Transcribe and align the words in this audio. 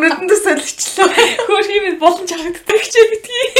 нүдэн 0.00 0.28
төсөөлөгчлөө. 0.30 1.08
Хөр 1.46 1.64
хиймэл 1.66 1.98
болон 2.00 2.24
чагтдаг 2.28 2.82
ч 2.84 2.94
гэдгийг. 2.96 3.54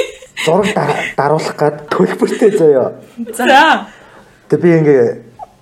Зураг 0.45 0.69
даруулах 1.17 1.57
гад 1.57 1.77
төлбөртэй 1.91 2.51
заяа. 2.57 3.01
За. 3.33 3.89
Тэг 4.49 4.61
би 4.61 4.77
ингээ 4.77 5.03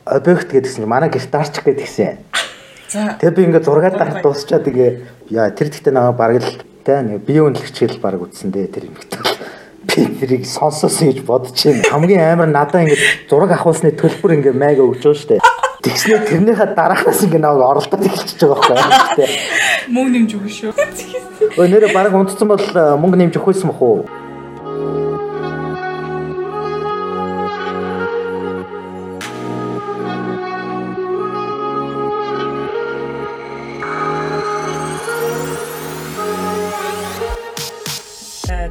объект 0.05 0.51
гэдгсэн 0.53 0.85
манай 0.85 1.11
гэрт 1.11 1.31
дарчих 1.31 1.65
гэдгсэн. 1.65 2.19
За. 2.91 3.17
Тэг 3.21 3.35
би 3.35 3.47
ингээ 3.47 3.65
зургаад 3.65 3.97
дарах 3.97 4.23
дуусчаад 4.23 4.69
ингээ 4.69 5.31
яа 5.31 5.51
тэр 5.51 5.71
ихтэй 5.71 5.93
намайг 5.93 6.19
бараг 6.19 6.43
л 6.43 6.63
тэ 6.85 7.01
нэг 7.01 7.25
бие 7.25 7.41
үнэлэгчэл 7.43 8.03
бараг 8.03 8.29
үтсэн 8.29 8.53
дээ 8.53 8.69
тэр 8.69 8.93
юм 8.93 8.99
би 8.99 10.05
тэрийг 10.21 10.45
сонсоосон 10.47 11.13
гэж 11.13 11.25
бодож 11.25 11.55
байна. 11.55 11.83
Хамгийн 11.91 12.21
амар 12.21 12.49
надаа 12.49 12.83
ингэ 12.83 13.29
зураг 13.31 13.53
авахсны 13.55 13.93
төлбөр 13.95 14.37
ингэ 14.37 14.53
майг 14.53 14.79
өгч 14.83 15.07
байгаа 15.07 15.15
шүү 15.15 15.31
дээ. 15.31 15.41
Тэгснээр 15.85 16.25
тэрнийхээ 16.25 16.73
дараахаас 16.73 17.21
ингэ 17.29 17.39
наваг 17.45 17.77
оролдоод 17.77 18.09
эхэлчихэж 18.09 18.41
байгаа 18.49 18.73
байхгүй 18.73 19.29
юу? 19.29 19.37
Мөнгө 19.93 20.13
нэмж 20.17 20.31
өгнө 20.33 20.53
шүү. 20.57 20.73
Өө 21.61 21.67
нэрээ 21.69 21.93
бараг 21.93 22.17
унтцсан 22.17 22.49
бол 22.49 22.65
мөнгө 23.05 23.21
нэмж 23.21 23.37
өгөх 23.37 23.53
байсан 23.53 23.69
бах 23.69 23.85
уу? 23.85 24.09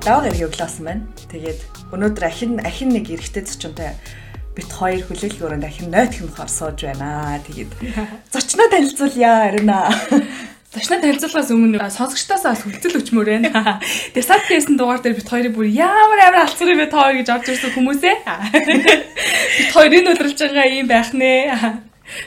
даваа 0.03 0.27
гариг 0.27 0.41
явуулсан 0.43 0.83
байна. 0.83 1.05
Тэгээд 1.31 1.59
өнөөдөр 1.95 2.25
ахин 2.27 2.59
ахин 2.59 2.89
нэг 2.91 3.07
эрэгтэй 3.07 3.45
зочинтой 3.47 3.95
бит 4.53 4.69
хоёр 4.69 5.01
хүлээлт 5.05 5.41
өрөөнд 5.41 5.65
ахин 5.65 5.89
нойтх 5.89 6.21
юм 6.21 6.29
хор 6.29 6.49
сууж 6.49 6.85
байна. 6.85 7.41
Тэгээд 7.41 7.71
зочноо 8.29 8.69
танилцуулъя 8.69 9.49
арина. 9.49 9.89
Зочноо 10.73 11.01
танилцуулахаас 11.01 11.49
өмнө 11.49 11.81
сонсогчдоос 11.89 12.61
хүлцэл 12.61 13.01
өчмөр 13.01 13.27
байна. 13.33 13.81
Тэгээ 14.13 14.29
сад 14.29 14.45
хийсэн 14.45 14.77
дугаар 14.77 15.01
дээр 15.01 15.17
бит 15.17 15.29
хоёрыг 15.29 15.53
бүр 15.57 15.69
ямар 15.73 16.19
амар 16.21 16.45
алцгар 16.45 16.77
бэ 16.77 16.87
тоо 16.93 17.09
гэж 17.17 17.27
орж 17.33 17.49
ирсэн 17.49 17.73
хүмүүсээ. 17.73 18.17
Бит 19.57 19.69
хоёр 19.73 19.93
энэ 19.93 20.11
өдрөлж 20.13 20.37
байгаа 20.37 20.69
юм 20.69 20.87
байх 20.89 21.09
нэ. 21.17 21.33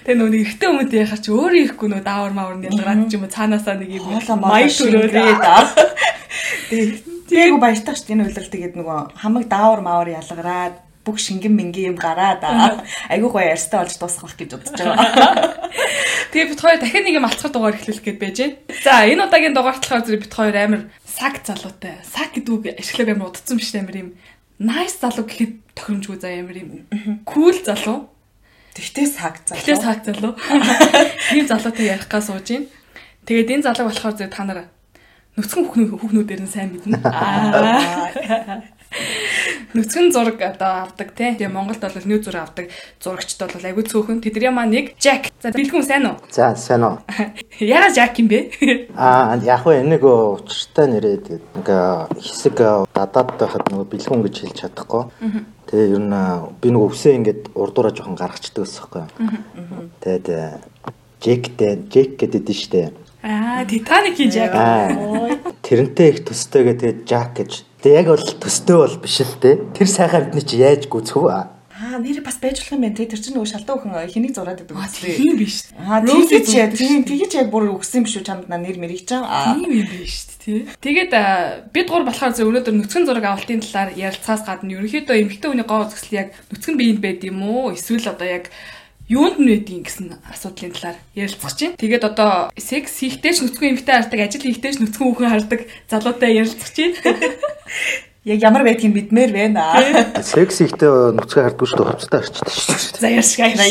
Тэгээ 0.02 0.18
нөгөө 0.18 0.40
эрэгтэй 0.42 0.66
хүмүүст 0.66 0.94
яхаар 0.98 1.22
чи 1.22 1.30
өөрөө 1.30 1.62
ихгүй 1.70 1.88
нөө 1.94 2.02
даавар 2.02 2.32
маавар 2.34 2.58
нялгараад 2.58 3.06
ч 3.06 3.14
юм 3.14 3.28
уу 3.28 3.30
цаанаасаа 3.30 3.76
нэг 3.78 3.90
юм 3.92 4.08
маяг 4.40 4.72
төрөөд 4.72 5.14
Тэгээ 6.70 7.14
Тээгүү 7.26 7.58
баяртай 7.58 7.94
шүү 7.98 8.06
дээ 8.06 8.14
энэ 8.14 8.24
үйлрэл 8.30 8.54
тэгээд 8.54 8.74
нөгөө 8.78 8.98
хамаг 9.18 9.44
даавар 9.50 9.80
маавар 9.82 10.08
ялгараад 10.14 10.74
бүх 11.06 11.22
шингэн 11.22 11.54
мингийн 11.54 11.94
юм 11.94 11.98
гараад 12.02 12.42
айгүй 12.42 13.30
гоё 13.30 13.54
ярьстай 13.54 13.78
болж 13.86 13.94
дуусгах 13.94 14.34
гэж 14.34 14.50
бодож 14.58 14.74
байгаа. 14.74 15.54
Тэгээ 16.34 16.50
бит 16.50 16.60
хоёр 16.60 16.78
дахин 16.82 17.04
нэг 17.06 17.14
юм 17.14 17.26
алцгар 17.30 17.52
дугаар 17.54 17.78
эхлүүлэх 17.78 18.02
гээд 18.02 18.18
байж 18.18 18.36
байна. 18.42 18.58
За 18.82 19.06
энэ 19.06 19.22
удаагийн 19.30 19.54
дугаарт 19.54 19.86
болохоор 19.86 20.02
зэрэг 20.02 20.22
бит 20.26 20.34
хоёр 20.34 20.56
амар 20.58 20.82
саг 21.06 21.34
залуутай. 21.46 22.02
Саг 22.02 22.34
гэдэг 22.34 22.50
үг 22.50 22.64
ашиглах 22.74 23.14
амар 23.14 23.30
удцсан 23.30 23.56
биш 23.56 23.70
амар 23.78 23.96
юм. 23.96 24.10
Nice 24.58 24.98
залуу 24.98 25.24
гэхэд 25.30 25.52
тохиромжгүй 25.78 26.18
заа 26.18 26.34
амар 26.42 26.58
юм. 26.58 26.70
Cool 27.22 27.54
залуу. 27.62 28.10
Тэгтээ 28.74 29.06
саг 29.06 29.46
залуу. 29.46 29.62
Тэгтээ 29.62 29.78
саг 29.78 29.98
залуу. 30.02 30.34
Тийм 31.30 31.46
залуутай 31.46 31.86
ярих 31.86 32.10
гас 32.10 32.26
сууж 32.26 32.50
байна. 32.50 32.66
Тэгээд 33.24 33.52
энэ 33.54 33.66
залуу 33.70 33.88
болохоор 33.88 34.18
зэрэг 34.18 34.34
та 34.34 34.44
нар 34.44 34.68
нүцгэн 35.36 35.64
хүүхнүүдээр 35.68 36.42
нь 36.44 36.52
сайн 36.52 36.72
мэднэ. 36.76 37.00
Нүцгэн 39.76 40.08
зураг 40.08 40.40
одоо 40.40 40.88
авдаг 40.88 41.12
тий. 41.12 41.36
Тэгээ 41.36 41.52
Монголд 41.52 41.84
бол 41.84 42.08
нүү 42.08 42.24
зураг 42.24 42.48
авдаг 42.48 42.72
зурагчд 43.02 43.40
бол 43.44 43.66
айгүй 43.68 43.84
цөөхөн. 43.84 44.24
Тэдний 44.24 44.48
маань 44.48 44.72
нэг 44.72 44.86
Жак. 44.96 45.28
За 45.42 45.52
бэлгүн 45.52 45.84
сайн 45.84 46.06
уу? 46.08 46.16
За 46.32 46.56
сайн 46.56 46.84
уу. 46.86 46.96
Яга 47.60 47.92
Жак 47.92 48.16
юм 48.16 48.32
бэ? 48.32 48.56
Аа 48.96 49.36
яг 49.44 49.66
хөө 49.66 49.84
нэг 49.84 50.00
учиртай 50.00 50.88
нэрээ 50.88 51.16
тэгээд 51.28 51.44
нэг 51.60 51.68
хэсэг 52.16 52.56
гадаад 52.94 53.36
байхад 53.36 53.68
нөгөө 53.68 53.90
бэлгүн 53.92 54.24
гэж 54.24 54.34
хэлж 54.48 54.56
чадахгүй. 54.64 55.04
Тэгээ 55.68 55.92
ер 55.92 56.00
нь 56.00 56.16
би 56.62 56.68
нөгөө 56.72 56.88
өвсөө 56.88 57.12
ингээд 57.20 57.42
урдуураа 57.52 57.92
жоохон 57.92 58.16
гаргацдаг 58.16 58.64
байсан 58.64 58.86
байхгүй. 58.88 59.04
Тэгээд 60.00 60.26
Жектэй 61.20 61.72
Жек 61.92 62.16
гэдэг 62.16 62.42
дээ 62.48 62.56
штэ 62.56 62.92
Аа, 63.26 63.64
Титаникийн 63.66 64.30
Жак. 64.30 64.54
Тэрнтэй 65.66 66.14
их 66.14 66.22
төстэйгээ 66.22 66.76
тэгээд 66.78 67.00
Жак 67.10 67.34
гэж. 67.34 67.52
Тэг 67.86 67.94
яг 67.94 68.08
бол 68.10 68.18
төстэй 68.42 68.74
бол 68.82 68.94
биш 68.98 69.22
л 69.22 69.38
дээ. 69.38 69.70
Тэр 69.70 69.86
сайхан 69.86 70.26
бидний 70.26 70.42
чи 70.42 70.58
яаж 70.58 70.90
гүцхв 70.90 71.30
аа. 71.30 71.54
Аа, 71.70 72.02
нэр 72.02 72.18
бас 72.26 72.34
байж 72.42 72.58
болох 72.58 72.74
юм 72.74 72.82
байна. 72.82 72.98
Тэр 72.98 73.14
чинь 73.14 73.38
нөгөө 73.38 73.46
шалдаа 73.46 73.78
өхөн 73.78 74.10
хэнийг 74.10 74.34
зураад 74.34 74.58
байдаг 74.58 74.74
үстэй. 74.74 75.14
Тийм 75.14 75.38
биш. 75.38 75.70
Аа, 75.78 76.02
тэгэж 76.02 76.50
яа. 76.50 76.66
Тийм 76.74 77.06
тэгэж 77.06 77.46
яг 77.46 77.54
бүр 77.54 77.70
өгсөн 77.78 78.02
юм 78.02 78.10
шүү 78.10 78.26
чамд 78.26 78.50
нэр 78.50 78.82
мэрийг 78.82 79.06
чам. 79.06 79.22
Аа. 79.22 79.54
Тийм 79.54 79.70
юм 79.70 79.86
биш 79.86 80.34
тий. 80.42 80.66
Тэгээд 80.82 81.14
бид 81.70 81.86
гур 81.86 82.02
болохоор 82.02 82.34
зөв 82.34 82.50
өнөөдөр 82.50 82.74
нүцгэн 82.74 83.06
зураг 83.06 83.22
авалтын 83.22 83.62
талаар 83.62 83.94
ярилцахаас 83.94 84.42
гадна 84.42 84.82
ерөнхийдөө 84.82 85.22
эмэгтэй 85.22 85.46
хүний 85.46 85.62
гоо 85.62 85.86
үзэсгэлэн 85.86 86.18
яг 86.26 86.28
нүцгэн 86.50 86.74
биеинд 86.74 87.00
байд 87.06 87.22
юм 87.22 87.38
уу? 87.46 87.70
Эсвэл 87.70 88.10
одоо 88.10 88.26
яг 88.26 88.50
юунд 89.06 89.38
нь 89.38 89.46
байдгийг 89.46 89.86
гэсэн 89.86 90.18
асуудлын 90.34 90.74
талаар 90.74 90.98
ярилцах 91.14 91.54
чинь. 91.54 91.78
Тэгээд 91.78 92.04
одоо 92.10 92.50
секс 92.58 92.98
хийхтэйч 92.98 93.38
нүцгэн 93.38 93.78
эмэгтэй 93.78 93.94
хардаг, 93.94 94.18
ажил 94.18 94.42
хийхтэйч 94.42 94.82
нүцгэн 94.82 95.06
хүүхэн 95.06 95.30
хардаг 95.30 95.60
залуутай 95.86 96.34
ярилцах 96.34 96.70
чинь. 96.74 96.98
Яг 98.26 98.42
ямар 98.42 98.66
байдгийг 98.66 98.90
мэдмээр 98.90 99.30
байна. 99.30 99.78
Секс 100.26 100.58
хийхдээ 100.58 101.14
нүцгэн 101.14 101.46
харддаг 101.46 101.66
шүү 101.70 101.78
дээ, 101.78 101.86
хувцастай 101.94 102.18
арчдаг 102.26 102.50
шүү 102.50 102.74
дээ. 102.74 102.98
За 102.98 103.08
яаш 103.14 103.30
гайнаа. 103.38 103.70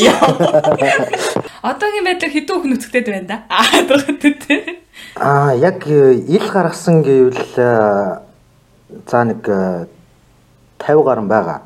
Одоогийн 1.76 2.08
байдлаар 2.08 2.32
хэдэн 2.32 2.52
хүүхэн 2.56 2.72
нүцгтэйд 2.72 3.06
байна 3.12 3.28
да? 3.28 3.36
Аа, 3.52 3.84
дөрөвтэй. 3.84 4.80
Аа, 5.20 5.52
яг 5.60 5.84
ил 5.84 6.48
гаргасан 6.48 7.04
гэвэл 7.04 7.36
за 7.52 9.20
нэг 9.28 9.44
50 9.44 11.04
гаруй 11.04 11.28
байгаа. 11.28 11.65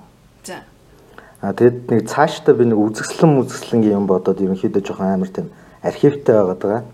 А 1.40 1.52
тэгэд 1.56 1.88
нэг 1.88 2.04
цаашдаа 2.04 2.52
би 2.52 2.68
нэг 2.68 2.76
үзэсгэлэн 2.76 3.40
үзэсгэлэнгийн 3.40 3.96
юм 3.96 4.06
бодоод 4.06 4.44
ерөнхийдөө 4.44 4.84
жоохон 4.84 5.08
амар 5.16 5.32
тийм 5.32 5.48
архивтай 5.80 6.36
байгаад 6.36 6.60
байгаа. 6.60 6.84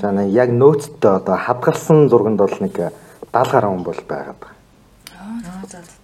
За 0.00 0.12
нэг 0.16 0.32
яг 0.32 0.48
нөөцтэй 0.48 1.12
одоо 1.20 1.36
хадгалсан 1.36 2.08
зурганд 2.08 2.40
бол 2.40 2.56
нэг 2.56 2.72
70 2.72 3.52
гаруй 3.52 3.70
хүн 3.76 3.84
бол 3.84 4.00
байгаад 4.08 4.38
байгаа. 4.40 4.56
Аа 5.12 5.66
за 5.68 5.84
за. 5.84 6.00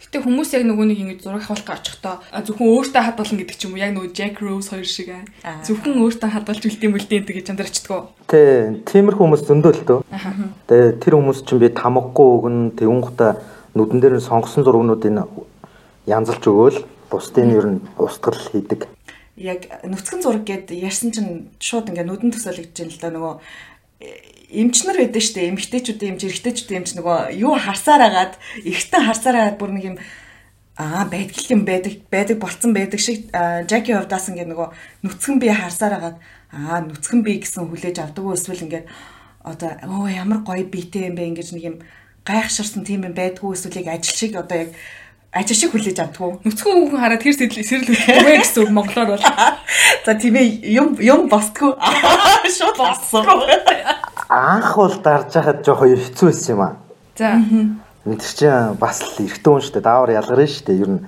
Гэтэ 0.00 0.24
хүмүүс 0.24 0.50
яг 0.56 0.64
нөгөө 0.64 0.86
нэг 0.88 0.98
ингэ 1.04 1.22
зураг 1.22 1.44
авах 1.44 1.68
очихдоо 1.68 2.18
зөвхөн 2.32 2.66
өөртөө 2.72 3.02
хадгална 3.04 3.38
гэдэг 3.44 3.56
ч 3.60 3.62
юм 3.68 3.76
уу 3.76 3.84
яг 3.84 3.92
нөгөө 3.94 4.10
Jack 4.16 4.40
Rose 4.40 4.72
хоёр 4.72 4.88
шиг 4.88 5.12
аа. 5.12 5.60
Зөвхөн 5.60 6.00
өөртөө 6.00 6.30
хадгалж 6.32 6.62
үлдэм 6.64 6.96
үлдэм 6.96 7.22
гэж 7.28 7.46
чандарчдгоо. 7.46 8.00
Тэ, 8.26 8.80
тиймэрхүү 8.88 9.22
хүмүүс 9.22 9.44
зөндөө 9.46 9.72
л 9.76 9.84
дөө. 9.86 10.00
Тэгээ 10.66 10.98
тэр 10.98 11.14
хүмүүс 11.14 11.44
чинь 11.44 11.62
би 11.62 11.68
тамгагүй 11.70 12.26
өгн 12.26 12.56
тэгүнгуудаа 12.74 13.38
нүдэн 13.76 14.00
дээр 14.00 14.18
нь 14.18 14.24
сонгосон 14.24 14.66
зургнуудын 14.66 15.20
янзалж 16.10 16.44
өгөөл 16.50 16.78
бусдын 17.10 17.54
ер 17.54 17.66
нь 17.70 17.80
устгал 17.98 18.34
хийдэг. 18.34 18.90
Яг 19.38 19.70
нүцгэн 19.86 20.20
зураг 20.20 20.44
гэд 20.44 20.74
ярьсан 20.74 21.14
чинь 21.14 21.54
шууд 21.62 21.94
ингээ 21.94 22.06
нүдэн 22.06 22.34
төсөөлөгдөж 22.34 22.78
юм 22.82 22.90
л 22.90 23.00
да 23.00 23.08
нөгөө 23.14 23.34
эмчнэр 24.50 24.96
байдаг 24.98 25.22
штэ 25.22 25.46
эмгтээчүүдийн 25.54 26.18
эмч 26.18 26.22
эрэгтэйчүүдийн 26.26 26.80
эмч 26.82 26.90
нөгөө 26.98 27.38
юу 27.38 27.54
харсаар 27.54 28.02
агаад 28.02 28.34
ихтэн 28.66 29.06
харсаар 29.06 29.36
агаад 29.38 29.58
бүр 29.62 29.70
нэг 29.78 29.84
юм 29.94 29.96
аа 30.74 31.06
байдаг 31.06 31.38
юм 31.54 31.62
байдаг 31.62 31.94
байдаг 32.10 32.36
болцсон 32.42 32.74
байдаг 32.74 32.98
шиг 32.98 33.30
Жаки 33.70 33.94
хувьдаас 33.94 34.26
ингээ 34.26 34.50
нөгөө 34.50 34.68
нүцгэн 35.06 35.38
би 35.38 35.48
харсаар 35.54 35.94
агаад 35.94 36.16
аа 36.50 36.82
нүцгэн 36.82 37.22
би 37.22 37.38
гэсэн 37.38 37.70
хүлээж 37.70 37.96
авдаг 38.02 38.26
эсвэл 38.34 38.66
ингээ 38.66 38.84
одоо 39.46 39.70
оо 39.86 40.08
ямар 40.10 40.42
гоё 40.42 40.66
биетэй 40.66 41.06
юм 41.08 41.14
бэ 41.14 41.30
ингэж 41.30 41.48
нэг 41.54 41.64
юм 41.70 41.76
гайхширсан 42.26 42.82
тийм 42.82 43.06
юм 43.06 43.14
байдгүй 43.14 43.54
эсвэл 43.54 43.86
яг 43.86 43.88
ажил 44.02 44.16
шиг 44.18 44.34
одоо 44.34 44.66
яг 44.66 44.70
ажил 45.32 45.56
шиг 45.56 45.70
хүлээж 45.70 45.98
авдггүй. 46.02 46.42
Нүцгэн 46.42 46.74
хүүхэн 46.90 47.00
хараад 47.00 47.22
тэр 47.22 47.34
сэрэл 47.38 47.62
сэрэл 47.62 47.90
өгдөггүй 47.94 48.36
гэсэн 48.42 48.62
үг 48.66 48.72
монголоор 48.74 49.10
бол. 49.14 49.26
За 50.06 50.12
тийм 50.18 50.34
ээ 50.34 50.48
юм 50.74 50.98
юм 50.98 51.30
босдггүй. 51.30 51.70
Шууд 52.58 52.74
боссон. 52.74 53.24
Анх 54.26 54.74
бол 54.74 54.96
дарж 54.98 55.30
хахад 55.30 55.62
жоохон 55.62 55.94
хэцүү 55.94 56.26
байсан 56.34 56.50
юм 56.50 56.62
аа. 56.66 56.72
За. 57.14 57.38
Тэр 58.02 58.18
чинь 58.18 58.74
бас 58.74 58.98
л 59.06 59.22
эртөө 59.22 59.52
хүн 59.54 59.62
шүү 59.62 59.74
дээ. 59.78 59.86
Даавар 59.86 60.10
ялгарна 60.18 60.50
шүү 60.50 60.66
дээ. 60.66 60.80
Ер 60.82 60.90
нь. 60.90 61.02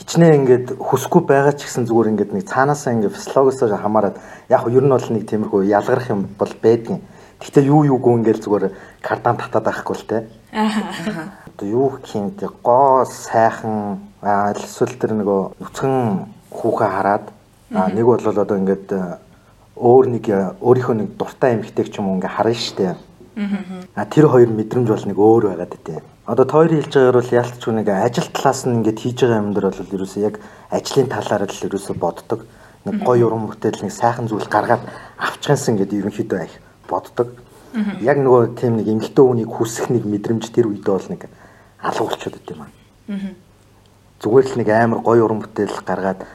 Хичнээн 0.00 0.36
ингээд 0.40 0.66
хүсэхгүй 0.80 1.22
байгаа 1.28 1.52
ч 1.52 1.68
гэсэн 1.68 1.84
зүгээр 1.84 2.10
ингээд 2.16 2.32
нэг 2.32 2.48
цаанаасаа 2.48 2.96
ингээд 2.96 3.12
физиологоос 3.12 3.60
хамаарат 3.60 4.16
яг 4.48 4.64
ер 4.72 4.80
нь 4.80 4.94
бол 4.96 5.08
нэг 5.12 5.28
тиймэрхүү 5.28 5.68
ялгарх 5.68 6.08
юм 6.08 6.32
бол 6.40 6.52
байдгийн. 6.64 7.04
Гэхдээ 7.40 7.64
юу 7.72 7.84
юугүй 7.88 8.20
ингээд 8.20 8.44
зүгээр 8.44 8.64
кардан 9.00 9.36
татаад 9.40 9.64
байхгүй 9.64 9.96
л 9.96 10.04
те. 10.04 10.18
Аа 10.52 11.40
одоо 11.60 11.68
юу 11.68 11.88
гэх 11.90 12.14
юм 12.16 12.30
те 12.32 12.48
гоо 12.62 13.04
сайхан 13.04 14.00
эсвэл 14.24 14.96
тэр 14.96 15.12
нөгөө 15.12 15.60
нүцгэн 15.60 15.96
хүүхэ 16.48 16.88
хараад 16.88 17.28
нэг 17.68 18.04
бол 18.04 18.24
одоо 18.24 18.56
ингээд 18.56 18.88
өөр 19.76 20.04
нэг 20.08 20.24
өөрийнхөө 20.56 20.96
нэг 20.96 21.08
дуртай 21.20 21.60
эмэгтэйг 21.60 21.92
ч 21.92 22.00
юм 22.00 22.08
уу 22.08 22.16
ингээд 22.16 22.32
харна 22.32 22.56
штэ. 22.56 22.96
А 23.92 24.04
тэр 24.08 24.32
хоёр 24.32 24.48
мэдрэмж 24.48 24.88
бол 24.88 25.04
нэг 25.04 25.18
өөр 25.20 25.44
байгаад 25.52 25.76
дээ. 25.84 26.00
Одоо 26.24 26.44
тойрын 26.48 26.80
хэлж 26.80 26.92
байгаагаар 26.96 27.20
бол 27.20 27.36
ялцгүй 27.44 27.72
нэг 27.76 27.88
ажил 27.92 28.28
талаас 28.32 28.64
нь 28.64 28.80
ингээд 28.80 28.98
хийж 29.00 29.18
байгаа 29.20 29.40
юм 29.44 29.52
дээр 29.52 29.68
бол 29.68 29.94
ерөөсөө 30.00 30.22
яг 30.24 30.36
ажлын 30.72 31.08
талаар 31.12 31.44
л 31.44 31.64
ерөөсөө 31.68 31.96
боддог. 32.00 32.40
Нэг 32.88 33.04
гоё 33.04 33.28
уран 33.28 33.44
бүтээл 33.52 33.84
нэг 33.84 33.92
сайхан 33.92 34.28
зүйл 34.28 34.48
гаргаад 34.48 34.80
авчихсан 35.20 35.76
гэдэг 35.76 36.08
ерөнхийдөө 36.08 36.40
их 36.48 36.54
боддог. 36.90 37.28
Яг 38.02 38.18
нөгөө 38.18 38.58
тийм 38.58 38.82
нэг 38.82 38.90
эмгтэн 38.90 39.24
хүнийг 39.24 39.50
хүсэх 39.54 39.94
нэг 39.94 40.02
мэдрэмж 40.02 40.50
тэр 40.50 40.66
үедээ 40.74 40.90
бол 40.90 41.08
нэг 41.14 41.22
алга 41.78 42.02
болчиход 42.02 42.34
байт 42.34 42.50
юм 42.50 42.62
аа. 42.66 42.70
Зүгээр 44.20 44.46
л 44.50 44.58
нэг 44.58 44.68
амар 44.74 45.00
гоё 45.06 45.22
уран 45.24 45.40
бүтээл 45.40 45.80
гаргаад 45.86 46.26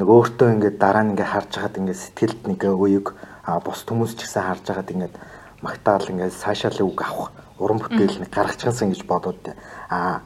нэг 0.00 0.08
өөртөө 0.08 0.48
ингээд 0.58 0.76
дараа 0.80 1.04
нь 1.04 1.12
ингээд 1.12 1.28
харж 1.28 1.52
хагаад 1.54 1.78
ингээд 1.78 2.02
сэтгэлд 2.02 2.40
нэг 2.48 2.60
үеиг 2.64 3.06
а 3.44 3.60
бус 3.60 3.84
хүмүүс 3.84 4.16
ч 4.16 4.24
гэсэн 4.24 4.42
харж 4.48 4.64
хагаад 4.64 4.90
ингээд 4.96 5.14
магтаал 5.62 6.08
ингээд 6.08 6.34
цаашаалын 6.34 6.88
үг 6.88 7.00
авах 7.04 7.30
уран 7.60 7.78
бүтээл 7.78 8.18
нэг 8.24 8.30
гаргачихсан 8.32 8.90
гэж 8.90 9.02
бодоод. 9.04 9.44
А 9.92 10.24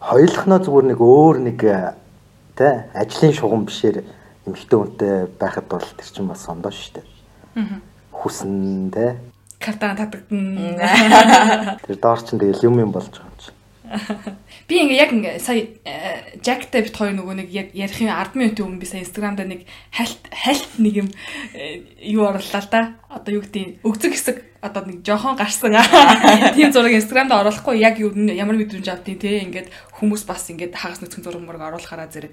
хоёулахнаа 0.00 0.58
зүгээр 0.58 0.86
нэг 0.90 1.00
өөр 1.00 1.36
нэг 1.44 1.60
тэ 2.56 2.68
ажлын 2.94 3.34
шугам 3.34 3.66
бишээр 3.66 4.02
эмхтэн 4.46 4.78
үнтэй 4.78 5.14
байхад 5.38 5.66
бол 5.68 5.82
тэр 5.82 6.08
чинь 6.08 6.28
бас 6.28 6.44
сондоо 6.44 6.70
шүү 6.70 7.02
дээ. 7.02 7.06
Аа. 7.58 7.78
Хүснэ 8.14 8.90
тэ. 8.94 9.06
Картаа 9.58 9.98
татагдана. 9.98 11.78
Тэр 11.82 11.98
доор 11.98 12.20
чинь 12.22 12.38
тэгэл 12.38 12.66
юм 12.70 12.78
юм 12.78 12.90
болж 12.94 13.10
байгаа 13.10 13.26
юм 13.26 13.38
чинь. 13.42 13.53
Би 14.68 14.80
ингээ 14.80 14.98
яг 14.98 15.10
ингээ 15.12 15.38
сая 15.38 15.68
э, 15.84 16.40
Jackтай 16.40 16.82
бит 16.82 16.96
хоёр 16.96 17.14
нөгөө 17.14 17.34
нэг 17.44 17.48
яг 17.52 17.68
ярих 17.76 18.00
юм 18.00 18.10
10 18.10 18.34
минутын 18.34 18.66
өмнө 18.66 18.80
би 18.82 18.88
сая 18.88 19.04
Instagram 19.04 19.36
дээр 19.36 19.50
нэг 19.50 19.60
хальт 19.92 20.22
хальт 20.32 20.72
нэг 20.80 20.94
юм 21.04 21.08
э, 21.54 21.84
юу 22.02 22.26
орууллаа 22.26 22.62
л 22.64 22.70
да. 22.72 22.96
Одоо 23.12 23.38
юу 23.38 23.42
гэдэг 23.44 23.84
өгцөг 23.84 24.12
хэсэг 24.16 24.36
одоо 24.64 24.82
нэг 24.88 25.04
жохон 25.04 25.36
гарсан. 25.36 25.76
Тийм 26.56 26.72
зураг 26.72 26.96
Instagram 26.96 27.28
дээр 27.28 27.44
оруулахгүй 27.44 27.76
яг 27.78 28.00
юу 28.00 28.10
ямар 28.16 28.56
мэдрэмж 28.56 28.88
автын 28.88 29.20
те 29.20 29.44
ингээд 29.44 29.68
хүмүүс 30.00 30.24
бас 30.24 30.48
ингээд 30.48 30.74
хагас 30.74 31.04
нүцгэн 31.04 31.24
зураг 31.24 31.44
мөрөг 31.44 31.76
оруулахаараа 31.76 32.08
зэрэг 32.08 32.32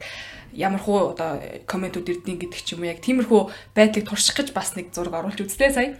ямархуу 0.56 1.12
одоо 1.12 1.44
комментүүд 1.68 2.24
ирдгийг 2.24 2.48
гэдэг 2.48 2.62
ч 2.64 2.74
юм 2.74 2.88
уу 2.88 2.92
яг 2.92 3.04
тиймэрхүү 3.04 3.76
байдлыг 3.76 4.08
турших 4.08 4.40
гэж 4.40 4.56
бас 4.56 4.80
нэг 4.80 4.96
зураг 4.96 5.20
оруулж 5.20 5.44
үзлээ 5.44 5.72
сая. 5.76 6.00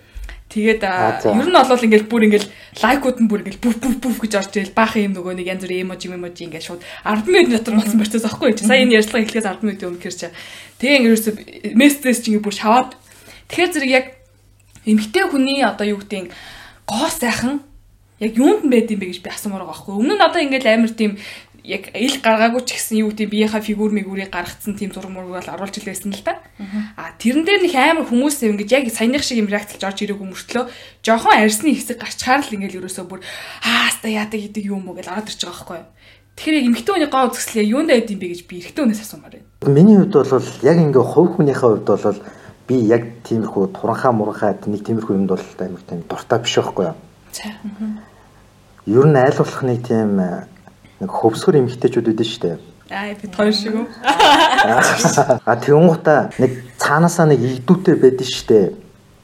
Тэгээд 0.52 0.84
ер 0.84 1.48
нь 1.48 1.56
бол 1.56 1.88
ингээл 1.88 2.12
бүр 2.12 2.28
ингээл 2.28 2.52
лайкууд 2.84 3.18
нь 3.24 3.30
бүр 3.32 3.42
ингээл 3.48 3.64
бүф 3.64 3.76
бүф 3.80 3.96
бүф 4.04 4.18
гэж 4.20 4.34
орж 4.36 4.52
ирэл 4.60 4.76
баахан 4.76 5.08
юм 5.08 5.14
нөгөө 5.16 5.40
нэг 5.40 5.48
янз 5.48 5.64
бүрийн 5.64 5.88
эможи 5.88 6.12
эможи 6.12 6.44
ингээл 6.44 6.68
шууд 6.76 6.84
10 7.08 7.32
минут 7.32 7.56
дотор 7.56 7.80
болсон 7.80 7.96
процесс 8.04 8.28
аахгүй 8.28 8.52
чи 8.60 8.68
сая 8.68 8.84
энэ 8.84 9.00
ярьцлага 9.00 9.24
эхлэхээс 9.24 9.48
10 9.48 9.64
минутын 9.64 9.88
өмнө 9.96 10.04
хэрчээ. 10.04 10.32
Тэгээ 10.84 10.98
ингээд 11.00 11.72
мессеж 11.80 12.18
чи 12.20 12.36
ингээд 12.36 12.44
бүр 12.44 12.56
шаваад 12.60 12.92
тэгэхээр 13.48 13.72
зэрэг 13.72 13.92
яг 13.96 14.06
эмгтэй 14.84 15.24
хүний 15.32 15.64
одоо 15.64 15.88
юу 15.88 16.04
гэдэг 16.04 16.36
гоо 16.84 17.08
сайхан 17.08 17.64
яг 18.20 18.38
юунд 18.38 18.68
нь 18.68 18.72
байд 18.76 18.92
юм 18.92 19.00
бэ 19.02 19.10
гэж 19.10 19.20
би 19.24 19.32
асуумаар 19.32 19.66
байгаа 19.66 19.72
байхгүй. 19.72 19.96
Өмнө 19.98 20.16
нь 20.20 20.26
одоо 20.28 20.42
ингээд 20.44 20.68
амар 20.68 20.92
тийм 20.92 21.18
яг 21.64 21.94
ил 21.94 22.18
гаргаагүй 22.22 22.62
ч 22.66 22.78
гэсэн 22.78 22.98
юу 23.06 23.14
гэдэг 23.14 23.30
биеийнхаа 23.30 23.62
фигюр 23.62 23.94
мигүрийг 23.94 24.34
гаргацсан 24.34 24.74
тийм 24.74 24.92
зураг 24.92 25.14
мураг 25.14 25.42
бол 25.42 25.54
оруулж 25.54 25.78
илгээсэн 25.78 26.14
л 26.14 26.26
та. 26.26 26.42
А 26.98 27.14
тэрэн 27.22 27.46
дээр 27.46 27.62
нэг 27.66 27.76
амар 27.78 28.06
хүмүүс 28.10 28.42
ингэж 28.42 28.70
яг 28.74 28.86
саяных 28.90 29.22
шиг 29.22 29.42
юм 29.42 29.52
реакцлж 29.52 29.82
орж 29.82 30.02
ирэх 30.02 30.18
хүмүүртлөө 30.18 30.66
жоохон 31.06 31.38
арьсны 31.38 31.78
хэсэг 31.78 32.02
гарчхаар 32.02 32.42
л 32.42 32.56
ингээл 32.58 32.82
ерөөсөө 32.82 33.06
бүр 33.06 33.22
хааста 33.62 34.10
яадаг 34.10 34.42
гэдэг 34.42 34.64
юм 34.74 34.90
уу 34.90 34.98
гэж 34.98 35.08
ороод 35.14 35.30
ирж 35.30 35.42
байгаа 35.46 35.54
байхгүй 35.62 35.78
юу. 35.78 35.90
Тэгэхээр 36.42 36.58
яг 36.58 36.66
эмэгтэй 36.66 36.94
хүний 36.96 37.10
гоо 37.12 37.24
үзэсгэлээ 37.30 37.72
юунд 37.76 37.90
байд 37.92 38.10
юм 38.10 38.20
бэ 38.24 38.28
гэж 38.34 38.42
би 38.50 38.56
эрэгтэй 38.64 38.82
хүнээс 38.82 39.04
асуумаар 39.06 39.34
байна. 39.38 39.48
Миний 39.70 39.98
хувьд 40.00 40.16
бол 40.18 40.50
яг 40.66 40.78
ингээ 40.82 41.06
хувь 41.06 41.32
хүнийхээ 41.38 41.70
хувьд 41.70 41.88
бол 41.92 42.20
би 42.66 42.76
яг 42.88 43.04
тиймэрхүү 43.28 43.64
туранхаа 43.76 44.12
муранхаа 44.16 44.58
нэг 44.66 44.82
тиймэрхүү 44.82 45.14
юмд 45.22 45.32
бол 45.36 45.46
амар 45.60 45.84
тийм 45.86 46.02
дуртай 46.08 46.40
биш 46.40 46.56
байхгүй 46.58 46.86
юу. 46.88 46.98
За. 47.36 47.52
Ер 48.88 49.06
нь 49.06 49.20
айл 49.20 49.38
болох 49.38 49.62
нэг 49.62 49.80
тийм 49.86 50.10
нэг 51.02 51.10
хөвсгөр 51.10 51.58
эмгтээчүүд 51.66 52.14
үүдэн 52.14 52.30
штэ. 52.30 52.62
Аа 52.94 53.18
бид 53.18 53.34
хоёр 53.34 53.56
шиг 53.56 53.74
үү? 53.74 53.88
А 55.50 55.58
тэгүнгуудаа 55.58 56.30
нэг 56.38 56.52
цаанаасаа 56.78 57.26
нэг 57.26 57.42
игдүүтэй 57.42 57.96
байдэн 57.98 58.30
штэ. 58.30 58.60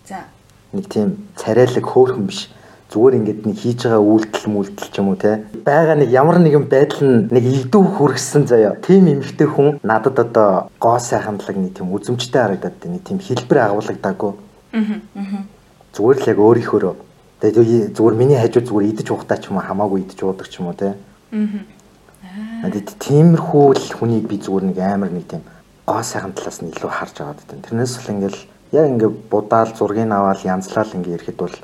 За. 0.10 0.26
Нэг 0.74 0.90
тийм 0.90 1.30
царайлаг 1.38 1.86
хөөхөн 1.86 2.26
биш. 2.26 2.50
Зүгээр 2.90 3.18
ингээд 3.20 3.42
нэг 3.46 3.58
хийж 3.62 3.84
байгаа 3.86 4.02
үйлдэл 4.02 4.48
мүлдэл 4.48 4.90
ч 4.90 4.96
юм 4.98 5.12
уу 5.12 5.20
те. 5.20 5.44
Бага 5.68 5.94
нэг 6.00 6.10
ямар 6.10 6.40
нэгэн 6.40 6.66
байдал 6.72 7.04
нь 7.04 7.28
нэг 7.30 7.44
игдүү 7.44 7.84
хүргэсэн 8.00 8.48
заяа. 8.48 8.80
Тим 8.80 9.12
эмгтэй 9.12 9.46
хүн 9.46 9.84
надад 9.84 10.18
одоо 10.18 10.72
гоо 10.80 10.98
сайханлаг 10.98 11.56
нэг 11.60 11.76
тийм 11.76 11.92
үзэмжтэй 11.92 12.42
харагдаад 12.42 12.80
байна. 12.80 13.04
Тийм 13.04 13.20
хэлбэр 13.20 13.60
агуулгадаагүй. 13.60 14.34
Аа. 14.72 15.44
Зүгээр 15.92 16.18
л 16.24 16.30
яг 16.32 16.40
өөрийнхөө 16.40 16.96
Тэгээ 17.38 17.94
зүгээр 17.94 18.16
миний 18.18 18.40
хажууд 18.42 18.66
зүгээр 18.66 18.90
идэж 18.98 19.08
уухтаа 19.14 19.38
ч 19.38 19.54
юм 19.54 19.62
уу 19.62 19.66
хамаагүй 19.70 20.10
идэж 20.10 20.26
уудаг 20.26 20.50
ч 20.50 20.58
юм 20.58 20.74
уу 20.74 20.74
те. 20.74 20.98
Аа. 21.32 22.70
Тэгээд 22.70 22.90
тиймэрхүү 23.00 23.66
л 23.76 23.94
хүнийг 23.98 24.26
би 24.28 24.38
зүгээр 24.40 24.66
нэг 24.72 24.78
амар 24.80 25.12
нэг 25.12 25.26
тийм 25.28 25.44
гоо 25.88 26.04
сайхан 26.04 26.34
талаас 26.36 26.60
нь 26.64 26.72
илүү 26.72 26.92
харж 26.92 27.16
аваад 27.24 27.40
байна. 27.48 27.64
Тэрнээс 27.64 27.94
л 28.04 28.12
ингээл 28.12 28.40
яг 28.76 28.86
ингээ 28.92 29.12
будаал 29.32 29.72
зургийг 29.72 30.12
аваад 30.12 30.42
янзлал 30.44 30.92
ингээ 30.92 31.16
ирэхэд 31.16 31.38
бол 31.40 31.56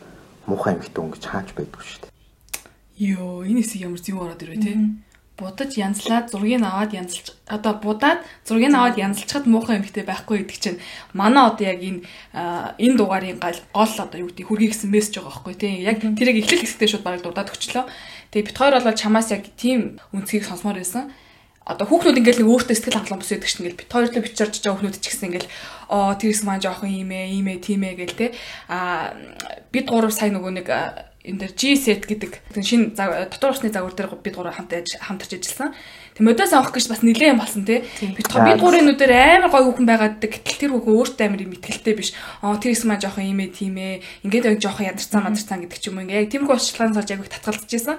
муухай 0.47 0.75
эмхтэн 0.75 1.03
өнгө 1.03 1.19
чаач 1.19 1.51
байдгүй 1.55 1.83
шүү 1.83 1.99
дээ. 2.03 2.11
Йоо, 2.93 3.43
энэс 3.43 3.75
ямар 3.79 3.99
зэв 3.99 4.19
ороод 4.19 4.43
ирвэ 4.43 4.57
те 4.63 4.73
будаж 5.37 5.73
янзлаад 5.77 6.29
зургийг 6.29 6.61
аваад 6.61 6.93
янзлж 6.93 7.33
одоо 7.49 7.73
будаад 7.81 8.21
зургийг 8.45 8.69
аваад 8.69 9.01
янзлчихад 9.01 9.49
муухай 9.49 9.81
эмхтэй 9.81 10.05
байхгүй 10.05 10.45
гэдэг 10.45 10.59
чинь 10.61 10.79
манай 11.17 11.49
одоо 11.49 11.65
яг 11.73 11.81
энэ 11.81 12.05
энэ 12.77 12.97
дугаарын 12.97 13.41
гол 13.41 13.59
гол 13.73 13.93
одоо 13.97 14.19
юу 14.21 14.29
гэдэг 14.29 14.45
хүргий 14.45 14.69
гэсэн 14.69 14.93
мессеж 14.93 15.17
байгаа 15.17 15.33
байхгүй 15.33 15.55
тийм 15.57 15.81
яг 15.81 15.97
тэрийг 16.01 16.45
эхлэл 16.45 16.61
хэсэгтээ 16.61 16.89
шууд 16.93 17.05
бараг 17.05 17.21
дурдаад 17.25 17.49
өчлөө. 17.49 17.89
Тэгээ 18.29 18.47
бит 18.53 18.57
хоёр 18.61 18.77
бол 18.77 18.93
чамаас 18.93 19.33
яг 19.33 19.49
тийм 19.57 19.97
үнцгийг 20.13 20.45
сонсомоор 20.45 20.77
байсан. 20.77 21.09
Одоо 21.65 21.87
хүүхнүүд 21.87 22.19
ингээл 22.19 22.43
өөртөө 22.43 22.75
сэтгэл 22.75 22.97
хангалуун 23.01 23.21
бус 23.23 23.31
байдаг 23.31 23.49
чинь 23.49 23.61
ингээл 23.63 23.81
бит 23.81 23.93
хоёрлоо 23.93 24.21
бичэрч 24.21 24.55
байгаа 24.59 24.75
хүүхнүүд 24.83 24.99
ч 24.99 25.05
гэсэн 25.07 25.27
ингээл 25.31 25.49
оо 25.95 26.11
тэрс 26.19 26.41
маань 26.43 26.59
жоохон 26.59 26.91
ийм 26.91 27.09
ээ 27.15 27.39
ийм 27.39 27.47
ээ 27.47 27.59
тийм 27.63 27.81
ээ 27.87 27.95
гэл 28.03 28.19
те 28.19 28.27
а 28.67 29.15
бид 29.71 29.87
гурав 29.87 30.11
сая 30.11 30.27
нөгөө 30.27 30.51
нэг 30.59 30.67
энэ 31.23 31.39
дээр 31.39 31.53
G-set 31.55 32.03
гэдэг 32.03 32.31
шинэ 32.51 32.99
дотор 32.99 33.55
усны 33.55 33.71
загвар 33.71 33.95
дээр 33.95 34.11
бид 34.19 34.35
гурав 34.35 34.59
хамт 34.59 34.75
хамтарч 34.75 35.39
ажилласан. 35.39 35.71
Тэг 36.19 36.23
модоос 36.27 36.51
авах 36.51 36.75
гэж 36.75 36.91
бас 36.91 36.99
нэлээд 36.99 37.31
юм 37.31 37.39
болсон 37.39 37.63
тий. 37.63 37.87
Бид 38.03 38.27
бид 38.27 38.59
гурийн 38.59 38.83
нүдээр 38.83 39.39
амар 39.39 39.47
гоё 39.47 39.71
хүүхэн 39.71 39.87
байгаад 39.87 40.19
гэтэл 40.19 40.59
тэр 40.59 40.71
хүүхэн 40.75 40.93
өөртөө 40.99 41.25
амар 41.25 41.45
юм 41.47 41.55
итгэлтэй 41.55 41.95
биш. 41.95 42.11
Аа 42.43 42.59
тэр 42.59 42.75
их 42.75 42.83
маань 42.83 42.99
жоохон 42.99 43.23
юм 43.23 43.39
ээ 43.39 43.55
тийм 43.55 43.75
ээ. 43.79 44.03
Ингээд 44.27 44.47
яг 44.51 44.59
жоохон 44.59 44.87
ядарцсан 44.91 45.23
мадарцсан 45.23 45.63
гэдэг 45.63 45.79
ч 45.79 45.87
юм 45.87 46.03
уу. 46.03 46.11
Яг 46.11 46.27
тиймэрхүү 46.27 46.53
уучлалын 46.59 46.95
сарж 46.99 47.09
яг 47.15 47.23
татгалзаж 47.23 47.71
байсан. 47.71 47.97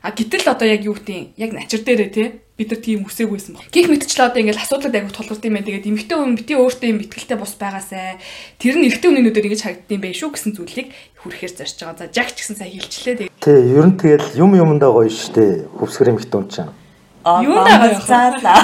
А 0.00 0.14
гэтэл 0.14 0.46
одоо 0.46 0.64
яг 0.70 0.80
юу 0.86 0.94
гэдэг 0.94 1.36
яг 1.36 1.50
начир 1.52 1.82
дээрээ 1.82 2.10
тий 2.14 2.28
бид 2.60 2.76
нар 2.76 2.80
тийм 2.84 3.08
үсээгүйсэн 3.08 3.56
баг. 3.56 3.72
Гих 3.72 3.88
мэдчлээ 3.88 4.28
одоо 4.28 4.40
ингээл 4.44 4.60
асуудлууд 4.60 4.92
айгуу 5.00 5.16
тулгард 5.16 5.48
юм 5.48 5.56
байна. 5.56 5.68
Тэгээд 5.72 5.88
эмэгтэй 5.88 6.16
хүн 6.20 6.36
бити 6.36 6.52
өөртөө 6.60 6.88
юм 6.92 7.00
битгэлтэй 7.00 7.38
бус 7.40 7.56
байгаасай. 7.56 8.20
Тэр 8.60 8.76
нь 8.76 8.84
эрэгтэй 8.92 9.08
хүнийнүүдээр 9.08 9.48
ингэж 9.48 9.62
харагдсан 9.64 10.00
байх 10.04 10.16
шүү 10.20 10.30
гэсэн 10.36 10.52
зүйлийг 10.60 10.88
хүрэхээр 11.24 11.52
зарж 11.56 11.76
байгаа. 11.80 11.96
За 12.04 12.12
жаг 12.12 12.28
ч 12.36 12.44
гэсэн 12.44 12.56
сая 12.60 12.68
хэлчлээ. 12.68 13.32
Тий, 13.40 13.58
ер 13.72 13.86
нь 13.88 13.96
тэгэл 13.96 14.36
юм 14.36 14.52
юмдаа 14.52 14.92
гоё 14.92 15.08
штэ. 15.08 15.72
Хөвсгөр 15.80 16.12
эмэгтэй 16.12 16.36
хүн 16.36 16.48
чинь. 16.52 16.72
Юундаа 17.24 17.76
гоцаалаа. 17.96 18.60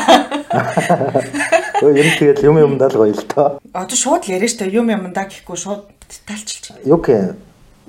Ер 1.81 2.07
нь 2.09 2.17
тэгэл 2.21 2.45
юм 2.45 2.57
юмдаа 2.61 2.88
л 2.93 3.00
гоё 3.00 3.17
л 3.17 3.25
тоо. 3.25 3.61
Одоо 3.73 3.97
шууд 3.97 4.29
яриа 4.29 4.49
штэ 4.49 4.69
юм 4.69 4.93
юмдаа 4.93 5.25
гэхгүй 5.29 5.57
шууд 5.57 5.88
детальчилж. 6.05 6.85
Юу 6.85 7.00
гэх 7.00 7.37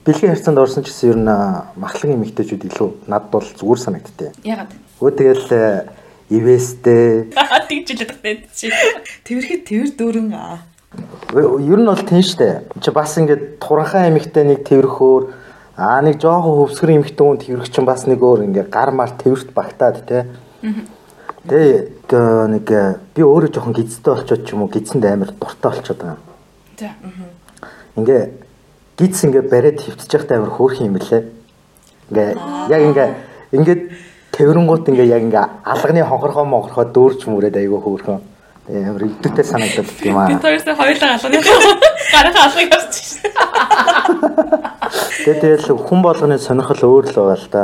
бэлгийн 0.07 0.31
харьцаанд 0.35 0.59
орсон 0.59 0.83
ч 0.83 0.91
гэсэн 0.91 1.11
ер 1.11 1.19
нь 1.19 1.31
махлан 1.75 2.15
эмэгтэйчүүд 2.15 2.67
илүү 2.71 2.89
надад 3.11 3.31
бол 3.31 3.43
зүгээр 3.47 3.79
санагдтыг. 3.79 4.31
Ягаад? 4.43 4.71
Өө 5.03 5.11
тэгэл 5.11 5.47
ивэстэй. 6.29 7.31
Тэгж 7.31 7.87
хэлээд 7.95 8.21
байна 8.23 8.47
чи. 8.51 8.71
Тэрхэд 9.23 9.61
тэр 9.63 9.87
дөрөн 9.95 10.31
аа. 10.35 10.59
Ер 11.33 11.79
нь 11.79 11.87
бол 11.87 12.03
тийм 12.03 12.23
штэ. 12.23 12.67
Чи 12.83 12.91
бас 12.91 13.15
ингээд 13.15 13.59
туранхаа 13.63 14.07
эмэгтэй 14.11 14.43
нэг 14.43 14.67
тэрхөөр 14.67 15.23
аа 15.77 16.01
нэг 16.01 16.19
жоохон 16.19 16.67
хөвсгөр 16.67 16.99
эмэгтэй 16.99 17.23
хүн 17.23 17.39
тэрх 17.39 17.69
чинь 17.71 17.87
бас 17.87 18.07
нэг 18.07 18.19
өөр 18.19 18.47
ингээд 18.49 18.71
гар 18.71 18.91
мар 18.91 19.11
тэрт 19.15 19.53
багтаад 19.55 20.03
те. 20.03 20.25
Тэгээ 21.47 21.87
нэг 22.51 22.67
би 23.15 23.21
өөрөө 23.23 23.51
жоохон 23.55 23.75
гизтэй 23.77 24.11
болчоод 24.11 24.43
ч 24.43 24.51
юм 24.51 24.67
уу 24.67 24.71
гизэнд 24.71 25.05
амар 25.05 25.31
дуртай 25.31 25.71
болчоод 25.71 25.99
байгаа. 26.01 26.19
За. 26.79 26.91
Ингээ 27.95 28.21
гидс 28.97 29.23
ингээ 29.23 29.43
бариад 29.47 29.79
хөвтөж 29.79 30.11
явахтай 30.11 30.37
амар 30.37 30.51
хөөх 30.51 30.81
юм 30.81 30.97
бэлээ. 30.97 31.23
Ингээ 32.11 32.29
яг 32.67 32.81
ингээ 32.89 33.09
ингээд 33.53 33.81
тэрнгуут 34.37 34.85
ингээ 34.89 35.09
яг 35.09 35.23
ингээ 35.25 35.45
алганы 35.65 36.05
хонхорхоо 36.05 36.45
монхорхоо 36.45 36.85
дүүрч 36.85 37.25
мүрээд 37.25 37.57
айгүй 37.57 37.81
хөөрхөн. 37.81 38.21
Амар 38.67 39.03
өдөртэй 39.07 39.45
санагдаад 39.47 39.89
юм 40.05 40.17
аа. 40.17 40.27
Би 40.29 40.37
тоёрсоо 40.37 40.75
хоёулаа 40.77 41.17
алганы 41.17 41.41
гарах 42.13 42.37
алгыг 42.45 42.71
авчих. 42.77 43.25
Тэгээд 45.25 45.41
тэгэл 45.41 45.81
хүн 45.81 46.01
болгоны 46.05 46.37
сонирхол 46.37 46.81
өөр 46.85 47.05
л 47.09 47.17
байгаа 47.17 47.39
л 47.41 47.49
да. 47.49 47.63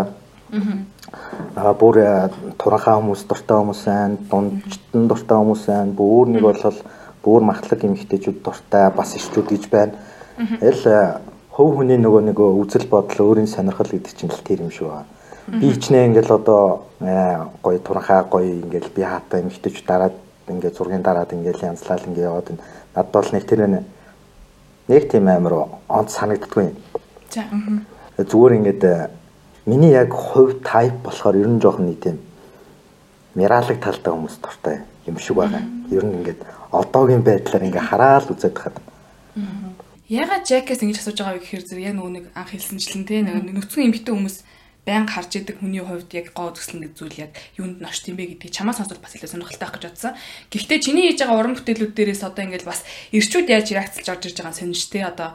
Аа 1.54 1.74
бүр 1.78 1.96
э, 2.02 2.30
туранхаа 2.58 2.98
хүмүүс 2.98 3.22
дуртай 3.30 3.58
хүмүүс 3.62 3.84
байна, 3.86 4.18
дундчтан 4.32 5.08
дуртай 5.08 5.38
хүмүүс 5.38 5.64
байна. 5.70 5.94
Бүр 5.94 6.26
нэг 6.34 6.42
бол 6.42 6.82
бүр 7.22 7.42
махлаг 7.46 7.86
эмэгтэйчүүд 7.86 8.42
дуртай 8.42 8.90
бас 8.90 9.14
ирчүүд 9.20 9.48
гэж 9.54 9.70
байна. 9.70 9.94
Тэгэл 10.58 10.86
э, 10.90 11.22
хөв 11.54 11.78
хүний 11.78 12.02
нөгөө 12.02 12.34
нөгөө 12.34 12.50
үзэл 12.66 12.90
бодол 12.90 13.30
өөрийн 13.30 13.52
сонирхол 13.52 13.92
гэдэг 13.94 14.14
чинь 14.18 14.34
л 14.34 14.42
тэр 14.42 14.66
юм 14.66 14.74
шүү 14.74 14.90
аа. 14.90 15.06
Би 15.48 15.74
хичнээн 15.74 16.12
ингээл 16.12 16.40
одоо 16.40 16.88
э, 17.00 17.38
гоё 17.62 17.80
туранхаа 17.80 18.24
гоё 18.24 18.64
ингээл 18.64 18.90
би 18.96 19.02
хаатаа 19.04 19.42
эмхтэйч 19.42 19.84
дараад 19.84 20.16
ингээд 20.48 20.78
зургийн 20.78 21.04
дараад 21.04 21.34
ингээл 21.34 21.68
янзлал 21.76 22.00
ингээ 22.00 22.28
яваад 22.32 22.48
над 22.96 23.08
бол 23.12 23.28
нэг 23.32 23.44
тэр 23.44 23.68
нэг 23.68 25.04
тийм 25.12 25.28
амар 25.28 25.68
онц 25.88 26.16
санагддгүй. 26.16 26.72
За. 27.32 27.44
Зүгээр 28.18 28.54
ингээд 28.60 28.84
э, 28.84 29.10
миний 29.66 29.92
яг 29.92 30.12
хувь 30.16 30.64
type 30.64 31.04
болохоор 31.04 31.36
ер 31.36 31.48
нь 31.48 31.60
жоохон 31.60 31.92
нэг 31.92 32.00
тийм 32.00 32.20
миралаг 33.36 33.80
талтай 33.84 34.14
хүмүүс 34.14 34.40
дуртай 34.40 34.78
юм 35.08 35.20
шиг 35.20 35.36
байгаа. 35.36 35.64
Ер 35.92 36.06
нь 36.06 36.24
ингээд 36.24 36.40
одоогийн 36.72 37.24
байдлаар 37.24 37.68
ингээ 37.68 37.84
хараад 37.84 38.32
үзээд 38.32 38.58
хаад. 38.58 38.80
Ягаад 40.08 40.46
Жакээс 40.46 40.84
ингэж 40.84 41.00
асууж 41.00 41.18
байгаа 41.20 41.36
вэ 41.36 41.44
гэхээр 41.44 41.64
зэрэг 41.68 41.88
яг 41.90 41.96
нөгөө 41.98 42.14
нэг 42.14 42.26
анх 42.36 42.52
хэлсэнчлэн 42.52 43.04
те 43.08 43.24
нэг 43.24 43.56
нүцгэн 43.56 43.88
эмхтэн 43.90 44.14
хүмүүс 44.14 44.38
байнга 44.84 45.16
харж 45.16 45.32
идэг 45.40 45.64
хүний 45.64 45.80
хувьд 45.80 46.12
яг 46.12 46.36
гоо 46.36 46.52
төсөл 46.52 46.84
нэг 46.84 46.92
зүйл 47.00 47.16
яг 47.24 47.32
юунд 47.56 47.80
нош 47.80 48.04
тийм 48.04 48.20
бэ 48.20 48.36
гэдгийг 48.36 48.52
чамаас 48.52 48.84
сонсоод 48.84 49.00
бас 49.00 49.16
илүү 49.16 49.32
сонирхолтой 49.32 49.64
байх 49.64 49.74
гэж 49.80 49.84
бодсон. 49.88 50.14
Гэхдээ 50.52 50.80
чиний 50.84 51.08
хийж 51.08 51.24
байгаа 51.24 51.40
уран 51.40 51.56
бүтээлүүд 51.56 51.94
дээрээс 51.96 52.24
одоо 52.28 52.44
ингээд 52.44 52.68
бас 52.68 52.84
ирчүүд 53.16 53.48
яаж 53.48 53.68
реакцлж 53.72 54.08
орж 54.12 54.24
ирж 54.28 54.38
байгаа 54.44 54.52
нь 54.52 54.60
сонирч 54.60 54.84
те 54.92 55.08
одоо 55.08 55.32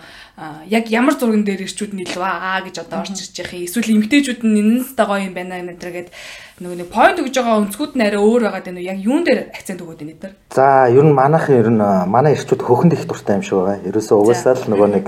яг 0.69 0.85
ямар 0.93 1.17
зурган 1.17 1.49
дээр 1.49 1.64
ирчүүд 1.64 1.97
нь 1.97 2.05
илүү 2.05 2.25
аа 2.28 2.61
гэж 2.61 2.76
одоо 2.85 3.00
орж 3.00 3.17
ирж 3.17 3.35
яхих 3.40 3.64
эсвэл 3.64 3.97
эмгтээчүүд 3.97 4.40
нь 4.45 4.59
энэ 4.61 4.73
нь 4.85 4.87
гоё 4.93 5.25
юм 5.25 5.33
байна 5.33 5.64
гэдэг 5.64 6.12
нөгөө 6.59 6.78
нэг 6.83 6.90
point 6.90 7.19
өгж 7.23 7.35
байгаа 7.38 7.62
өнцгүүд 7.62 7.93
нь 7.95 8.02
арай 8.02 8.19
өөр 8.19 8.43
байгаа 8.50 8.62
дээ 8.67 8.83
яг 8.83 8.99
юун 8.99 9.23
дээр 9.23 9.55
акцент 9.55 9.78
өгөөд 9.78 10.02
байна 10.02 10.12
нэтэр. 10.12 10.33
За 10.52 10.90
ер 10.90 11.07
нь 11.07 11.14
манайхан 11.14 11.55
ер 11.55 11.71
нь 11.71 11.83
манай 12.11 12.35
ирчүүд 12.35 12.67
хөхөнд 12.67 12.99
их 12.99 13.07
дуртай 13.07 13.38
юм 13.38 13.47
шиг 13.47 13.62
байгаа. 13.62 13.78
Ерөөсөө 13.87 14.17
угаасаа 14.19 14.59
л 14.59 14.71
нөгөө 14.75 14.88
нэг 14.99 15.07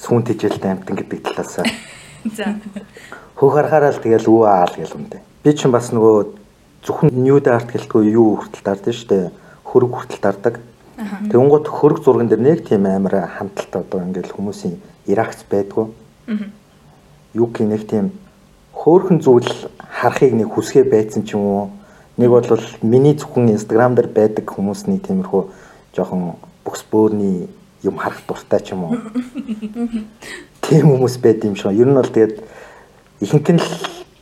сүүн 0.00 0.24
тижэлтэй 0.24 0.72
амтан 0.72 0.96
гэдэг 0.96 1.20
талаас. 1.20 1.60
За 2.36 2.56
хөөх 3.38 3.54
харахаараа 3.54 3.94
л 3.94 4.02
тэгэл 4.02 4.26
үү 4.26 4.42
аа 4.50 4.66
л 4.66 4.74
гэл 4.74 4.98
үнтэй. 4.98 5.22
Би 5.46 5.54
ч 5.54 5.70
бас 5.70 5.94
нөгөө 5.94 6.34
зөвхөн 6.82 7.14
nude 7.14 7.54
art 7.54 7.70
гэлтгүй 7.70 8.10
юу 8.10 8.42
хүртэл 8.42 8.66
дардсан 8.66 8.94
шүү 8.98 9.08
дээ. 9.08 9.26
Хөрөг 9.62 9.92
хүртэл 9.94 10.22
дардаг. 10.26 10.54
Тэнгууд 11.30 11.66
хөрөг 11.70 12.02
зурган 12.02 12.26
дээр 12.26 12.42
нэг 12.42 12.66
тийм 12.66 12.90
амар 12.90 13.30
хандлт 13.30 13.70
одоо 13.70 14.02
ингээл 14.02 14.34
хүмүүсийн 14.34 14.82
реакц 15.06 15.46
байдгүй. 15.46 15.86
Юу 17.38 17.46
гэх 17.54 17.62
нэг 17.62 17.86
тийм 17.86 18.10
хөөхөн 18.74 19.22
зүйл 19.22 19.70
харахыг 19.86 20.34
нэг 20.34 20.50
хүсгээ 20.50 20.90
байцсан 20.90 21.22
ч 21.22 21.38
юм 21.38 21.46
уу. 21.46 21.70
Нэг 22.18 22.34
бол 22.34 22.42
миний 22.82 23.14
зөвхөн 23.14 23.54
инстаграм 23.54 23.94
дээр 23.94 24.10
байдаг 24.10 24.50
хүмүүсний 24.50 24.98
тиймэрхүү 24.98 25.42
жоохон 25.94 26.34
бүкс 26.66 26.82
бөөрний 26.90 27.46
юм 27.86 27.96
харах 28.02 28.26
дуртай 28.26 28.58
ч 28.58 28.74
юм 28.74 28.90
уу. 28.90 28.98
Тийм 30.66 30.90
хүмүүс 30.90 31.22
байд 31.22 31.46
юм 31.46 31.54
шиг. 31.54 31.70
Ер 31.78 31.86
нь 31.86 31.94
бол 31.94 32.10
тэгээд 32.10 32.42
ихэнх 33.20 33.48
нь 33.50 33.62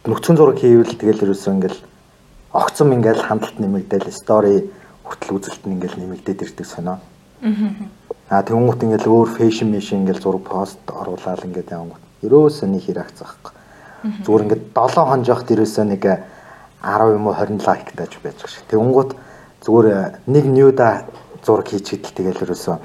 нөхцөн 0.08 0.36
зураг 0.36 0.58
хийвэл 0.58 0.96
тэгэл 0.96 1.24
ерөөсөө 1.28 1.52
ингээл 1.52 1.80
огцом 2.52 2.92
ингээл 2.96 3.28
хандлт 3.28 3.60
нэмэгдээл 3.60 4.08
стори 4.08 4.70
хүртэл 5.04 5.36
үзэлт 5.36 5.62
нь 5.68 5.76
ингээл 5.76 6.00
нэмэгдээд 6.00 6.42
ирдэг 6.48 6.66
сонио. 6.66 6.98
Аа 8.30 8.42
тэгвэл 8.42 8.72
ингээл 8.72 9.06
өөр 9.12 9.28
фэшн 9.36 9.68
мишин 9.68 10.06
ингээл 10.06 10.24
зураг 10.24 10.42
пост 10.48 10.80
оруулаад 10.88 11.44
ингээд 11.44 11.74
явангууд 11.76 12.04
ерөөсөө 12.24 12.68
нэг 12.72 12.82
хэрэг 12.88 13.10
цаахгүй. 13.12 13.52
Зүгээр 14.24 14.44
ингээд 14.46 14.64
7 14.72 15.04
хон 15.04 15.22
жоохт 15.28 15.48
ерөөсөө 15.52 15.84
нэг 15.84 16.02
10 16.80 17.14
юм 17.18 17.26
уу 17.28 17.34
20 17.36 17.66
лайк 17.66 17.92
тааж 17.92 18.12
байж 18.22 18.32
байгаа 18.40 18.48
шиг. 18.48 18.64
Тэгвнгууд 18.72 19.10
зүгээр 19.60 19.88
нэг 20.26 20.44
ньюда 20.48 21.04
зураг 21.44 21.68
хийчихэл 21.68 22.16
тэгэл 22.16 22.44
ерөөсөө 22.48 22.76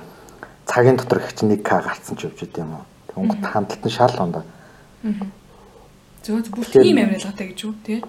цагийн 0.67 0.97
дотор 0.97 1.23
их 1.23 1.33
чинь 1.33 1.55
1к 1.55 1.69
гарцсан 1.69 2.17
ч 2.17 2.27
явж 2.27 2.43
идэм 2.43 2.67
юм 2.67 2.73
уу. 2.75 2.85
Тэгвнгууд 3.09 3.45
хандлт 3.45 3.83
нь 3.85 3.89
шал 3.89 4.15
ондоо. 4.19 4.43
Зөө 6.21 6.53
бүр 6.53 6.67
тийм 6.69 7.01
амар 7.01 7.17
ялгаатай 7.17 7.47
гэж 7.49 7.59
үү 7.65 7.73
тий? 7.81 7.99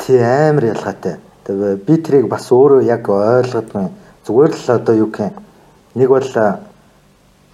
Тий 0.00 0.20
амар 0.24 0.72
ялгаатай. 0.72 1.20
Тэгээ 1.44 1.76
би 1.84 1.94
тэрийг 2.00 2.26
бас 2.32 2.48
өөрөө 2.48 2.80
яг 2.88 3.04
ойлгодгүй. 3.12 3.92
Зүгээр 4.24 4.52
л 4.56 4.72
одоо 4.72 4.94
юу 4.96 5.10
гэх 5.12 5.36
нэг 5.92 6.08
бол 6.08 6.24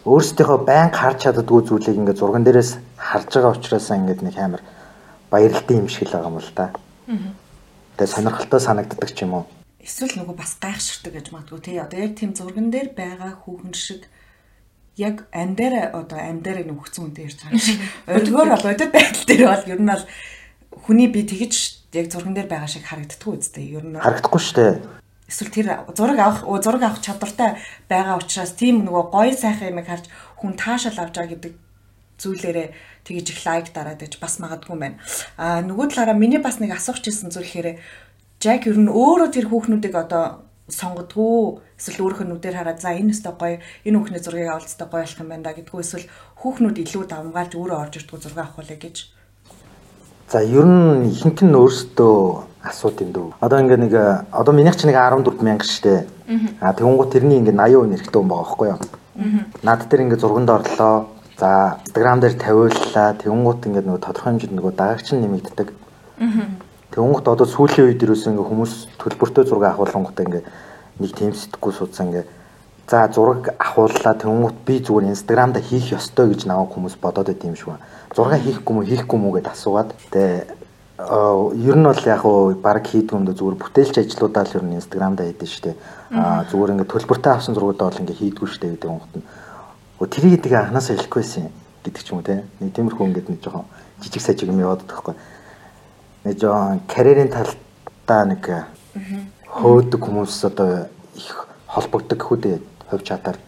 өөрсдийнхөө 0.06 0.59
байн 0.62 0.94
харж 0.94 1.18
чаддгүй 1.26 1.66
зүйлийг 1.66 1.99
ингээд 1.99 2.21
зурган 2.23 2.47
дээрээс 2.47 2.78
харж 2.94 3.30
байгаа 3.35 3.59
учраас 3.59 3.90
ингээд 3.90 4.23
нэг 4.23 4.37
амар 4.38 4.62
баярлалтай 5.35 5.83
юм 5.83 5.90
шиг 5.90 6.06
л 6.06 6.14
байгаа 6.14 6.30
юм 6.30 6.38
л 6.38 6.52
да. 6.54 6.71
Тэгээ 7.99 8.14
сонирхолтой 8.14 8.61
санагддаг 8.62 9.11
ч 9.11 9.26
юм 9.26 9.42
уу. 9.42 9.44
Эсвэл 9.83 10.14
нөгөө 10.23 10.37
бас 10.38 10.54
гайхширдаг 10.62 11.12
гэж 11.18 11.26
магадгүй 11.35 11.59
тий. 11.59 11.76
Одоо 11.83 11.99
яг 12.04 12.14
тийм 12.14 12.38
зурган 12.38 12.71
дээр 12.71 12.94
байгаа 12.94 13.35
хүүхэн 13.42 13.75
шиг 13.75 14.06
яг 14.97 15.27
амдаар 15.33 15.91
одоо 15.93 16.19
амдаар 16.19 16.65
нөхцөн 16.65 17.11
үнтэй 17.11 17.27
ярьж 17.27 17.41
байгаа 17.43 17.61
шиг. 17.61 17.81
Ойлгоор 18.07 18.61
бодит 18.63 18.93
байдал 18.93 19.27
дээр 19.27 19.43
бол 19.51 19.71
ер 19.73 19.81
нь 19.81 19.91
бол 19.91 20.05
хүний 20.85 21.09
би 21.09 21.23
тэгэж 21.27 21.55
яг 21.99 22.07
зурган 22.11 22.35
дээр 22.35 22.49
байгаа 22.51 22.71
шиг 22.71 22.85
харагддаггүй 22.87 23.33
үстэй 23.39 23.67
ер 23.75 23.85
нь 23.85 23.99
харагдахгүй 23.99 24.41
шүү 24.41 24.57
дээ. 24.59 24.75
эсвэл 25.29 25.55
тэр 25.55 25.69
зураг 25.97 26.19
авах 26.21 26.41
зураг 26.63 26.83
авах 26.85 27.01
чадвартай 27.03 27.59
байгаа 27.89 28.21
учраас 28.21 28.53
тийм 28.55 28.85
нөгөө 28.87 29.05
гоё 29.11 29.35
сайхан 29.35 29.73
юм 29.73 29.83
харж 29.83 30.07
хүн 30.39 30.55
таашаал 30.55 31.01
авч 31.01 31.15
байгаа 31.17 31.33
гэдэг 31.35 31.53
зүйлээрээ 32.21 32.69
тэгэж 33.03 33.27
их 33.35 33.41
лайк 33.43 33.67
дараад 33.75 33.99
гэж 33.99 34.23
бас 34.23 34.39
магадгүй 34.39 34.79
байна. 34.79 35.01
Аа 35.35 35.65
нөгөө 35.67 35.91
талаараа 35.91 36.15
миний 36.15 36.39
бас 36.39 36.63
нэг 36.63 36.77
асуух 36.77 37.03
гэсэн 37.03 37.35
зүйл 37.35 37.51
хэрэг 37.51 37.77
Жак 38.45 38.67
ер 38.69 38.77
нь 38.77 38.93
өөрөө 38.93 39.29
тэр 39.33 39.49
хүүхнүүдийг 39.49 39.97
одоо 39.97 40.45
сонгодгоо 40.69 41.65
эсвэл 41.85 42.09
өөрийнхөө 42.09 42.26
нүдээр 42.33 42.57
хараад 42.57 42.81
за 42.81 42.97
энэ 42.97 43.12
өстой 43.12 43.35
гоё 43.37 43.57
энэ 43.85 43.97
хүүхний 44.00 44.23
зургийг 44.25 44.49
авалт 44.49 44.73
өстой 44.73 44.88
гоё 44.88 45.05
болох 45.05 45.21
юм 45.21 45.29
байна 45.29 45.45
да 45.45 45.53
гэдгүү 45.53 45.81
эсвэл 45.85 46.09
хүүхнүүд 46.41 46.76
илүү 46.81 47.03
давмгаалж 47.12 47.53
өөрөө 47.53 47.79
орж 47.85 47.95
ирдгүү 48.00 48.19
зураг 48.25 48.41
авах 48.41 48.59
үлээ 48.64 48.81
гэж. 48.81 48.97
За 50.33 50.41
ер 50.41 50.64
нь 50.64 51.12
ихэнх 51.12 51.41
нь 51.45 51.53
өөрсдөө 51.53 52.17
асууд 52.64 52.97
юм 53.05 53.11
дөө. 53.12 53.29
Одоо 53.45 53.61
ингээ 53.61 53.76
нэг 53.85 53.95
одоо 54.33 54.53
минийх 54.57 54.81
ч 54.81 54.88
нэг 54.88 54.97
14 54.97 55.45
мянга 55.45 55.69
штэ. 55.69 56.09
Аа 56.64 56.73
тэгвэл 56.73 57.12
тэрний 57.12 57.45
ингээ 57.45 57.53
80% 57.53 57.93
нэрхтээ 57.93 58.17
хүн 58.17 58.33
байгаа 58.33 58.49
байхгүй 58.49 58.69
юу? 58.73 58.81
Над 59.62 59.85
дээр 59.85 60.05
ингээ 60.09 60.23
зурганд 60.25 60.49
орлоо. 60.49 61.12
За 61.37 61.79
Instagram 61.85 62.21
дээр 62.21 62.35
тавиуллаа. 62.41 63.14
Тэнгуут 63.21 63.67
ингээ 63.67 63.85
нөгөө 63.85 64.03
тодорхой 64.03 64.33
хэмжээнд 64.33 64.57
нөгөө 64.59 64.73
дагагч 64.75 65.09
нь 65.12 65.23
нэмэгддэг. 65.23 65.69
Тэнгуут 66.95 67.26
одоо 67.29 67.47
сүүлийн 67.47 67.91
үед 67.91 68.03
ерөөсөө 68.03 68.33
ингээ 68.33 68.49
хүмүүс 68.49 68.73
төлбөртэй 68.99 69.45
зураг 69.47 69.75
авахлангуудаа 69.75 70.25
ингээ 70.26 70.43
нэг 71.01 71.11
тийм 71.15 71.33
сэтгэхгүй 71.35 71.73
суудсан 71.73 72.09
ингээ 72.09 72.27
за 72.89 73.09
зураг 73.09 73.55
авахууллаа 73.59 74.15
тэнгуут 74.15 74.59
би 74.67 74.79
зүгээр 74.79 75.11
инстаграмда 75.11 75.61
хийх 75.61 75.93
ёстой 75.93 76.29
гэж 76.29 76.45
наваа 76.45 76.69
хүмүүс 76.69 77.01
бодоод 77.01 77.27
байт 77.33 77.45
юм 77.45 77.57
шиг 77.57 77.73
байна. 77.73 77.87
Зураг 78.15 78.41
хийхгүй 78.45 78.75
мүү 78.77 78.85
хийхгүй 78.85 79.19
мүү 79.19 79.33
гэдээ 79.41 79.53
асуугаад 79.57 79.91
тэгээ 80.13 80.65
ер 81.65 81.77
нь 81.77 81.87
бол 81.89 82.03
яг 82.07 82.25
уу 82.25 82.55
баг 82.55 82.85
да 82.87 83.33
зүгээр 83.35 83.57
бүтээлч 83.59 83.99
ажлуудаа 83.99 84.45
л 84.45 84.55
ер 84.55 84.65
нь 84.65 84.77
инстаграмда 84.79 85.25
хийдэж 85.25 85.51
штэ. 85.51 85.75
Аа 86.13 86.45
зүгээр 86.47 86.77
ингээ 86.79 86.93
төлбөртэй 86.93 87.33
авсан 87.33 87.55
зургуудаа 87.57 87.91
бол 87.91 88.01
ингээ 88.05 88.21
хийдгүү 88.21 88.47
штэ 88.47 88.71
гэдэг 88.79 88.91
юм 88.91 89.01
хот. 89.03 90.13
Тэрийг 90.15 90.43
тэгээ 90.47 90.61
анханасаа 90.71 90.95
хэлэхгүй 90.95 91.23
байсан 91.25 91.51
гэдэг 91.83 92.03
ч 92.05 92.09
юм 92.13 92.19
уу 92.21 92.27
те. 92.29 92.45
Нэг 92.61 92.71
тиймэрхүү 92.77 93.07
ингээд 93.11 93.29
нэг 93.33 93.41
жоохон 93.43 93.67
жижиг 94.05 94.23
сажиг 94.23 94.49
юм 94.53 94.63
яваад 94.63 94.87
байхгүй. 94.87 95.15
Нэг 96.25 96.37
жоохон 96.39 96.81
карьерийн 96.87 97.33
талдаа 97.33 98.23
нэг 98.29 98.43
хөөдөг 99.54 100.00
хүмүүс 100.02 100.34
одоо 100.50 100.90
их 101.14 101.46
холбогддог 101.70 102.18
хүүдээ 102.18 102.56
хувь 102.90 103.04
чадаар. 103.06 103.38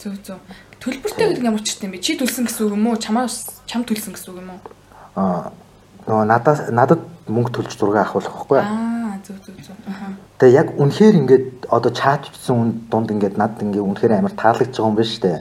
Зөв 0.00 0.16
зөв. 0.24 0.40
Төлбөртэй 0.80 1.36
гэдэг 1.36 1.44
ямар 1.44 1.60
ч 1.60 1.76
юм 1.84 1.92
бэ? 1.92 2.00
Чи 2.00 2.16
төлсөн 2.16 2.48
гэсэн 2.48 2.64
үг 2.64 2.72
юм 2.72 2.88
уу? 2.88 2.96
Чамаас 2.96 3.60
чам 3.68 3.84
төлсөн 3.84 4.16
гэсэн 4.16 4.32
үг 4.32 4.40
юм 4.40 4.56
уу? 4.56 4.60
Аа 5.20 5.52
нөгөө 6.08 6.24
надаас 6.24 6.60
надад 6.72 7.04
мөнгө 7.28 7.60
төлж 7.60 7.76
зураг 7.76 8.08
авах 8.08 8.24
байхгүй? 8.24 8.56
Аа 8.64 9.20
зөв 9.20 9.36
зөв 9.44 9.56
зөв. 9.60 9.76
Тэгээ 10.40 10.56
яг 10.56 10.68
үнэхээр 10.80 11.14
ингээд 11.20 11.46
одоо 11.68 11.92
чаатчсан 11.92 12.88
дунд 12.88 13.12
ингээд 13.12 13.36
надад 13.36 13.60
ингээд 13.60 13.84
үнэхээр 13.84 14.16
амар 14.16 14.32
таалагдж 14.32 14.72
байгаа 14.72 14.88
юм 14.88 14.96
байна 14.96 15.12
шүү 15.12 15.24
дээ. 15.28 15.40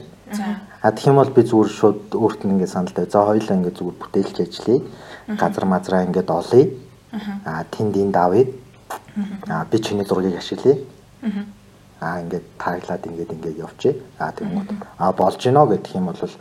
А 0.83 0.91
тэгэх 0.91 1.07
юм 1.07 1.19
бол 1.23 1.31
би 1.31 1.41
зүгээр 1.47 1.71
шууд 1.71 2.01
өөрт 2.11 2.43
нь 2.43 2.51
ингээд 2.59 2.73
санал 2.75 2.91
тавь. 2.91 3.07
За 3.07 3.23
хоёулаа 3.23 3.55
ингээд 3.55 3.79
зүгээр 3.79 3.97
бүтээлч 4.03 4.37
ажиллая. 4.43 4.79
Газар 5.39 5.65
мазраа 5.65 6.03
ингээд 6.03 6.27
олъё. 6.27 6.67
Аа 7.47 7.63
тэнд 7.71 7.95
энд 7.95 8.15
авъя 8.19 8.43
Аа 9.47 9.65
би 9.65 9.77
чиний 9.79 10.05
зургийг 10.05 10.37
ашиглая. 10.37 10.77
Аа 12.01 12.21
ингээд 12.21 12.45
тааглаад 12.57 13.05
ингээд 13.05 13.33
ингээд 13.35 13.57
явчих. 13.59 13.95
Аа 14.19 14.31
тэгмүүд 14.31 14.69
аа 14.97 15.11
болж 15.11 15.37
гинөө 15.39 15.65
гэдэг 15.75 15.95
юм 15.95 16.11
бол 16.11 16.33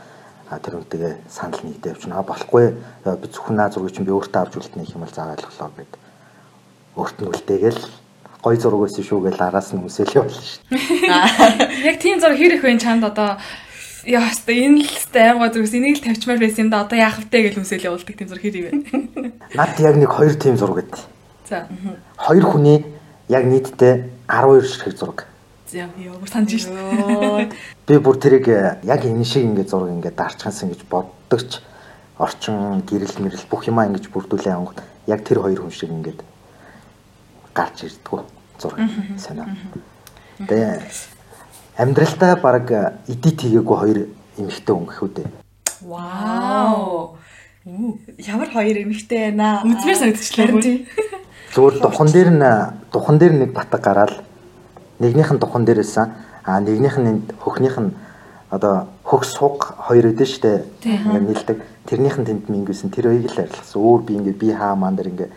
а 0.49 0.59
тэр 0.59 0.81
үнтэйгээ 0.81 1.14
санал 1.28 1.61
нэгдээ 1.61 1.93
явчихна. 1.93 2.23
Болохгүй 2.25 2.73
би 3.05 3.26
зөвхөн 3.28 3.57
наа 3.57 3.69
зургийг 3.69 3.97
чинь 3.97 4.09
би 4.09 4.17
өөртөө 4.17 4.40
авч 4.40 4.55
үлдэнэ 4.57 4.85
гэх 4.85 4.97
юм 4.97 5.05
бол 5.05 5.12
заа 5.12 5.37
ойлголоо 5.37 5.71
гэд. 5.76 5.93
Өөрт 6.97 7.17
нь 7.21 7.28
үлдээгээл 7.28 7.83
гой 8.43 8.57
зураг 8.57 8.81
байсан 8.87 9.05
шүү 9.05 9.21
гэж 9.28 9.37
араас 9.43 9.75
нь 9.75 9.85
үсэл 9.85 10.14
явуулна 10.14 10.40
шүү 10.40 10.62
дээ. 10.73 11.85
Яг 11.90 11.97
тийм 12.00 12.17
зураг 12.23 12.38
хэр 12.38 12.57
их 12.57 12.64
вэ 12.64 12.78
чанд 12.78 13.05
одоо 13.05 13.37
яа 14.07 14.25
хэвээ 14.25 14.64
энэ 14.73 14.81
л 14.87 14.88
хэвээ 14.88 15.25
аймаг 15.26 15.52
зүгс 15.52 15.75
энийг 15.75 15.99
л 15.99 16.07
тавьчмаар 16.07 16.40
байсан 16.40 16.64
юм 16.64 16.71
да 16.71 16.87
одоо 16.87 16.97
яах 16.97 17.19
вэ 17.19 17.28
гэж 17.28 17.55
үсэл 17.59 17.87
явуулдаг 17.93 18.14
тийм 18.14 18.28
зураг 18.31 18.45
хэр 18.47 18.57
ивэ. 18.57 18.73
Над 19.59 19.75
яг 19.83 19.95
нэг 19.99 20.11
хоёр 20.14 20.35
тийм 20.38 20.57
зураг 20.57 20.87
гэдэг. 20.87 21.18
За. 21.49 21.67
Хоёр 22.17 22.45
хүний 22.45 22.85
яг 23.28 23.45
нийтдээ 23.49 24.05
12 24.28 24.69
ширхэг 24.69 24.99
зураг. 24.99 25.25
За 25.64 25.88
яа 25.88 26.12
бүр 26.21 26.28
санаж 26.28 26.52
шүү. 26.61 27.49
Би 27.88 27.97
бүр 27.97 28.17
тэрийг 28.21 28.49
э, 28.52 28.76
яг 28.85 29.05
энэ 29.05 29.25
шиг 29.25 29.49
ингээд 29.49 29.73
зураг 29.73 29.88
ингээд 29.88 30.17
дарчхансан 30.17 30.69
гэж 30.69 30.85
боддогч 30.85 31.64
орчин 32.21 32.85
гэрэл 32.85 33.17
мэрэл 33.25 33.49
бүх 33.49 33.64
юмаа 33.64 33.88
ингэж 33.88 34.12
бүрдүүлээ 34.12 34.52
ангууд 34.52 34.81
яг 35.09 35.25
тэр 35.25 35.40
хоёр 35.40 35.64
хүн 35.64 35.73
шиг 35.73 35.88
ингээд 35.88 36.21
гарч 37.57 37.88
ирдгүү 37.88 38.21
зураг 38.61 38.85
санаа. 39.17 39.49
Тэгээ 40.45 40.85
амьдралдаа 41.81 42.37
баг 42.45 42.69
эдит 43.09 43.40
хийгээгүй 43.40 43.76
хоёр 43.76 43.99
эмэгтэй 44.37 44.75
хүн 44.76 44.87
гэхүү 44.88 45.09
дээ. 45.17 45.28
Вау. 45.81 47.17
Ямар 47.64 48.50
хоёр 48.52 48.76
эмэгтэй 48.85 49.33
байна 49.33 49.62
аа. 49.62 49.64
Үзмээр 49.64 49.97
санагдчихлаа. 49.97 51.18
Зүгээр 51.59 51.83
духан 51.83 52.07
дээр 52.07 52.31
нь 52.38 52.47
духан 52.95 53.19
дээр 53.19 53.35
нэг 53.35 53.50
батг 53.50 53.83
гараад 53.83 54.23
нэгнийх 55.03 55.35
нь 55.35 55.43
духан 55.43 55.67
дээрээс 55.67 55.99
а 55.99 56.61
нэгнийх 56.62 57.03
нь 57.03 57.27
хөхнийх 57.35 57.83
нь 57.83 57.99
одоо 58.47 58.87
хөх 59.03 59.27
суг 59.27 59.75
хоёр 59.75 60.15
өдөө 60.15 60.23
штэ 60.23 60.62
ингээд 60.87 61.27
нэлдэг. 61.27 61.59
Тэрнийх 61.83 62.15
нь 62.15 62.27
тэнд 62.31 62.47
мингүйсэн 62.47 62.95
тэр 62.95 63.11
хоёрыг 63.11 63.35
л 63.35 63.43
арилгасан. 63.43 63.75
Өөр 63.75 64.00
би 64.07 64.12
ингээд 64.23 64.38
би 64.38 64.55
хаа 64.55 64.79
ман 64.79 64.95
дээр 64.95 65.11
ингээд 65.11 65.33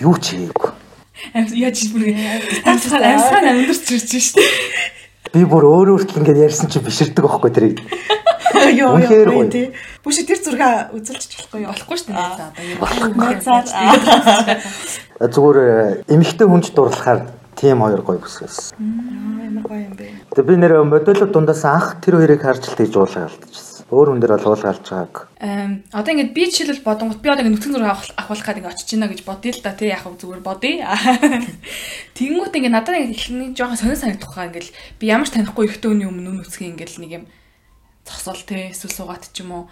юу 0.00 0.16
ч 0.16 0.40
хийгээгүй. 0.40 0.72
Яаж 1.52 1.76
ч 1.76 1.92
бүр 1.92 2.16
амьсгал 2.64 3.04
амьсгал 3.04 3.44
амьдэрч 3.44 3.92
ирж 3.92 4.08
штэ. 4.08 4.40
би 5.36 5.44
бүр 5.44 5.68
өөр 5.68 6.00
өөртөл 6.00 6.24
ингээд 6.24 6.48
ярьсан 6.48 6.72
чи 6.72 6.80
биширдэг 6.80 7.28
байхгүй 7.28 7.52
тэрийг 7.52 7.84
Ёо 8.74 8.98
гоё. 8.98 9.50
тий. 9.50 9.66
Бүш 10.02 10.16
тэр 10.26 10.40
зурга 10.42 10.90
үзүүлчих 10.96 11.46
болохгүй 11.46 11.60
юу? 11.62 11.70
Болохгүй 11.70 11.96
нэ 12.10 12.14
за 12.14 12.50
одоо 12.50 12.64
юу 12.64 13.14
Байцаар. 13.14 13.66
зүгээр 15.20 15.58
э, 15.58 16.04
эмэгтэй 16.10 16.46
хүнч 16.46 16.74
дурлахаар 16.74 17.30
тийм 17.56 17.80
хоёр 17.80 18.02
гоё 18.02 18.18
бүсгээс 18.20 18.76
Ямар 18.76 19.64
гоё 19.64 19.82
юм 19.88 19.94
бэ. 19.96 20.12
Тэгээ 20.34 20.48
би 20.48 20.54
нэр 20.60 20.84
модельд 20.84 21.32
дундаас 21.32 21.64
анх 21.64 22.00
тэр 22.04 22.20
хоёрыг 22.20 22.42
харж 22.42 22.68
л 22.68 22.76
тийж 22.76 22.92
уулга 22.96 23.30
алдчихсан 23.30 23.76
өөр 23.86 24.08
хүн 24.12 24.20
дээр 24.20 24.34
бол 24.34 24.50
уулга 24.50 24.74
алж 24.74 24.82
байгааг 24.82 25.16
одоо 25.94 26.10
ингээд 26.10 26.34
би 26.34 26.42
жишээлбэл 26.50 26.82
бодонгот 26.82 27.22
би 27.22 27.30
одоо 27.30 27.46
ингээд 27.46 27.54
нүцгэн 27.54 27.74
зураг 27.78 27.94
авах 27.94 28.10
авах 28.18 28.42
гээд 28.42 28.58
ингээд 28.58 28.74
очиж 28.74 28.88
гинэ 28.90 29.06
гэж 29.14 29.20
бодъё 29.22 29.52
л 29.54 29.62
да 29.62 29.72
тий 29.78 29.88
яг 29.94 30.02
хөө 30.02 30.18
зүгээр 30.18 30.42
бодъё. 30.42 30.82
Тэнгүүт 32.18 32.56
ингээд 32.58 32.74
надад 32.74 32.98
ингээд 32.98 33.14
эхлэн 33.14 33.54
жоохон 33.54 33.78
сонир 33.78 33.94
санагдах 33.94 34.34
хаа 34.34 34.50
ингээд 34.50 34.74
би 34.98 35.04
ямар 35.06 35.30
ч 35.30 35.38
танихгүй 35.38 35.70
ихтэй 35.70 35.94
үний 35.94 36.10
өмнө 36.10 36.42
нүцгэн 36.42 36.74
ингээд 36.74 36.98
нэг 36.98 37.12
юм 37.14 37.24
зогсоол 38.06 38.42
тий 38.46 38.70
эсвэл 38.70 38.94
суугаад 38.94 39.26
ч 39.34 39.42
юм 39.42 39.52
уу 39.52 39.64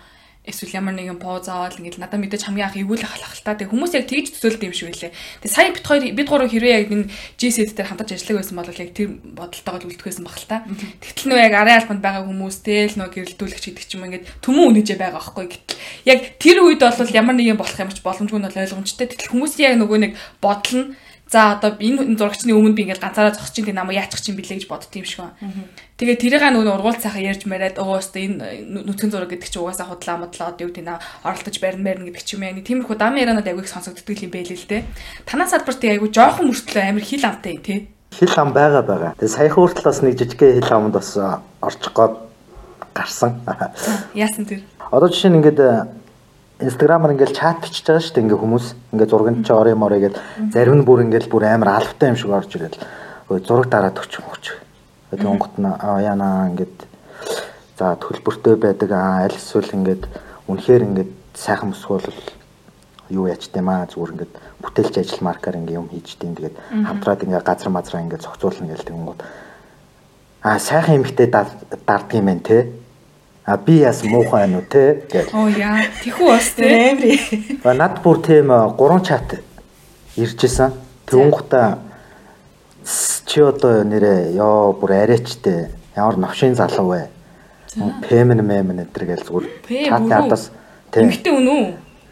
эсвэл 0.45 0.77
ямар 0.77 0.93
нэгэн 0.93 1.17
поз 1.17 1.49
аваад 1.49 1.81
ингээд 1.81 1.97
надад 1.97 2.21
мэдээж 2.21 2.45
хамгийн 2.45 2.69
анх 2.69 2.77
эвгүүл 2.77 3.01
ахлах 3.01 3.33
л 3.33 3.45
та. 3.49 3.57
Тэг 3.57 3.73
хүмүүс 3.73 3.97
яг 3.97 4.05
тэгж 4.05 4.37
төсөөлд 4.37 4.61
юм 4.69 4.77
шиг 4.77 4.93
үлээ. 4.93 5.13
Тэг 5.41 5.49
сая 5.49 5.73
бит 5.73 5.89
хоёр 5.89 6.05
бит 6.13 6.29
гурав 6.29 6.53
хэрвээ 6.53 6.85
яг 6.85 6.93
энэ 6.93 7.09
GSED 7.41 7.73
дээр 7.73 7.89
хамтарч 7.89 8.13
ажиллаг 8.13 8.45
байсан 8.45 8.57
бол 8.61 8.69
яг 8.69 8.91
тэр 8.93 9.09
бодолтойгоо 9.25 9.89
үлдэх 9.89 10.05
байсан 10.05 10.25
баг 10.29 10.37
л 10.37 10.45
та. 10.45 10.69
Тэгтэл 11.01 11.29
нөө 11.33 11.41
яг 11.41 11.55
арын 11.57 11.77
албанд 11.81 12.05
байгаа 12.05 12.25
хүмүүс 12.29 12.57
тэл 12.61 12.93
нөө 12.93 13.09
гэрэлтүүлэгч 13.09 13.65
гэдэг 13.73 13.85
ч 13.89 13.93
юм 13.97 14.05
ингээд 14.05 14.29
төмөн 14.45 14.69
үнэжээ 14.85 15.01
байгаа 15.01 15.17
байхгүй. 15.17 15.47
Гэтэл 15.49 15.81
яг 16.13 16.21
тэр 16.37 16.57
үед 16.61 16.83
бол 16.85 17.17
ямар 17.17 17.37
нэгэн 17.41 17.57
болох 17.57 17.81
юмч 17.81 17.99
боломжгүй 18.05 18.37
нь 18.37 18.45
бол 18.45 18.61
ойлгомжтой. 18.61 19.09
Тэгтэл 19.09 19.33
хүмүүс 19.33 19.57
яг 19.65 19.81
нөгөө 19.81 19.99
нэг 20.05 20.13
бодол 20.45 20.77
нь 20.77 20.89
За 21.25 21.57
одоо 21.57 21.73
энэ 21.81 22.21
зурагчны 22.21 22.53
өмнө 22.53 22.77
би 22.77 22.85
ингээд 22.85 23.01
ганцаараа 23.01 23.33
зогсож 23.33 23.65
ин 23.65 23.75
намайг 23.75 23.97
яачих 23.97 24.21
чинь 24.21 24.37
билээ 24.37 24.61
гэж 24.61 24.69
бодд 24.69 24.93
юм 24.93 25.09
шиг 25.09 25.25
байна. 25.25 25.35
Тэгээ 25.95 26.19
тэрийг 26.19 26.43
нөгөө 26.43 26.75
ургуул 26.75 26.99
цаахан 26.99 27.23
ярьж 27.23 27.47
мариад 27.47 27.79
өстө 27.79 28.19
энэ 28.19 28.67
нүцгэн 28.67 29.15
зураг 29.15 29.31
гэдэг 29.31 29.47
чинь 29.47 29.63
угаасаа 29.63 29.95
худлаа 29.95 30.27
модлоо 30.27 30.51
одоо 30.51 30.67
юу 30.67 30.75
гэдэг 30.75 30.91
нэ 30.91 30.99
оролдож 31.23 31.57
барин 31.63 31.87
барин 31.87 32.11
гэдэг 32.11 32.23
ч 32.27 32.35
юм 32.35 32.43
яа. 32.43 32.59
Тиймэрхүү 32.59 32.99
дам 32.99 33.15
ярианууд 33.15 33.47
аягүй 33.47 33.63
их 33.63 33.71
сонсогддог 33.71 34.19
юм 34.19 34.35
байл 34.35 34.51
л 34.51 34.67
дээ. 34.67 34.83
Танаас 35.23 35.55
салбарт 35.55 35.87
аягүй 35.87 36.11
жоохон 36.11 36.51
мөртлөө 36.51 36.83
амир 36.83 37.05
хил 37.07 37.23
амтай 37.23 37.63
тий. 37.63 37.95
хил 38.11 38.35
ам 38.43 38.51
байгаа 38.51 38.83
байгаа 38.83 39.13
тэгээ 39.19 39.35
саяхан 39.39 39.59
хүртэл 39.63 39.87
бас 39.87 39.99
нэг 40.03 40.19
жижигхэн 40.19 40.59
хил 40.63 40.75
амд 40.75 40.95
бас 40.95 41.09
э, 41.15 41.39
орчих 41.63 41.93
гээд 41.95 42.15
гарсан 42.95 43.31
Яасан 44.15 44.47
тэр. 44.47 44.63
Одоо 44.91 45.09
жишээ 45.11 45.31
нь 45.31 45.39
ингээд 45.43 45.61
инстаграмаар 46.63 47.15
ингээд 47.15 47.35
чат 47.35 47.59
бичиж 47.63 47.87
байгаа 47.87 48.03
шүү 48.03 48.15
дээ 48.15 48.25
ингээд 48.27 48.43
хүмүүс 48.43 48.67
ингээд 48.95 49.11
зурганд 49.11 49.47
чи 49.47 49.53
орё 49.55 49.75
морё 49.75 49.99
гээд 49.99 50.17
зарим 50.55 50.79
нь 50.79 50.87
бүр 50.87 51.07
ингээд 51.07 51.27
бүр 51.27 51.43
амар 51.51 51.75
албатай 51.75 52.15
юм 52.15 52.19
шиг 52.19 52.31
орж 52.31 52.51
ирэл 52.55 52.79
зураг 53.43 53.67
дараад 53.67 53.99
өгч 53.99 54.15
өгч. 54.23 54.64
Тэгээд 55.15 55.31
онгот 55.31 55.55
нь 55.63 55.71
аа 55.71 56.03
яана 56.03 56.51
ингээд 56.51 56.75
за 57.79 57.95
төлбөртэй 58.03 58.59
байдаг 58.59 58.91
аа 58.91 59.23
аль 59.23 59.39
эсвэл 59.39 59.71
ингээд 59.71 60.11
үнэхээр 60.51 60.83
ингээд 60.91 61.11
сайхан 61.39 61.71
мөсгөл 61.71 62.11
юу 63.15 63.31
яач 63.31 63.47
тэмаа 63.47 63.87
зүгээр 63.95 64.11
ингээд 64.11 64.33
бүтээлч 64.59 64.95
ажил 64.99 65.23
маркаар 65.23 65.63
ингээд 65.63 65.79
юм 65.79 65.87
хийж 65.87 66.19
дим 66.19 66.35
тэгээд 66.35 66.59
хамтраад 66.83 67.23
ингээд 67.23 67.47
газар 67.47 67.71
мазраа 67.71 68.03
ингээд 68.03 68.27
зохицуулна 68.27 68.75
гээл 68.75 68.89
тэгэнгүүт 68.91 69.21
аа 70.43 70.59
сайхан 70.59 70.99
эмхтэй 70.99 71.31
дарддаг 71.31 72.11
юм 72.11 72.27
байна 72.27 72.43
те 72.43 72.59
А 73.47 73.57
би 73.57 73.79
яс 73.87 74.03
муухай 74.03 74.49
байна 74.49 74.59
уу 74.59 74.67
те 74.67 75.05
гэл. 75.13 75.31
Оо 75.37 75.47
яа. 75.53 75.85
Тэхүү 76.03 76.27
бас 76.27 76.49
амир. 76.57 77.61
Ба 77.63 77.75
над 77.77 78.01
бүр 78.01 78.19
тийм 78.25 78.49
э, 78.49 78.73
гурван 78.73 79.05
чат 79.05 79.37
иржсэн. 80.17 80.73
Тэнгуутаа 81.05 81.79
чи 82.85 83.41
одоо 83.41 83.85
нэрээ 83.85 84.37
ёо 84.37 84.73
бүр 84.77 84.93
арайчтэй 84.93 85.69
ямар 85.97 86.17
новшин 86.17 86.55
залуу 86.55 86.89
вэ? 86.93 87.09
Пэмэн 88.09 88.45
мэмэн 88.45 88.85
энэ 88.85 88.93
гэл 88.95 89.25
зүгээр 89.25 89.47
Пэ, 89.67 89.89
чат 89.89 90.03
бүрүү. 90.05 90.13
ядас 90.13 90.51
тийм. 90.93 91.09
Эмхтэй 91.09 91.33
үнүү. 91.33 91.63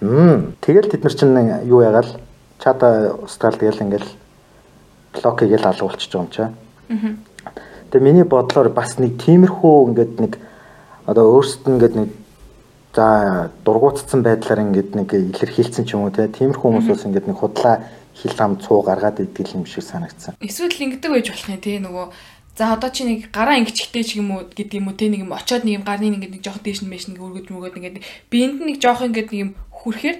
Мм 0.00 0.56
тэгэл 0.60 0.90
тэд 0.90 1.04
нар 1.04 1.14
чинь 1.14 1.36
юу 1.68 1.82
ягаал 1.84 2.10
чат 2.58 2.82
устгаал 2.82 3.58
тэгэл 3.60 3.84
ингээл 3.84 4.10
блок 5.12 5.40
хийгээл 5.40 5.70
алгуулчих 5.70 6.14
юм 6.14 6.28
чаа. 6.30 6.50
Тэгээ 6.88 8.00
миний 8.00 8.24
бодлоор 8.24 8.70
бас 8.72 8.98
нэг 8.98 9.20
тиймэрхүү 9.20 9.74
ингээд 9.92 10.14
нэг 10.20 10.32
одоо 11.06 11.36
өөрсдөд 11.36 11.68
нь 11.68 11.74
ингээд 11.76 11.94
нэг 11.94 12.10
за 12.94 13.50
дургуутцсан 13.64 14.22
байдлаар 14.22 14.60
ингээд 14.64 14.96
нэг 14.96 15.08
илэрхийлсэн 15.12 15.84
ч 15.84 15.94
юм 15.94 16.08
уу 16.08 16.10
те 16.10 16.28
тиймэрхүү 16.28 16.62
хүмүүс 16.62 16.88
бас 16.88 17.04
ингээд 17.04 17.28
нэг 17.28 17.36
худлаа 17.36 17.84
хил 18.14 18.36
ам 18.38 18.60
цуу 18.60 18.82
гаргаад 18.82 19.20
идэл 19.20 19.62
юм 19.62 19.66
шиг 19.66 19.84
санагдсан. 19.84 20.36
Эсвэл 20.40 20.76
ингэдэг 20.76 21.10
байж 21.10 21.26
болох 21.30 21.48
юм 21.48 21.60
тий 21.60 21.78
нөгөө 21.80 22.06
За 22.52 22.74
одоо 22.74 22.90
чи 22.92 23.08
нэг 23.08 23.32
гараа 23.32 23.56
ингэчтэй 23.56 24.04
ч 24.04 24.20
юм 24.20 24.36
уу 24.36 24.44
гэдэг 24.44 24.76
юм 24.76 24.92
уу 24.92 24.96
те 24.96 25.08
нэг 25.08 25.24
юм 25.24 25.32
очоод 25.32 25.64
нэг 25.64 25.80
юм 25.80 25.84
гарны 25.88 26.12
нэг 26.12 26.28
нэг 26.28 26.44
жоох 26.44 26.60
дээш 26.60 26.84
нь 26.84 26.92
мэш 26.92 27.08
нэг 27.08 27.24
өргөж 27.24 27.48
мөгөөд 27.48 27.80
ингээд 27.80 28.04
биэнд 28.28 28.60
нэг 28.60 28.76
жоох 28.76 29.00
ингээд 29.08 29.32
нэг 29.32 29.40
юм 29.40 29.50
хүрхээр 29.72 30.18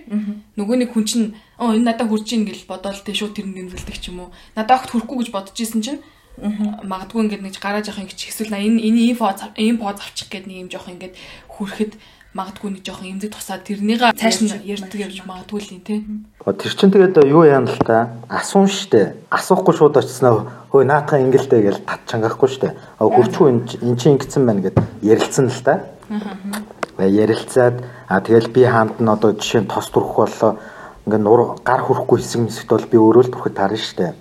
нөгөө 0.56 0.76
нэг 0.80 0.90
хүн 0.96 1.04
чинь 1.04 1.36
оо 1.60 1.76
энэ 1.76 1.92
надад 1.92 2.08
хүрч 2.08 2.32
ийн 2.32 2.48
гэл 2.48 2.64
бодоол 2.64 3.04
те 3.04 3.12
шууд 3.12 3.36
тэр 3.36 3.52
нэмзэлдэг 3.52 3.96
ч 4.00 4.08
юм 4.08 4.24
уу. 4.24 4.32
Надад 4.56 4.80
огт 4.80 4.96
хүрхгүй 4.96 5.16
гэж 5.20 5.28
бодож 5.28 5.60
исэн 5.60 5.84
чинь 5.84 6.00
магадгүй 6.40 7.20
ингээд 7.28 7.44
нэг 7.44 7.60
гараа 7.60 7.84
жоох 7.84 8.00
ингэч 8.00 8.32
эсвэл 8.32 8.56
энэ 8.56 8.80
энэ 8.80 9.12
инфо 9.12 9.28
инфо 9.60 9.92
авчих 9.92 10.32
гээд 10.32 10.48
нэг 10.48 10.56
юм 10.64 10.68
жоох 10.72 10.88
ингээд 10.88 11.14
хүрэхэд 11.52 12.00
магадгүй 12.32 12.70
нэг 12.72 12.80
жоох 12.80 13.04
эмзэг 13.04 13.36
тусаад 13.36 13.60
тэрнийга 13.68 14.16
цааш 14.16 14.40
нь 14.40 14.52
ярьдаг 14.64 14.96
явж 14.96 15.20
магадгүй 15.28 15.60
л 15.60 15.72
юм 15.76 16.24
Гоо 16.40 16.56
Тэр 16.56 16.72
чин 16.72 16.88
тэгээд 16.88 17.20
юу 17.28 17.44
яана 17.44 17.68
л 17.68 17.76
та 17.84 18.16
асуун 18.32 18.72
штэ. 18.72 19.20
Асуухгүй 19.28 19.76
шууд 19.76 20.00
очсноо 20.00 20.48
хөөе 20.72 20.88
наатаа 20.88 21.20
ингэлтэй 21.20 21.60
гэж 21.60 21.84
татчангахгүй 21.84 22.48
штэ. 22.48 22.72
А 22.96 23.04
хурцгүй 23.04 23.52
эн 23.84 23.96
чинь 24.00 24.16
ингэсэн 24.16 24.48
байна 24.48 24.64
гэд 24.64 24.80
ярилцсан 25.04 25.52
л 25.52 25.60
та. 25.60 25.84
Аа. 26.08 27.04
Ярилцаад 27.04 27.84
а 28.08 28.20
тэгэл 28.24 28.48
би 28.48 28.64
хаамт 28.64 28.96
нь 28.96 29.12
одоо 29.12 29.36
жишээ 29.36 29.68
нь 29.68 29.68
тос 29.68 29.92
түрэх 29.92 30.16
боллоо. 30.16 30.56
Ингээ 31.04 31.20
нур 31.20 31.60
гар 31.60 31.84
хүрхгүй 31.84 32.16
хэсэг 32.16 32.48
мэсэгт 32.48 32.72
бол 32.72 32.88
би 32.88 32.96
өөрөө 32.96 33.22
л 33.28 33.32
түрхэд 33.36 33.56
таарна 33.60 33.76
штэ. 33.76 34.16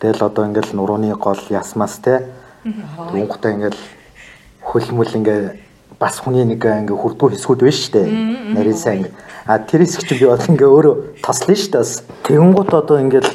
Тэгэл 0.00 0.24
одоо 0.24 0.48
ингээл 0.48 0.72
нурууны 0.72 1.12
гол 1.20 1.42
ясмаас 1.52 2.00
те. 2.00 2.24
Тунгутай 2.64 3.52
ингээл 3.60 3.80
хөлмөл 4.64 5.12
ингээ 5.12 5.71
бас 6.02 6.18
хүний 6.18 6.42
нэг 6.42 6.58
ингээ 6.58 6.98
хурдгүй 6.98 7.38
хэсгүүд 7.38 7.62
байна 7.62 7.78
штэ. 7.78 8.02
Нарийн 8.58 8.74
сайн. 8.74 9.06
А 9.46 9.62
тэр 9.62 9.86
хэсэг 9.86 10.02
чинь 10.02 10.18
би 10.18 10.26
бол 10.26 10.50
ингээ 10.50 10.66
өөрөө 10.66 10.94
тослоо 11.22 11.54
штэ 11.54 11.78
бас. 11.78 12.02
Тэгэнгუთ 12.26 12.70
одоо 12.74 12.98
ингээл 12.98 13.30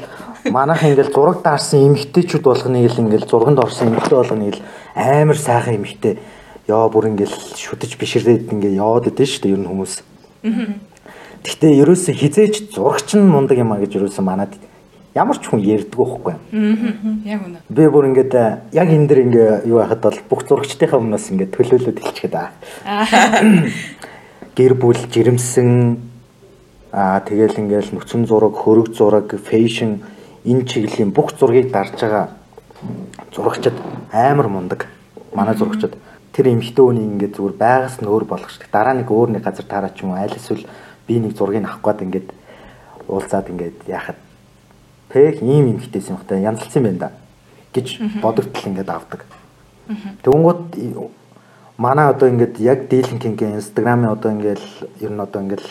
манайх 0.51 0.83
ингээл 0.83 1.15
зураг 1.15 1.39
даарсан 1.47 1.87
эмэгтэйчүүд 1.87 2.43
болгоныг 2.43 2.91
л 2.91 3.01
ингээл 3.07 3.31
зурганд 3.31 3.63
орсон 3.63 3.95
эмэгтэй 3.95 4.17
болгоныг 4.19 4.59
л 4.59 4.63
амар 4.99 5.39
сайхан 5.39 5.79
эмэгтэй. 5.79 6.19
Яа 6.67 6.91
бүр 6.91 7.15
ингээл 7.15 7.35
шүтэж 7.55 7.95
бишрээд 7.95 8.51
ингээ 8.51 8.75
яваад 8.75 9.07
идэв 9.07 9.31
штэ 9.31 9.55
ер 9.55 9.63
нь 9.63 9.69
хүмүүс. 9.71 10.03
Гэхдээ 11.47 11.71
ерөөсө 11.79 12.11
хизээч 12.11 12.75
зурагч 12.75 13.15
нь 13.15 13.23
мундаг 13.23 13.55
юм 13.55 13.71
а 13.71 13.79
гэж 13.79 13.95
ерөөсө 13.95 14.19
манад 14.19 14.51
ямар 15.17 15.37
ч 15.41 15.49
хүн 15.49 15.65
ярьдгүй 15.65 16.05
байхгүй 16.05 16.35
яг 17.25 17.41
үнэ 17.41 17.59
Би 17.67 17.87
бүр 17.89 18.13
ингээд 18.13 18.33
э, 18.37 18.45
яг 18.71 18.89
энэ 18.93 19.07
дэр 19.09 19.19
ингээ 19.25 19.49
юу 19.65 19.81
яхад 19.81 20.01
бол 20.05 20.19
бүх 20.29 20.45
зурагчдынхаа 20.45 21.01
өмнөөс 21.01 21.25
ингээ 21.33 21.49
төлөөлөд 21.57 21.97
хэлчихгээд 21.97 22.35
аа. 22.37 22.53
Гэр 24.57 24.73
бүл 24.77 25.01
жирэмсэн 25.09 25.69
аа 26.93 27.19
тэгэл 27.25 27.59
ингээл 27.61 27.97
нүцэн 27.97 28.29
зураг, 28.29 28.53
хөрөг 28.53 28.93
зураг, 28.93 29.33
фэшн 29.33 30.05
энэ 30.45 30.63
чиглэлийн 30.69 31.11
бүх 31.11 31.33
зургийг 31.33 31.73
дарж 31.73 31.97
байгаа 31.97 32.25
зурагчид 33.33 33.75
амар 34.13 34.47
мундаг. 34.47 34.87
Манай 35.33 35.57
зурагчид 35.57 35.97
тэр 36.33 36.53
эмхтэй 36.53 36.85
үний 36.85 37.05
ингээд 37.09 37.35
зүгээр 37.35 37.55
байгаас 37.57 37.97
нь 38.01 38.07
өөр 38.07 38.25
болгочдөг. 38.29 38.69
Дараа 38.71 38.93
нэг 38.93 39.09
өөр 39.09 39.37
нэг 39.37 39.43
газар 39.43 39.65
таараа 39.65 39.91
ч 39.91 40.05
юм 40.05 40.13
уу 40.13 40.21
аль 40.21 40.37
эсвэл 40.37 40.65
би 41.09 41.19
нэг 41.19 41.33
зургийг 41.33 41.65
авах 41.65 41.81
гээд 41.81 42.05
ингээд 42.05 42.27
уулзаад 43.09 43.49
ингээд 43.49 43.89
яхад 43.89 44.17
пэх 45.17 45.41
ийм 45.41 45.73
юм 45.73 45.79
янзлсан 45.81 46.77
юм 46.77 46.85
байна 46.85 46.99
да 46.99 47.09
гэж 47.73 48.21
бодогдтол 48.21 48.69
ингээд 48.69 48.89
авдаг. 48.89 49.25
Тэнгууд 50.21 50.77
манай 51.77 52.09
одоо 52.09 52.29
ингээд 52.29 52.59
яг 52.61 52.85
дийлэнхингийн 52.89 53.57
инстаграмын 53.57 54.13
одоо 54.13 54.31
ингээд 54.31 54.61
ер 55.01 55.11
нь 55.11 55.19
одоо 55.25 55.41
ингээд 55.41 55.65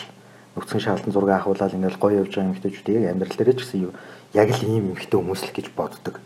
нөхцөн 0.55 0.83
шаалтан 0.83 1.13
зураг 1.13 1.31
авахуулаад 1.39 1.73
ингээд 1.73 1.95
гоё 1.95 2.19
явж 2.23 2.35
байгаа 2.35 2.51
эмхтэйчүүд 2.51 2.87
яг 2.91 3.11
амьдрал 3.11 3.37
дээр 3.39 3.55
ч 3.55 3.59
гэсэн 3.63 3.81
юу 3.87 3.93
яг 4.35 4.49
л 4.51 4.67
ийм 4.67 4.91
эмхтэй 4.91 5.15
хүмүүс 5.15 5.41
л 5.47 5.55
гэж 5.55 5.67
боддог. 5.79 6.19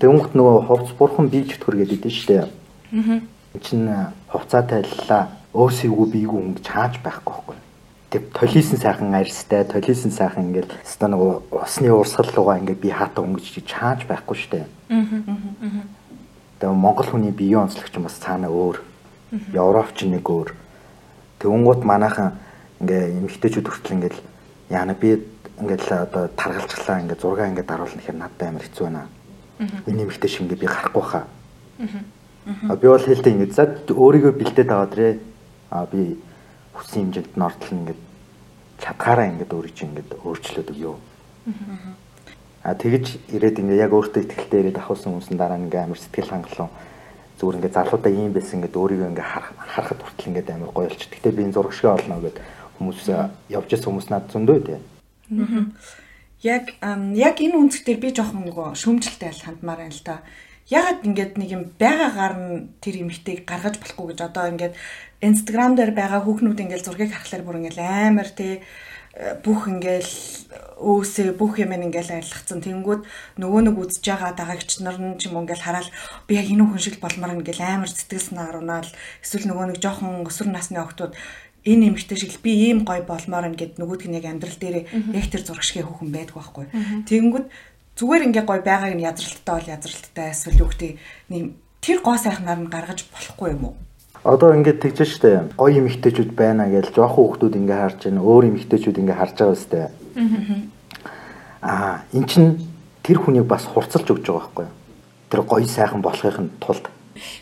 Тэнгууд 0.00 0.32
нөгөө 0.32 0.56
ховц 0.72 0.88
бурхан 0.96 1.28
бий 1.28 1.44
чөтгөр 1.44 1.84
гэдэг 1.84 2.00
дээ 2.00 2.16
шүү 2.16 2.28
дээ. 2.32 2.46
Эн 2.96 3.60
чинь 3.60 3.88
хувцаа 4.32 4.62
тайллаа 4.64 5.22
өөсийгөө 5.52 6.06
бийгүү 6.12 6.40
өнгө 6.40 6.64
чааж 6.64 7.00
байхгүй 7.02 7.34
байхгүй. 7.34 7.65
Тэг 8.10 8.30
толисэн 8.32 8.78
сайхан 8.78 9.14
арьстай, 9.14 9.64
толисэн 9.64 10.14
сайхан 10.14 10.50
ингээл 10.54 10.70
өстой 10.84 11.08
нэг 11.10 11.20
усны 11.50 11.90
урсгал 11.90 12.30
руугаа 12.30 12.58
ингээд 12.62 12.80
би 12.80 12.90
хаата 12.94 13.22
өнгөж 13.22 13.66
чааж 13.66 14.06
байхгүй 14.06 14.36
штэ. 14.38 14.64
Тэгээ 16.62 16.70
Монгол 16.70 17.06
хүний 17.10 17.34
биеийн 17.34 17.66
онцлогч 17.66 17.98
бас 17.98 18.14
цаана 18.22 18.46
өөр. 18.46 18.78
Европч 19.52 20.06
нэг 20.06 20.22
өөр. 20.22 20.54
Тэнгуут 21.42 21.82
манайхан 21.82 22.38
ингээ 22.80 23.26
эмгтээчүүд 23.26 23.66
хүртэл 23.66 23.96
ингээл 23.98 24.20
яана 24.70 24.94
би 24.94 25.26
ингээл 25.58 26.06
одоо 26.06 26.28
таргалжглаа 26.36 27.00
ингээ 27.02 27.18
зураг 27.20 27.50
ингээ 27.50 27.66
даруулна 27.66 27.98
гэхээр 27.98 28.18
надад 28.22 28.42
амар 28.48 28.62
хэцүү 28.62 28.84
байна. 28.86 29.08
Энэ 29.90 30.02
эмгтээ 30.06 30.30
шиг 30.30 30.42
ингээ 30.46 30.62
би 30.62 30.66
гарахгүй 30.70 31.02
хаа. 31.02 31.24
Аа. 32.70 32.76
Би 32.76 32.86
бол 32.86 33.00
хэлдэг 33.00 33.32
ингээ 33.34 33.52
за 33.52 33.64
өөрийгөө 33.88 34.32
бэлдээд 34.36 34.70
аваад 34.70 34.94
рэ. 34.94 35.18
Аа 35.74 35.86
би 35.90 36.16
хүссэн 36.76 37.10
хэмжээнд 37.10 37.32
нь 37.36 37.46
ордлон 37.46 37.78
ингээ 37.82 37.98
чадхаараа 38.78 39.26
ингээ 39.32 39.48
өөрийг 39.50 39.74
чинь 39.74 39.90
ингээ 39.96 40.20
өөрчлөөд 40.20 40.68
өгөө. 40.76 40.96
Аа 42.66 42.74
тэгэж 42.76 43.32
ирээд 43.32 43.56
ингээ 43.62 43.82
яг 43.82 43.92
өөртөө 43.96 44.22
ихтэй 44.22 44.60
ирээд 44.60 44.78
ахуулсан 44.82 45.16
хүмүүс 45.16 45.32
дараа 45.32 45.56
ингээ 45.56 45.82
амар 45.86 45.98
сэтгэл 45.98 46.32
хангалуун 46.34 46.72
зүгээр 47.38 47.58
ингээ 47.62 47.76
залуудаа 47.76 48.12
ийм 48.12 48.32
байсан 48.32 48.58
ингээ 48.60 48.76
өөрийгөө 48.76 49.10
ингээ 49.12 49.28
харахад 49.72 50.00
хүртэл 50.02 50.28
ингээ 50.32 50.54
амар 50.56 50.72
гоё 50.72 50.88
болчих. 50.88 51.12
Гэтэ 51.12 51.36
би 51.36 51.42
энэ 51.46 51.54
зураг 51.54 51.72
шиг 51.72 51.88
олно 51.92 52.20
гэд 52.20 52.36
хүмүүс 52.76 53.00
явж 53.52 53.68
ирсэн 53.72 53.88
хүмүүс 53.92 54.08
надад 54.10 54.32
зөндөө 54.32 54.58
дээ. 54.66 54.80
Яг 56.42 56.64
яг 57.16 57.36
энэ 57.40 57.56
үнцг 57.56 57.84
дээр 57.84 58.00
би 58.00 58.08
жоохон 58.12 58.44
нөгөө 58.48 58.76
шүүмжлэлтэй 58.76 59.28
аль 59.32 59.44
хандмаар 59.46 59.80
байна 59.84 59.96
л 59.96 60.04
да. 60.04 60.16
Ягаад 60.66 61.06
ингээд 61.06 61.38
нэг 61.38 61.50
юм 61.54 61.62
байгаагаар 61.78 62.34
нь 62.34 62.74
тэр 62.82 63.06
эмэгтэйг 63.06 63.46
гаргаж 63.46 63.78
болохгүй 63.78 64.06
гэж 64.10 64.20
одоо 64.26 64.44
ингээд 64.50 64.74
Instagram 65.22 65.78
дээр 65.78 65.94
байгаа 65.94 66.26
хүүхнүүд 66.26 66.58
ингээд 66.58 66.86
зургийг 66.86 67.14
харахаар 67.14 67.46
бүр 67.46 67.58
ингээд 67.62 67.78
амар 67.78 68.28
тий 68.34 68.66
бүх 69.16 69.64
ингээл 69.70 70.12
өөсөө 70.76 71.40
бүх 71.40 71.56
юм 71.56 71.72
ингээл 71.72 72.20
арилгацсан. 72.20 72.60
Тэнгүүд 72.60 73.02
нөгөө 73.40 73.60
нэг 73.64 73.76
үзэж 73.80 74.04
байгаа 74.04 74.36
дагагч 74.36 74.84
нар 74.84 75.00
нь 75.00 75.16
ч 75.16 75.32
юм 75.32 75.40
ингээл 75.40 75.64
хараад 75.64 75.88
би 76.28 76.36
яг 76.36 76.52
энэ 76.52 76.68
хүн 76.68 76.82
шиг 76.82 77.00
болмоор 77.00 77.40
ингээл 77.40 77.64
амар 77.64 77.88
сэтгэл 77.88 78.28
санаа 78.28 78.52
гаруунаад 78.52 78.92
эсвэл 79.24 79.48
нөгөө 79.48 79.66
нэг 79.72 79.78
жоохон 79.80 80.28
өсвөр 80.28 80.52
насны 80.52 80.84
охтууд 80.84 81.16
энэ 81.64 81.96
эмэгтэй 81.96 82.18
шиг 82.20 82.36
би 82.44 82.52
ийм 82.68 82.84
гой 82.84 83.00
болмоор 83.08 83.48
нь 83.48 83.56
гэд 83.56 83.80
нөгөөдг 83.80 84.06
нь 84.06 84.18
яг 84.20 84.26
амьдрал 84.28 84.58
дээр 84.60 84.76
яг 85.16 85.26
тэр 85.32 85.42
зураг 85.48 85.64
шиг 85.64 85.88
хүүхэн 85.88 86.12
байдаг 86.12 86.36
байхгүй. 86.36 86.66
Тэгэнгүүт 87.08 87.46
зүгээр 87.96 88.26
ингээ 88.28 88.44
гой 88.44 88.60
байгааг 88.60 88.92
нь 88.92 89.08
язралттай 89.08 89.54
бол 89.56 89.72
язралттай 89.72 90.26
эсвэл 90.30 90.60
юу 90.60 90.68
гэдэг 90.68 90.92
нэг 91.32 91.42
тэр 91.80 91.98
гоо 92.04 92.16
сайхнаар 92.20 92.60
нь 92.60 92.68
гаргаж 92.68 93.08
болохгүй 93.08 93.56
юм 93.56 93.72
уу? 93.72 93.74
Одоо 94.20 94.52
ингээд 94.52 94.82
тэгж 94.84 94.98
штэ 95.06 95.56
гоё 95.56 95.80
эмэгтэйчүүд 95.80 96.36
байна 96.36 96.68
гэж 96.68 96.92
жоохон 96.92 97.14
хүүхдүүд 97.16 97.54
ингээ 97.56 97.78
харж 97.80 98.00
байна. 98.10 98.20
Өөр 98.20 98.44
эмэгтэйчүүд 98.52 99.00
ингээ 99.00 99.16
харж 99.16 99.34
байгаа 99.38 99.56
үстэй. 99.56 99.84
Аа 101.62 102.04
эн 102.12 102.24
чин 102.28 102.44
тэр 103.00 103.18
хүнийг 103.22 103.46
бас 103.48 103.64
хурцлж 103.64 104.04
өгч 104.12 104.26
байгаа 104.28 104.44
байхгүй 104.44 104.64
юу? 104.66 104.74
Тэр 105.30 105.40
гоё 105.46 105.64
сайхан 105.64 106.02
болохын 106.02 106.50
тулд 106.60 106.90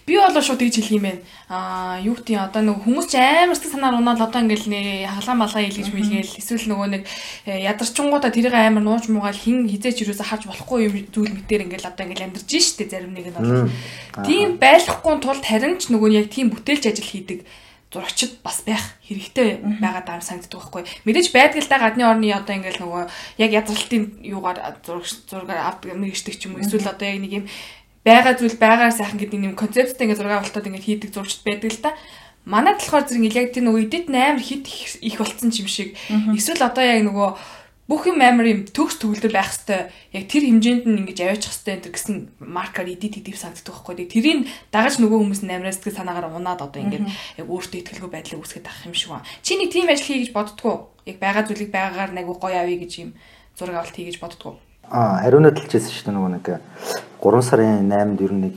Би 0.06 0.16
болоо 0.16 0.42
шууд 0.42 0.60
тэгж 0.60 0.80
хэлэх 0.80 0.96
юм 0.96 1.04
байна. 1.08 1.20
Аа 1.48 2.00
юу 2.00 2.14
гэдэг 2.14 2.38
одоо 2.40 2.62
нэг 2.62 2.82
хүмүүс 2.82 3.06
ч 3.10 3.14
амар 3.20 3.56
сэтгэл 3.56 3.74
санаар 3.76 3.98
унаад 3.98 4.20
одоо 4.20 4.40
ингээл 4.42 4.70
нэ 4.70 4.80
хаглаа 5.10 5.36
малгай 5.36 5.68
хэлгэж 5.68 5.88
мэлгээл 5.92 6.38
эсвэл 6.40 6.66
нөгөө 6.70 6.88
нэг 6.94 7.02
э, 7.46 7.64
ядарчингуудаа 7.68 8.30
тэрийг 8.32 8.54
амар 8.54 8.84
нууж 8.84 9.10
муугаал 9.12 9.36
хин 9.36 9.68
хизээч 9.68 10.06
юусаа 10.06 10.26
харж 10.26 10.48
болохгүй 10.48 10.78
юм 10.88 10.94
зүйл 11.12 11.34
мэтэр 11.34 11.64
ингээл 11.68 11.90
одоо 11.90 12.04
ингээл 12.06 12.26
амьдарч 12.30 12.50
штэ 12.50 12.88
зарим 12.88 13.12
нэг 13.14 13.30
нь 13.30 13.36
бол. 13.36 13.70
Тийм 14.26 14.56
байлахгүй 14.62 15.14
тулд 15.20 15.44
харин 15.44 15.78
ч 15.78 15.92
нөгөө 15.92 16.10
яг 16.16 16.26
тийм 16.30 16.50
бүтээлч 16.54 16.84
ажил 16.90 17.08
хийдэг 17.08 17.46
зурагчд 17.94 18.42
бас 18.42 18.66
байх 18.66 18.82
хэрэгтэй 19.06 19.62
байгаа 19.78 20.02
даа 20.02 20.20
санагддаг 20.20 20.58
байхгүй. 20.58 20.82
Мэдээж 21.06 21.30
да 21.70 21.78
гадны 21.78 22.02
орны 22.02 22.34
одоо 22.34 22.54
ингээл 22.58 22.82
нөгөө 22.82 23.02
яг 23.38 23.50
язралтын 23.54 24.18
юугаар 24.18 24.58
зураг 24.82 25.06
зургаар 25.06 25.62
авдаг 25.70 25.94
мэгшдэг 25.94 26.34
ч 26.34 26.50
юм 26.50 26.58
уу 26.58 26.66
эсвэл 26.66 26.90
одоо 26.90 27.06
яг 27.06 27.18
нэг 27.22 27.32
юм 27.38 27.44
байгаа 28.04 28.36
зүйл 28.36 28.60
байгаагаар 28.60 28.92
сайхан 28.92 29.18
гэдэг 29.18 29.40
нэг 29.40 29.52
концепттэй 29.56 30.04
ингээ 30.04 30.20
зураг 30.20 30.44
авалтууд 30.44 30.68
ингээ 30.68 31.08
хийдэг 31.08 31.10
зурчд 31.10 31.40
байдаг 31.42 31.72
л 31.72 31.82
та. 31.88 31.90
Манайд 32.44 32.76
болохоор 32.76 33.08
зэрэг 33.08 33.32
яг 33.32 33.48
тийм 33.56 33.72
нөгөө 33.72 33.84
эдит 33.88 34.06
амар 34.12 34.44
хит 34.44 34.68
их 35.00 35.16
болцсон 35.16 35.48
юм 35.48 35.68
шиг. 35.68 35.96
Эсвэл 36.36 36.60
одоо 36.60 36.84
яг 36.84 37.08
нөгөө 37.08 37.28
бүх 37.88 38.08
юм 38.08 38.20
амар 38.20 38.48
юм 38.48 38.60
төгс 38.64 38.96
төгөлдөр 39.00 39.32
байх 39.32 39.52
хэвээр 39.52 39.88
яг 40.16 40.24
тэр 40.28 40.44
хэмжээнд 40.48 40.84
нь 40.88 40.98
ингэж 41.04 41.18
аваачих 41.20 41.52
хэвээр 41.52 41.80
энэ 41.84 41.92
гэсэн 41.92 42.16
маркер 42.40 42.88
эдит 42.88 43.20
эдив 43.20 43.36
санагддаг 43.36 43.76
байхгүй. 43.76 44.08
Тэрийг 44.08 44.48
дагаж 44.72 45.00
нөгөө 45.00 45.20
хүмүүс 45.20 45.44
амар 45.44 45.68
сэтгэл 45.72 46.00
санаагаар 46.00 46.32
унаад 46.32 46.64
одоо 46.64 46.80
ингээд 46.80 47.04
яг 47.40 47.46
өөртөө 47.48 47.80
ихтгэлгүй 47.84 48.08
байдлыг 48.12 48.40
үүсгэж 48.40 48.64
авах 48.64 48.88
юм 48.88 48.96
шиг 48.96 49.12
байна. 49.12 49.28
Чи 49.44 49.60
нэг 49.60 49.68
тийм 49.68 49.88
ажил 49.92 50.08
хий 50.08 50.24
гэж 50.24 50.32
боддгоо. 50.32 50.76
Яг 51.04 51.16
байгаа 51.20 51.44
зүйлийг 51.44 51.72
байгаагаар 51.72 52.12
нэг 52.16 52.24
гоё 52.24 52.56
авъя 52.56 52.78
гэж 52.80 52.92
юм 53.04 53.10
зураг 53.52 53.76
авалт 53.84 53.96
хий 53.96 54.08
гэж 54.08 54.16
боддгоо. 54.16 54.56
Аа, 54.90 55.20
ариуна 55.24 55.50
талчээсэн 55.54 55.90
шүү 55.90 56.04
дээ 56.10 56.16
нөгөө 56.16 56.32
нэг 56.34 56.46
3 57.24 57.40
сарын 57.40 57.88
8-нд 57.88 58.20
ер 58.20 58.32
нь 58.32 58.42
нэг 58.44 58.56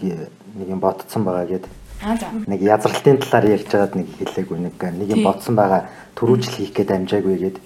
нэг 0.58 0.68
юм 0.70 0.80
ботцсон 0.80 1.24
байгаа 1.24 1.46
гэдэг. 1.48 1.72
Аа 2.04 2.18
за. 2.18 2.28
Нэг 2.48 2.62
язралтын 2.62 3.18
талаар 3.18 3.46
ярьж 3.48 3.70
байгаад 3.72 3.96
нэг 3.96 4.08
хэлээгүй 4.20 4.60
нэг 4.60 4.76
нэг 4.76 5.10
юм 5.14 5.24
ботсон 5.24 5.56
байгаа 5.56 5.88
төрүүжил 6.20 6.58
хийх 6.58 6.74
гээд 6.76 6.92
амжаагүй 6.92 7.38
гэдэг. 7.38 7.64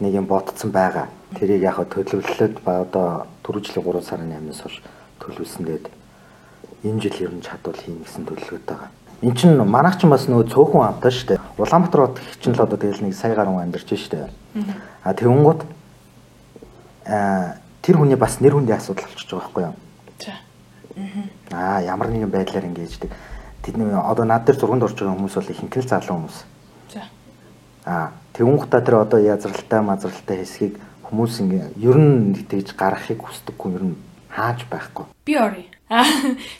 Нэг 0.00 0.12
юм 0.14 0.26
ботцсон 0.26 0.70
байгаа. 0.70 1.06
Тэрийг 1.36 1.62
яг 1.62 1.78
төлөвлөлөд 1.84 2.62
ба 2.64 2.80
одоо 2.82 3.26
төрүүжлийн 3.44 3.84
3 3.84 4.02
сарын 4.02 4.32
8-наас 4.34 4.62
хойш 4.64 4.82
төлөвлөсөн 5.20 5.64
гээд 5.68 5.86
энэ 6.86 7.00
жил 7.04 7.22
ер 7.28 7.32
нь 7.36 7.44
чадвал 7.44 7.76
хийн 7.76 8.00
гэсэн 8.02 8.24
төлөвлөгөөтэй 8.24 8.74
байгаа. 8.74 8.90
Эн 9.20 9.34
чинь 9.36 9.60
манайх 9.60 10.00
ч 10.00 10.08
бас 10.08 10.26
нөгөө 10.26 10.48
цөөхөн 10.48 10.96
амтаа 10.96 11.12
шүү 11.12 11.28
дээ. 11.36 11.40
Улаанбаатар 11.60 12.00
хот 12.08 12.18
чинь 12.40 12.56
л 12.56 12.64
одоо 12.64 12.80
тэгэл 12.80 13.04
нэг 13.04 13.14
сая 13.14 13.36
гаруй 13.36 13.60
амьдарч 13.60 13.92
шүү 13.92 14.16
дээ. 14.16 14.32
Аа 15.04 15.12
тэр 17.10 17.96
хүний 17.98 18.16
бас 18.16 18.38
нэр 18.38 18.54
хүндийн 18.54 18.78
асуудал 18.78 19.10
болчихж 19.10 19.30
байгаа 19.30 19.42
байхгүй 19.50 19.64
юу? 19.66 19.74
Аа 21.50 21.80
ямар 21.82 22.08
нэгэн 22.10 22.30
байдлаар 22.30 22.66
ингэждэг. 22.70 23.10
Тэдний 23.62 23.90
одоо 23.90 24.24
над 24.24 24.44
дээр 24.44 24.58
зурганд 24.58 24.84
орж 24.84 24.94
байгаа 24.94 25.16
хүмүүс 25.16 25.34
бол 25.34 25.50
ихэнх 25.50 25.76
нь 25.76 25.88
залуу 25.90 26.16
хүмүүс. 26.16 26.38
За. 26.92 27.02
Аа 27.84 28.10
тэгүн 28.32 28.58
гутаа 28.58 28.80
тэр 28.80 29.02
одоо 29.02 29.18
язралтай 29.20 29.80
мазралтай 29.82 30.36
хэсгийг 30.44 30.78
хүмүүс 31.08 31.34
ингээ 31.42 31.64
ер 31.82 31.96
нь 31.98 32.36
тэгж 32.46 32.78
гаргахыг 32.78 33.20
хүсдэггүй 33.26 33.70
ер 33.74 33.84
нь 33.90 33.96
хааж 34.30 34.64
байхгүй. 34.70 35.04
Би 35.26 35.34
орё. 35.34 35.64
Аа 35.90 36.06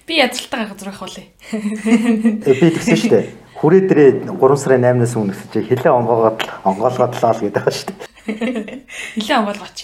би 0.07 0.19
язралтай 0.19 0.67
гаргаж 0.67 0.79
зурах 0.83 1.01
болъё. 1.01 1.25
Э 1.55 2.53
би 2.59 2.67
тэгсэн 2.75 2.97
шүү 2.99 3.11
дээ. 3.15 3.27
Хүрээ 3.61 3.83
дээрээ 3.87 4.11
3 4.35 4.57
сарын 4.57 4.85
8-наас 4.89 5.15
өмнө 5.21 5.37
чи 5.53 5.61
хилээ 5.63 5.93
онгоогоод 5.93 6.41
онгоолгоод 6.65 7.15
лаа 7.21 7.33
л 7.37 7.43
гэдэг 7.45 7.55
байгаа 7.61 7.77
шүү 7.77 7.89
дээ. 7.93 8.10
Хилээ 8.27 9.37
онгоолгооч. 9.41 9.79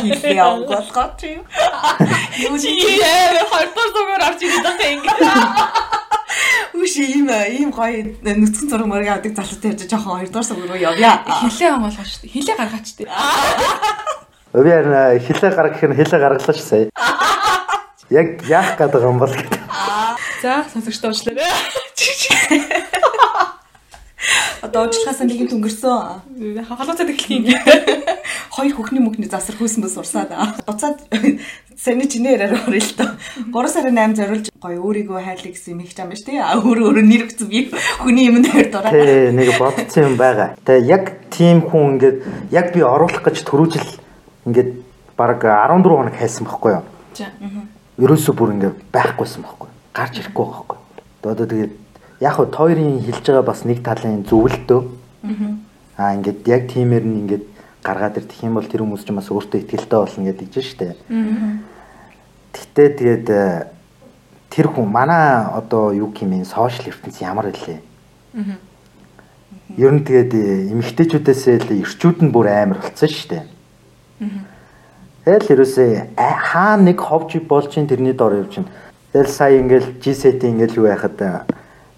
Хилээ 0.00 0.42
онгоолгооч 0.42 1.20
юм. 1.24 1.44
Юу 2.44 2.56
чи 2.58 2.70
яа 3.00 3.44
хоёрдугаар 3.48 3.90
дугаар 3.94 4.22
авч 4.28 4.40
байгаа 4.44 4.88
юм 4.90 5.00
ингээ. 5.00 5.16
Үгүй 6.74 6.88
ийм 7.00 7.28
ийм 7.30 7.70
гоё 7.72 8.18
нүцгэн 8.20 8.68
зураг 8.68 8.88
мөрөг 8.90 9.08
авдаг 9.08 9.32
залуутай 9.38 9.70
явж 9.72 9.82
жоохон 9.88 10.20
хоёрдугаар 10.20 10.46
суг 10.46 10.58
руу 10.60 10.76
явъя. 10.76 11.24
Хилээ 11.24 11.70
онгоолгооч. 11.76 12.12
Хилээ 12.28 12.56
гаргаач 12.58 12.88
тээ. 12.98 13.08
Би 14.54 14.70
харин 14.70 15.18
хилээ 15.24 15.50
гаргах 15.56 15.82
нь 15.82 15.96
хилээ 15.98 16.20
гаргалаач 16.20 16.60
сая. 16.60 16.90
Яг 18.10 18.44
яах 18.44 18.76
гээд 18.76 18.92
байгаа 18.92 19.10
юм 19.10 19.18
бол 19.18 19.32
гэдэг. 19.32 19.62
За 20.42 20.64
сонсогчтой 20.68 21.10
уучлаарай. 21.10 21.48
Одоо 24.64 24.88
уучлахаас 24.88 25.20
нэг 25.20 25.44
юм 25.44 25.60
өнгөрсөн. 25.60 26.64
Халууцаад 26.64 27.12
эхлэх 27.12 27.36
юм. 27.36 27.44
Хоёр 28.56 28.72
хүүхний 28.72 29.04
мөхний 29.04 29.28
засар 29.28 29.60
хөөсөн 29.60 29.84
бас 29.84 29.96
урсаад. 30.00 30.32
Буцаад 30.64 31.04
саний 31.76 32.08
чинээ 32.08 32.40
яриараа 32.40 32.64
орё 32.64 32.80
л 32.80 32.96
доо. 32.96 33.12
3 33.52 33.68
сарын 33.68 34.16
8 34.16 34.16
зориулж 34.16 34.48
гоё 34.56 34.80
өөрийгөө 34.80 35.20
хайрлах 35.20 35.52
гэсэн 35.52 35.76
юм 35.76 35.84
их 35.84 35.92
юм 35.92 36.08
биш 36.08 36.24
тий. 36.24 36.40
Өөр 36.40 36.80
өөр 36.80 37.04
нэр 37.04 37.28
өгсөн 37.28 37.48
би 37.52 37.68
хүний 38.00 38.24
юм 38.32 38.40
дээр 38.40 38.72
дураа. 38.72 38.88
Тий, 38.88 39.36
нэг 39.36 39.52
бодсон 39.60 40.08
юм 40.08 40.16
байгаа. 40.16 40.56
Тэгээ 40.64 40.88
яг 40.88 41.04
тийм 41.28 41.60
хүн 41.68 42.00
ингээд 42.00 42.16
яг 42.48 42.72
би 42.72 42.80
оруулах 42.80 43.20
гэж 43.20 43.44
төрүүжил 43.44 43.90
ингээд 44.48 44.70
баг 45.12 45.44
14 45.44 45.92
хоног 45.92 46.16
хайсан 46.16 46.48
байхгүй 46.48 46.80
юу? 46.80 46.84
За. 47.12 47.28
Ерөөсөө 48.00 48.32
бүр 48.32 48.56
ингээд 48.56 48.80
байхгүйсэн 48.96 49.44
байхгүй. 49.44 49.68
Гарч 49.92 50.24
ирэхгүй 50.24 50.46
байхгүй. 50.48 50.78
Одоо 51.20 51.44
тэгээд 51.52 51.83
яг 52.24 52.40
хөө 52.40 52.48
тойрын 52.56 53.04
хэлж 53.04 53.24
байгаа 53.28 53.44
бас 53.44 53.64
нэг 53.68 53.84
талын 53.84 54.24
зөвлөлтөө. 54.24 54.80
Аа 56.00 56.16
ингээд 56.16 56.48
яг 56.48 56.62
тиймэр 56.72 57.04
нь 57.04 57.20
ингээд 57.28 57.44
гаргаад 57.84 58.16
ирдэх 58.16 58.40
юм 58.42 58.56
бол 58.56 58.64
тэр 58.64 58.80
хүмүүс 58.80 59.04
ч 59.04 59.12
бас 59.12 59.28
өөртөө 59.28 59.60
ихтгэлтэй 59.60 59.98
болно 60.00 60.24
гэдэг 60.24 60.48
чинь 60.48 60.64
штэ. 60.64 60.96
Тэгтээ 62.56 62.88
тэгээд 62.96 63.26
э, 63.28 63.68
тэр 64.48 64.66
хүн 64.72 64.88
манай 64.88 65.44
одоо 65.52 65.92
юу 65.92 66.08
гэмээ 66.16 66.48
сошиал 66.48 66.96
ертөнц 66.96 67.20
ямар 67.20 67.52
хэлээ. 67.52 67.80
Ер 69.76 69.92
нь 69.92 70.04
тэгээд 70.06 70.32
э, 70.32 70.72
эмэгтэйчүүдээсээ 70.72 71.56
л 71.60 71.76
эрчүүд 71.84 72.24
нь 72.24 72.32
бүр 72.32 72.48
амар 72.48 72.80
болцсон 72.80 73.10
штэ. 73.12 73.44
Тэгэл 75.28 75.52
ерөөсөө 75.52 76.16
хаа 76.16 76.80
нэг 76.80 76.98
ховж 77.00 77.36
болж 77.44 77.76
ин 77.76 77.88
тэрний 77.88 78.16
дор 78.16 78.40
явж 78.40 78.64
ин. 78.64 78.68
Тэгэл 79.12 79.28
сая 79.28 79.60
ингээл 79.60 80.00
G-set 80.00 80.40
ингээл 80.40 80.78
юу 80.80 80.88
яхад 80.88 81.20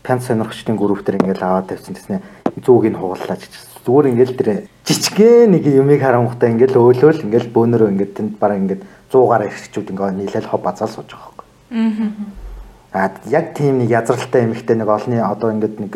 пянц 0.06 0.30
сонирхчдын 0.30 0.78
групп 0.78 1.02
дээр 1.02 1.18
ингээл 1.18 1.42
аваад 1.42 1.66
тавьсан 1.66 1.98
тэснэ. 1.98 2.22
Зүүг 2.62 2.86
нь 2.86 2.94
хугаллаач 2.94 3.42
зүгээр 3.82 4.10
ингээл 4.14 4.38
тэр 4.38 4.48
жижигхэн 4.86 5.50
нэг 5.50 5.66
юмыг 5.66 6.02
харангуйтай 6.02 6.54
ингээл 6.54 6.78
өөлөөл 6.78 7.26
ингээл 7.26 7.50
бөөнөрөө 7.50 7.90
ингээд 7.90 8.12
тэнд 8.14 8.32
бараг 8.38 8.58
ингээд 8.62 8.82
100 9.10 9.30
гаруй 9.30 9.50
хэрэгчүүд 9.50 9.90
ингээд 9.90 10.18
нийлээл 10.18 10.50
хоб 10.50 10.62
базаал 10.62 10.90
сууж 10.90 11.10
байгаа 11.10 11.34
байхгүй. 11.34 11.46
Аа 12.94 13.10
яг 13.30 13.54
тийм 13.54 13.78
нэг 13.82 13.90
язралтай 13.90 14.46
эмэгтэй 14.46 14.76
нэг 14.78 14.88
олны 14.88 15.18
одоо 15.22 15.50
ингээд 15.50 15.76
нэг 15.82 15.92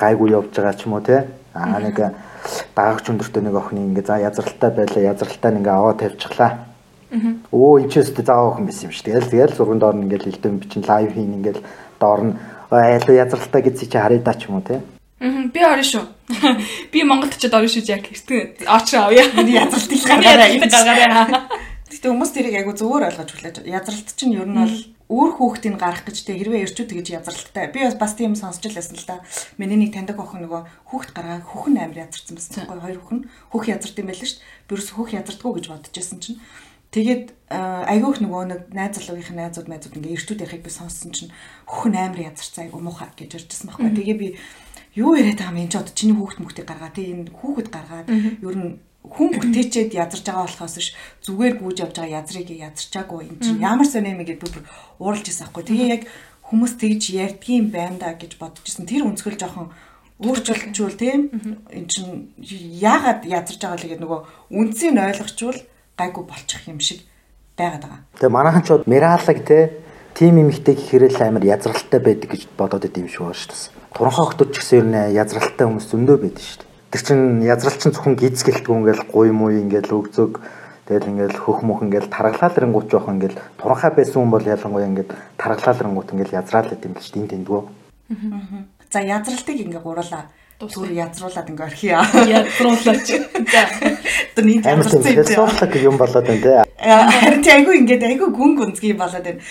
гайгүй 0.00 0.28
явж 0.32 0.52
байгаа 0.56 0.76
ч 0.76 0.84
юм 0.84 0.96
уу 0.96 1.04
те. 1.04 1.28
Аа 1.52 1.80
нэг 1.80 1.96
даагч 2.76 3.04
өндөртэй 3.08 3.42
нэг 3.44 3.54
охины 3.56 3.80
ингээ 3.92 4.04
за 4.04 4.20
язралтай 4.20 4.70
байлаа 4.70 5.02
язралтай 5.12 5.50
ингээ 5.52 5.72
аваа 5.72 5.94
тавьчихлаа. 5.96 6.52
Өө 7.52 7.84
энэ 7.84 7.90
ч 7.92 7.94
өстө 8.02 8.24
заавал 8.26 8.56
охин 8.56 8.66
байсан 8.66 8.88
юм 8.88 8.94
шүү 8.96 9.06
тэгэл 9.06 9.30
тэгэл 9.30 9.56
зурган 9.56 9.78
доор 9.78 9.94
нь 9.94 10.04
ингээл 10.08 10.30
элдэн 10.34 10.58
бичин 10.58 10.82
лайв 10.82 11.14
хийн 11.14 11.36
ингээл 11.38 11.62
доор 12.02 12.20
нь 12.26 12.34
айлуу 12.70 13.16
язралтай 13.16 13.62
гэсэн 13.62 13.88
чи 13.90 13.98
харъя 13.98 14.22
да 14.22 14.34
ч 14.34 14.48
юм 14.48 14.60
уу 14.60 14.64
те 14.64 14.80
Мм 15.24 15.52
би 15.54 15.60
орно 15.64 15.84
шүү. 15.86 16.04
Би 16.92 17.04
Монголд 17.04 17.38
ч 17.38 17.48
орно 17.48 17.68
шүү 17.68 17.86
яг 17.88 18.04
эртэн 18.12 18.66
очроо 18.68 19.08
авъя. 19.08 19.24
Язралтыг 19.40 20.02
гаргаарай. 20.04 20.58
Гаргаарай. 20.60 21.26
Гэтэ 21.88 22.10
хүмүүс 22.10 22.32
тэрийг 22.34 22.58
айгу 22.60 22.74
зөвөр 22.76 23.08
ойлгож 23.08 23.30
хүлээж. 23.32 23.56
Язралт 23.64 24.10
чинь 24.18 24.36
ер 24.36 24.44
нь 24.44 24.58
бол 24.58 24.76
өөр 25.08 25.30
хүүхдийг 25.38 25.78
гарах 25.78 26.04
гэж 26.04 26.28
тэг 26.28 26.42
хэрвээ 26.42 26.66
ирчүүд 26.68 26.90
тэгж 26.90 27.08
язралттай. 27.16 27.70
Би 27.72 27.86
бас 27.86 27.96
бас 27.96 28.12
тийм 28.18 28.34
сонсч 28.36 28.68
лээсэн 28.68 28.98
л 29.00 29.08
да. 29.08 29.24
Миний 29.56 29.78
нэг 29.78 29.94
таньдаг 29.94 30.18
охин 30.20 30.44
нөгөө 30.44 30.92
хүүхд 30.92 31.10
гаргаа 31.16 31.40
хүүхэн 31.46 31.80
амир 31.80 32.04
язарсан 32.04 32.34
байсан. 32.36 32.68
Хоёр 32.68 33.00
хүүхэн 33.00 33.20
хүүх 33.54 33.64
язард 33.70 33.96
юм 34.00 34.08
байл 34.10 34.20
шүү 34.20 34.42
ерөөс 34.74 34.90
хүүх 34.96 35.10
язардггүй 35.14 35.52
гэж 35.60 35.66
бодож 35.70 35.92
байсан 35.94 36.18
чинь 36.20 36.40
Тэгээд 36.94 37.34
айгүйх 37.50 38.18
нөгөө 38.22 38.42
нэг 38.54 38.60
найз 38.70 39.02
залуугийн 39.02 39.34
найзууд 39.34 39.66
найзууд 39.66 39.98
ингээ 39.98 40.14
ирчүүд 40.14 40.46
яхийг 40.46 40.62
би 40.62 40.70
сонссон 40.70 41.10
чинь 41.10 41.34
хүүхэн 41.66 41.98
амир 41.98 42.30
язарцаа 42.30 42.70
айгу 42.70 42.78
муухай 42.78 43.10
гэж 43.18 43.34
ярьжсэн 43.34 43.66
байхгүй. 43.66 43.90
Тэгээ 43.98 44.14
би 44.14 44.28
юу 44.94 45.18
яриад 45.18 45.42
байгаа 45.42 45.58
юм 45.58 45.62
энэ 45.66 45.72
ч 45.74 45.76
одоо 45.82 45.90
чиний 45.90 46.14
хүүхд 46.14 46.38
мөхтийг 46.38 46.70
гаргаа 46.70 46.94
тий 46.94 47.10
энэ 47.10 47.34
хүүхэд 47.34 47.68
гаргаад 47.74 48.08
ер 48.14 48.54
нь 48.54 48.78
хүн 49.02 49.28
бүтээчээд 49.34 49.90
язарж 49.90 50.22
байгаа 50.22 50.46
болохоос 50.46 50.76
ш 50.78 50.94
зүгээр 51.26 51.54
гүйж 51.58 51.76
явж 51.82 51.94
байгаа 51.98 52.16
язрыг 52.22 52.48
язарчаагүй 52.48 53.20
энэ 53.26 53.42
чинь 53.42 53.60
ямар 53.60 53.88
сони 53.90 54.14
юм 54.14 54.22
гэдэг 54.22 54.38
бүр 54.54 54.64
ууралж 55.02 55.26
ирсэн 55.28 55.50
аахгүй. 55.50 55.64
Тэгээ 55.66 55.88
яг 55.98 56.02
хүмүүс 56.46 56.72
тэгж 56.78 57.02
ярьдгийм 57.10 57.74
байна 57.74 57.98
да 58.00 58.14
гэж 58.14 58.38
бодчихсон. 58.38 58.86
Тэр 58.86 59.04
өнцгөл 59.04 59.36
жоохон 59.36 59.74
өөрчлөлтчүүл 60.22 60.96
тийм 60.96 61.20
эн 61.68 61.86
чинь 61.90 62.32
яагаад 62.38 63.26
язарж 63.26 63.60
байгаа 63.60 63.78
л 63.82 63.84
гэдэг 63.84 64.02
нөгөө 64.06 64.20
үндсийг 64.56 64.94
ойлгочвол 64.94 65.58
гайгүй 65.98 66.24
болчих 66.24 66.68
юм 66.68 66.80
шиг 66.80 67.02
байгаад 67.58 67.82
байгаа. 67.86 68.00
Тэгээ 68.18 68.36
манайхан 68.36 68.62
ч 68.62 68.68
бод 68.74 68.86
мэралаг 68.86 69.38
те 69.46 69.58
тим 70.14 70.38
эмхтэй 70.38 70.74
гэхэрэл 70.74 71.20
амар 71.22 71.44
язралтай 71.44 72.00
байдаг 72.00 72.30
гэж 72.30 72.48
бодоод 72.58 72.86
идэв 72.86 73.04
юм 73.04 73.10
шиг 73.10 73.22
байна 73.26 73.38
шүү. 73.38 73.72
Туранхай 73.94 74.24
хүмүүс 74.26 74.50
ч 74.50 74.56
гэсэн 74.58 74.78
ер 74.78 74.86
нь 74.90 74.98
язралтай 75.14 75.64
хүмүүс 75.66 75.86
зөндөө 75.90 76.18
байдаг 76.22 76.44
шүү 76.44 76.60
дээ 76.62 76.72
Тэр 76.94 77.02
чин 77.02 77.42
язрал 77.42 77.74
чин 77.74 77.90
зөвхөн 77.90 78.14
гизгэлтгүй 78.14 78.70
ингээл 78.78 79.02
гуй 79.10 79.34
муу 79.34 79.50
ингээл 79.50 79.98
өгзөг 79.98 80.38
тэгэл 80.86 81.10
ингээл 81.10 81.42
хөх 81.42 81.66
мөх 81.66 81.82
ингээл 81.82 82.06
таргалал 82.06 82.54
рэнгуут 82.54 82.86
жоох 82.86 83.10
ингээл 83.10 83.34
туранхай 83.58 83.90
байсан 83.90 84.22
хүн 84.22 84.30
бол 84.30 84.46
ялангуяа 84.46 84.86
ингээд 84.94 85.10
таргалал 85.34 85.74
рэнгуут 85.74 86.14
ингээл 86.14 86.38
язраал 86.38 86.70
гэдэг 86.70 86.86
юм 86.86 86.94
л 86.94 87.02
чинь 87.02 87.26
тэндгүү. 87.26 87.60
За 88.94 89.02
язралтыг 89.02 89.58
ингээ 89.58 89.82
гурлаа 89.82 90.30
зүгээр 90.60 90.92
язруулад 90.94 91.50
ингээ 91.50 91.66
орхиё. 91.66 91.98
Язруулаач. 92.30 93.08
За. 93.50 93.62
Тэр 94.34 94.44
нэг 94.44 94.62
философик 94.62 95.74
юм 95.82 95.98
болоод 95.98 96.26
байна 96.26 96.42
те. 96.42 96.64
Харин 96.78 97.42
тий 97.42 97.52
айгүй 97.52 97.74
ингээд 97.82 98.06
айгүй 98.06 98.30
гүн 98.30 98.52
гүнзгий 98.58 98.94
болоод 98.94 99.24
байна. 99.24 99.42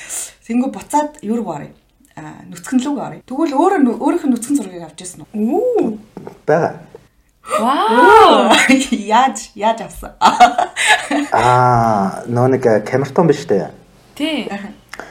Тэнгүү 0.47 0.69
буцаад 0.71 1.19
юу 1.21 1.43
орё? 1.43 1.69
А 2.15 2.45
нүцгэн 2.47 2.79
лүг 2.85 2.97
орё. 2.99 3.19
Тэгвэл 3.27 3.57
өөрөө 3.57 3.99
өөрийнх 3.99 4.25
нь 4.27 4.33
нүцгэн 4.37 4.57
зургийг 4.57 4.85
авч 4.85 5.01
ирсэн 5.03 5.27
үү? 5.33 5.97
Бага. 6.47 6.85
Вау! 7.43 8.53
Яаж 8.91 9.51
яаж 9.55 9.81
авсан? 9.83 10.15
Аа, 11.33 12.23
нөө 12.29 12.47
нэг 12.55 12.63
камертон 12.87 13.27
биш 13.27 13.43
үү? 13.43 13.67
Тий. 14.15 14.47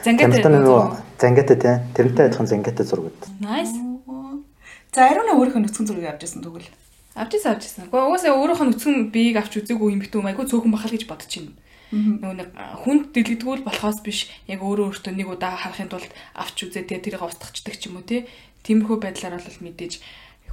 Зангатай. 0.01 0.41
Камертон 0.41 0.97
зангатай 1.19 1.57
тий. 1.59 1.75
Тэрнтэй 1.93 2.25
адилхан 2.31 2.47
зангатай 2.47 2.85
зураг 2.87 3.11
үү? 3.11 3.13
Nice. 3.43 3.92
За 4.93 5.09
ариуна 5.09 5.33
өөрийнхөө 5.33 5.65
нүцгэн 5.65 5.87
зургийг 5.89 6.13
авч 6.13 6.29
ирсэн 6.29 6.45
тэгвэл. 6.45 6.69
Авч 7.17 7.31
ирсэн 7.33 7.51
авч 7.57 7.63
ирсэн. 7.65 7.89
Гэхдээ 7.89 8.05
угаасаа 8.13 8.37
өөрийнхөө 8.37 8.67
нүцгэн 8.69 9.09
биеийг 9.09 9.37
авч 9.41 9.53
үзээгүй 9.57 9.89
юм 9.89 10.01
битүү 10.05 10.21
айгүй 10.21 10.45
цөөхөн 10.45 10.69
бахал 10.69 10.93
гэж 10.93 11.09
бодож 11.09 11.33
байна. 11.33 11.57
Нөгөө 11.93 12.37
нэг 12.37 12.49
хүнд 12.85 13.03
дэлгдгүүл 13.13 13.65
болохоос 13.65 14.05
биш 14.05 14.29
яг 14.45 14.61
өөрөө 14.61 14.93
өөртөө 14.93 15.13
нэг 15.17 15.29
удаа 15.33 15.57
харахын 15.57 15.89
тулд 15.89 16.13
авч 16.37 16.57
үзээ 16.69 16.85
тэгээ 16.85 17.05
тэрийг 17.09 17.25
устгачдаг 17.25 17.73
ч 17.73 17.89
юм 17.89 17.97
уу 17.97 18.05
тий. 18.05 18.29
Тиймэрхүү 18.65 18.97
байдлаар 19.01 19.41
бол 19.41 19.59
мэдээж 19.65 19.93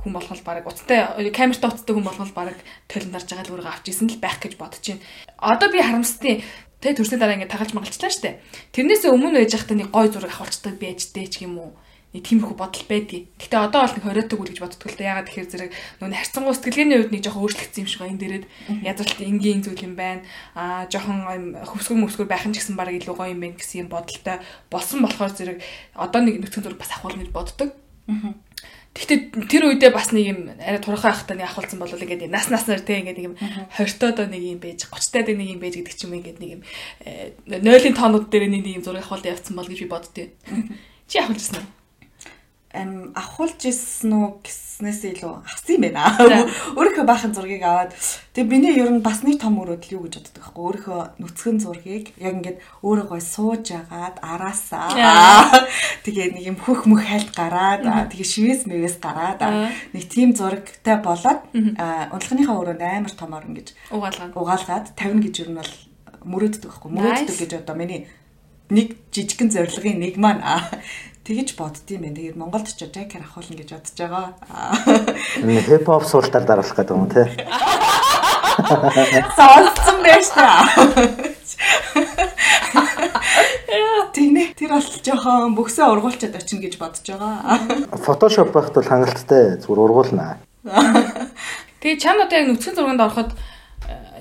хүн 0.01 0.13
болгол 0.17 0.43
баг 0.45 0.65
уцтай 0.65 1.05
камерт 1.37 1.65
уцтай 1.65 1.93
хүн 1.93 2.09
болгол 2.09 2.33
баг 2.33 2.57
толин 2.89 3.13
дарж 3.13 3.29
байгаа 3.29 3.45
л 3.45 3.53
өөрөө 3.61 3.73
авч 3.73 3.93
исэн 3.93 4.09
л 4.09 4.21
байх 4.25 4.41
гэж 4.41 4.57
бодож 4.57 4.85
байна. 4.85 5.05
Одоо 5.37 5.69
би 5.69 5.85
харамсдیں۔ 5.85 6.41
Тэ 6.81 6.97
төрсний 6.97 7.21
дараа 7.21 7.37
ингээд 7.37 7.53
тагалж 7.53 7.77
магалчлаа 7.77 8.09
штэ. 8.09 8.41
Тэрнээсээ 8.73 9.13
өмнө 9.13 9.37
байж 9.45 9.53
байхдаа 9.53 9.77
нэг 9.77 9.93
гой 9.93 10.09
зураг 10.09 10.33
авахчдаг 10.33 10.81
байж 10.81 11.13
дээ 11.13 11.29
ч 11.29 11.45
юм 11.45 11.61
уу. 11.61 11.73
Нэг 12.11 12.23
тиймэрхүү 12.27 12.57
бодол 12.59 12.85
байдгийг. 12.91 13.31
Гэтэ 13.39 13.57
одоо 13.57 13.87
бол 13.87 13.95
нэг 13.95 14.03
хориотог 14.03 14.39
үл 14.43 14.51
гэж 14.51 14.59
боддог 14.59 14.89
л 14.91 14.99
да. 14.99 15.11
Ягаад 15.15 15.27
тэгэхээр 15.31 15.51
зэрэг 15.51 15.71
нөгөө 16.03 16.19
харьцангуй 16.19 16.55
сэтгэлгээний 16.59 16.99
үед 16.99 17.13
нэг 17.15 17.23
жоохон 17.23 17.43
өөрчлөгдсөн 17.47 17.83
юм 17.83 17.91
шиг 17.91 18.01
байна. 18.03 18.13
Энэ 18.19 18.23
дээрэд 18.27 18.47
язралт 18.83 19.21
энгийн 19.23 19.63
зүйл 19.63 19.87
юм 19.87 19.95
байна. 19.95 20.27
Аа 20.59 20.91
жоохон 20.91 21.55
хөвсгөр 21.63 21.99
мөсгөр 22.03 22.27
байх 22.27 22.45
нь 22.51 22.55
ч 22.55 22.67
гэсэн 22.67 22.75
баг 22.75 22.91
илүү 22.91 23.15
гоё 23.15 23.31
юм 23.31 23.43
байна 23.47 23.55
гэсэн 23.55 23.87
юм 23.87 23.89
бодолтой 23.95 24.43
болсон 24.75 25.07
болохоор 25.07 25.33
зэрэг 25.39 25.59
одоо 25.95 26.21
нэг 26.27 26.43
нөхцөл 26.43 26.67
зураг 26.67 26.83
бас 26.83 26.91
авах 26.99 27.15
гэж 27.15 27.31
боддог. 27.31 27.71
Аа 28.11 28.35
Гэхдээ 28.91 29.47
тэр 29.47 29.71
үедээ 29.71 29.95
бас 29.95 30.11
нэг 30.11 30.25
юм 30.27 30.41
арай 30.59 30.83
турхай 30.83 31.15
ахтаа 31.15 31.39
нэг 31.39 31.47
ахуулсан 31.47 31.79
болол 31.79 31.95
ингээд 31.95 32.27
нас 32.27 32.51
наснаар 32.51 32.83
те 32.83 32.99
ингээд 32.99 33.23
нэг 33.23 33.27
юм 33.31 33.37
20 33.39 34.19
тоо 34.19 34.27
нэг 34.27 34.43
юм 34.43 34.59
байж 34.59 34.83
30 34.83 35.15
таад 35.15 35.31
нэг 35.31 35.47
юм 35.47 35.63
байж 35.63 35.79
гэдэг 35.79 35.95
ч 35.95 36.11
юм 36.11 36.19
ингээд 36.19 36.43
нэг 36.43 36.51
юм 36.59 36.63
э, 37.07 37.31
нойлын 37.47 37.95
тоонууд 37.95 38.27
дээр 38.27 38.51
нэг 38.51 38.67
юм 38.67 38.83
зураг 38.83 39.07
ахуулт 39.07 39.31
явцсан 39.31 39.55
бол 39.55 39.71
гэж 39.71 39.87
би 39.87 39.87
боддتي. 39.87 40.35
Чи 41.07 41.23
ахуулсан 41.23 41.63
уу? 41.63 41.80
Ам 42.71 43.11
авахулж 43.19 43.67
ирсэн 43.67 44.15
үү 44.15 44.47
гэснээс 44.47 45.03
илүү 45.11 45.43
авсан 45.43 45.75
юм 45.75 45.91
байна. 45.91 46.15
Өөрийнхөө 46.79 47.03
баахан 47.03 47.35
зургийг 47.35 47.67
аваад 47.67 47.91
тэгээ 48.31 48.47
биний 48.47 48.79
ер 48.79 48.95
нь 48.95 49.03
бас 49.03 49.27
нэг 49.27 49.43
том 49.43 49.59
өрөөдөл 49.59 49.99
юу 49.99 50.07
гэж 50.07 50.23
боддог 50.23 50.39
байхгүй 50.39 50.63
өөрийнхөө 50.63 51.01
нүцгэн 51.19 51.59
зургийг 51.59 52.15
яг 52.23 52.35
ингээд 52.39 52.63
өөрөө 52.87 53.07
гой 53.11 53.23
сууж 53.27 53.67
агаад 53.75 54.23
араасаа. 54.23 54.87
Тэгээ 56.07 56.39
нэг 56.39 56.45
юм 56.47 56.59
хөх 56.63 56.87
мөх 56.87 57.03
хайлт 57.03 57.35
гараад 57.35 57.83
тэгээ 58.15 58.31
шивээс 58.39 58.63
мэвээс 58.71 59.03
гараад 59.03 59.43
нэг 59.91 60.05
тийм 60.07 60.39
зурагтай 60.39 61.03
болоод 61.03 61.43
унлахныхаа 61.51 62.55
өрөөнд 62.55 62.83
амар 62.87 63.15
томоор 63.19 63.51
ингэж 63.51 63.75
угаалгаад 63.91 64.95
50 64.95 65.27
гэж 65.27 65.35
ер 65.43 65.51
нь 65.51 65.59
бол 65.59 65.73
мөрөөддөг 66.23 66.71
байхгүй 66.71 66.91
мөрөөддөг 66.95 67.37
гэж 67.43 67.53
одоо 67.67 67.75
миний 67.75 68.07
нэг 68.71 68.95
жижигхэн 69.11 69.51
зорилгын 69.51 69.99
нэг 69.99 70.15
маань 70.17 70.43
тэгэж 71.25 71.57
боддtiin 71.57 72.01
байна. 72.01 72.17
Тэгээд 72.17 72.37
Монголд 72.41 72.69
ч 72.69 72.85
Жакер 72.89 73.23
авахулна 73.23 73.57
гэж 73.61 73.71
бодож 73.77 73.97
байгаа. 74.01 74.27
Хип 75.45 75.85
хоп 75.87 76.05
суултаар 76.09 76.45
дараалах 76.49 76.77
гэдэг 76.77 76.97
юм 76.97 77.09
тий. 77.13 77.27
Сонссон 79.39 79.99
байж 80.03 80.29
та. 80.33 80.65
Тэгнэ. 84.11 84.55
Тэр 84.57 84.71
бол 84.75 84.83
жоохон 84.83 85.55
бөксөө 85.55 85.87
ургуулчаад 85.93 86.37
очино 86.41 86.65
гэж 86.65 86.75
бодож 86.81 87.05
байгаа. 87.05 87.61
Photoshop 88.01 88.51
байхад 88.53 88.75
бол 88.75 88.91
хангалттай 88.91 89.61
зүгээр 89.61 89.85
ургуулна. 89.87 90.41
Тэгээ 91.81 92.01
чам 92.01 92.21
одоо 92.21 92.37
яг 92.37 92.49
нүцгэн 92.49 92.77
зурганд 92.77 93.01
ороход 93.01 93.31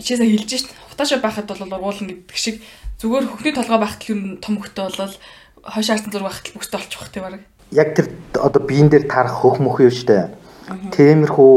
чийсээ 0.03 0.29
хэлж 0.29 0.49
шít. 0.51 0.69
Photoshop 0.93 1.23
байхад 1.25 1.49
бол 1.49 1.63
ургуулна 1.63 2.13
гэдэг 2.13 2.37
шиг 2.37 2.61
зүгээр 3.01 3.25
хөхний 3.33 3.55
толгой 3.55 3.79
байхад 3.81 4.03
л 4.07 4.37
том 4.43 4.59
хөхтэй 4.61 4.85
болол 4.87 5.15
хойш 5.64 5.88
харсан 5.88 6.12
зураг 6.12 6.28
багтал 6.28 6.54
бүхтэй 6.54 6.78
болчих 6.78 7.00
واخ 7.00 7.10
тий 7.10 7.22
баг. 7.22 7.40
Яг 7.72 7.94
тэр 7.96 8.06
одоо 8.36 8.62
биен 8.62 8.88
дээр 8.88 9.08
тарах 9.08 9.40
хөх 9.40 9.58
мөх 9.58 9.80
юу 9.80 9.90
штэ. 9.90 10.34
Темирхүү 10.92 11.54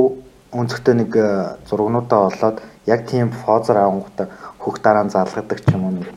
өнцгтэй 0.56 0.96
нэг 0.96 1.12
э, 1.16 1.60
зургнуудаа 1.68 2.32
олоод 2.32 2.64
яг 2.88 3.08
тийм 3.08 3.32
фозер 3.32 3.78
авангуудаа 3.78 4.32
хөх 4.58 4.80
дараа 4.80 5.04
нь 5.04 5.12
залгадаг 5.12 5.60
ч 5.60 5.76
юм 5.76 5.84
уу 5.84 5.94
нэг 6.00 6.08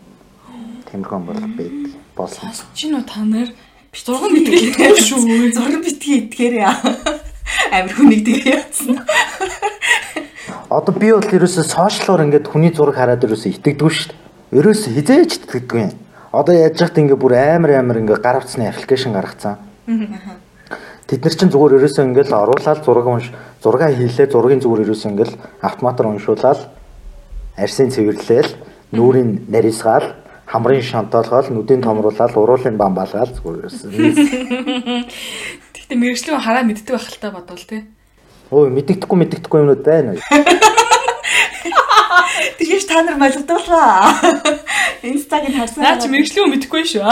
темирхэн 0.91 1.27
бол 1.27 1.35
байдаг. 1.35 1.91
Болсон. 2.15 2.51
Чинь 2.75 2.95
уу 2.95 3.03
та 3.03 3.27
нар 3.27 3.51
зурган 3.93 4.35
битгий 4.39 4.71
шүү. 4.95 5.51
Зурган 5.51 5.83
битгий 5.83 6.31
итгээрээ. 6.31 6.71
Амир 7.75 7.95
хүнийг 7.95 8.23
тэгээ 8.23 8.55
яатсан. 8.55 9.03
Одоо 10.71 10.95
би 10.95 11.11
бол 11.11 11.27
ерөөсөө 11.27 11.67
сошиалор 11.67 12.23
ингээд 12.23 12.47
хүний 12.47 12.71
зураг 12.71 12.95
хараад 12.95 13.27
ерөөсөө 13.27 13.59
итгэдэггүй 13.59 13.91
шүү 13.91 14.15
дээ. 14.15 14.19
Ерөөсөө 14.55 14.91
хизээч 14.95 15.31
итгэдэггүй 15.43 15.81
юм 15.83 15.93
Одоо 16.36 16.52
яаж 16.52 16.76
яхад 16.76 17.00
ингээ 17.00 17.16
бүр 17.16 17.34
амар 17.40 17.80
амар 17.80 18.04
ингээ 18.04 18.20
гар 18.20 18.44
утасны 18.44 18.68
аппликейшн 18.68 19.16
гаргацсан. 19.16 19.56
Тэд 21.08 21.24
нар 21.24 21.32
чинь 21.32 21.48
зүгээр 21.48 21.80
ерөөсөө 21.80 22.04
ингээл 22.12 22.36
оруулаад 22.36 22.84
зураг 22.84 23.08
унш 23.08 23.32
зураг 23.64 23.96
хийлээ 23.96 24.28
зургийн 24.28 24.60
зүгээр 24.60 24.84
ерөөсөө 24.84 25.10
ингээл 25.16 25.40
автоматар 25.64 26.12
уншуулаад 26.12 26.60
арсын 27.56 27.88
цэвэрлээл 27.88 28.52
нүрийн 28.92 29.48
нарийсгаал 29.48 30.20
хамрын 30.44 30.84
шантоолгоол 30.84 31.56
нүдийн 31.56 31.80
томруулаад 31.80 32.36
уруулын 32.36 32.76
бамбаалгаал 32.76 33.32
зүгээр 33.32 33.60
ерөөсөө. 33.72 33.90
Гэтэ 35.72 35.96
мэрэгчлэн 35.96 36.44
хараа 36.44 36.68
мэддэг 36.68 37.00
байх 37.00 37.08
л 37.16 37.22
та 37.22 37.32
бодвол 37.32 37.64
тий. 37.64 37.88
Өө 38.52 38.76
мэддэхгүй 38.76 39.18
мэддэхгүй 39.24 39.60
юмнууд 39.64 39.84
байна? 39.88 40.20
Тэгэж 42.60 42.84
та 42.88 43.04
нар 43.04 43.18
молигдуулаа. 43.20 44.12
Инстаг 45.04 45.46
нь 45.50 45.56
харсан. 45.56 45.84
Наа 45.84 46.00
чи 46.02 46.08
мэрэгчлэн 46.10 46.52
мэдэхгүй 46.52 46.84
шүү. 46.86 47.06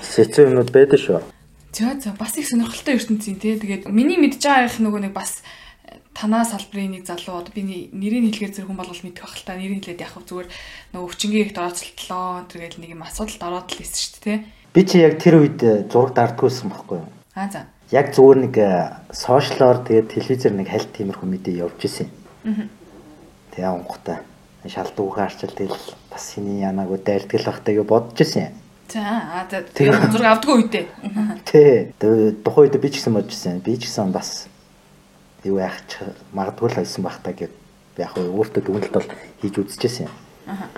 Сэцэн 0.00 0.52
юмнууд 0.52 0.70
байдаг 0.72 1.00
шүү. 1.00 1.20
За 1.76 1.92
за 2.00 2.16
бас 2.16 2.36
их 2.40 2.48
сонирхолтой 2.48 2.96
ертөнцийн 2.96 3.36
тий. 3.36 3.58
Тэгээд 3.60 3.92
миний 3.92 4.16
мэдж 4.16 4.40
байгаа 4.40 4.64
их 4.64 4.80
нөгөө 4.80 5.00
нэг 5.04 5.12
бас 5.12 5.44
э, 5.84 6.00
танаа 6.16 6.48
салбарын 6.48 6.96
нэг 6.96 7.04
залуу 7.04 7.44
одоо 7.44 7.52
би 7.52 7.60
нэрийг 7.92 8.32
хэлэхээр 8.32 8.54
зэрэг 8.56 8.68
хүн 8.72 8.80
болгол 8.80 9.04
мэдэх 9.04 9.20
байх 9.20 9.36
л 9.36 9.44
та 9.44 9.60
нэрийг 9.60 9.84
хэлээд 9.84 10.04
явах 10.08 10.24
зүгээр 10.24 10.48
нөгөө 10.96 11.04
өвчнгийн 11.04 11.44
ихт 11.44 11.60
орооцолтлоо 11.60 12.48
тэргээл 12.48 12.80
нэг 12.80 12.90
юм 12.96 13.04
асуудалд 13.04 13.42
ороод 13.44 13.68
л 13.76 13.84
исэн 13.84 14.00
шүү 14.00 14.12
дээ 14.16 14.24
тий. 14.24 14.38
Би 14.72 14.80
чи 14.88 14.96
яг 15.04 15.20
тэр 15.20 15.36
үед 15.44 15.60
э, 15.60 15.84
зураг 15.92 16.16
дардгүйсэн 16.16 16.72
байхгүй 16.72 16.96
юу? 16.96 17.08
Аа 17.36 17.48
за. 17.52 17.68
Яг 17.92 18.16
зүгээр 18.16 18.38
нэг 18.48 18.54
сошиалор 19.12 19.84
тэгээд 19.84 20.16
телевизээр 20.16 20.54
нэг 20.56 20.72
хальт 20.72 20.90
тиймэрхүү 20.96 21.28
мэдээ 21.28 21.60
явж 21.60 21.80
исэн. 21.84 22.08
Аа. 22.48 22.72
Тэгээ 23.56 23.72
онготой 23.72 24.20
шалдууг 24.68 25.16
харчил 25.16 25.50
тэгэл 25.50 25.80
бас 26.12 26.34
хиний 26.34 26.60
янаагүй 26.60 27.00
дайрдаг 27.00 27.40
л 27.40 27.48
бахтай 27.48 27.74
гэж 27.74 27.86
бодож 27.88 28.20
исэн. 28.20 28.52
За 28.92 29.00
аа 29.00 29.48
тэгээ 29.48 30.12
зураг 30.12 30.44
авдгүй 30.44 30.54
үедээ. 30.60 30.84
Тий. 31.48 31.96
Тухайн 31.96 32.68
үед 32.68 32.76
би 32.76 32.88
ч 32.92 33.00
гэсэн 33.00 33.16
бодож 33.16 33.32
исэн. 33.32 33.64
Би 33.64 33.80
ч 33.80 33.88
гэсэн 33.88 34.12
бас 34.12 34.46
юу 35.42 35.56
яах 35.56 35.80
ч 35.88 36.04
магадгүй 36.36 36.68
л 36.68 36.78
байсан 36.84 37.02
бахтай 37.02 37.32
гэд 37.32 37.54
яг 37.96 38.12
өөртөө 38.20 38.60
дүгнэлт 38.60 38.92
бол 38.92 39.08
хийж 39.40 39.54
үзчихсэн. 39.56 40.10
Аа. 40.46 40.68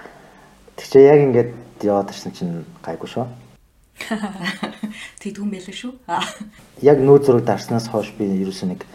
Тэгчээ 0.78 1.10
яг 1.10 1.20
ингээд 1.26 1.52
яваад 1.82 2.14
ирсэн 2.14 2.32
чинь 2.32 2.62
гайгүй 2.84 3.10
шүү. 3.10 3.26
Тэгдгүн 5.20 5.50
байлаа 5.50 5.74
шүү. 5.74 5.92
Яг 6.86 7.02
нүүр 7.02 7.22
зураг 7.26 7.44
дарснаас 7.44 7.90
хойш 7.90 8.14
би 8.14 8.30
ерөөсөө 8.46 8.68
нэг 8.70 8.86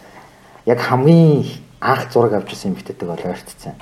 яг 0.66 0.80
хамгийн 0.80 1.44
анх 1.84 2.08
зураг 2.12 2.34
авч 2.40 2.56
ирсэн 2.56 2.72
эмэгтэйдэг 2.72 3.08
бол 3.12 3.20
ойртцсан. 3.20 3.76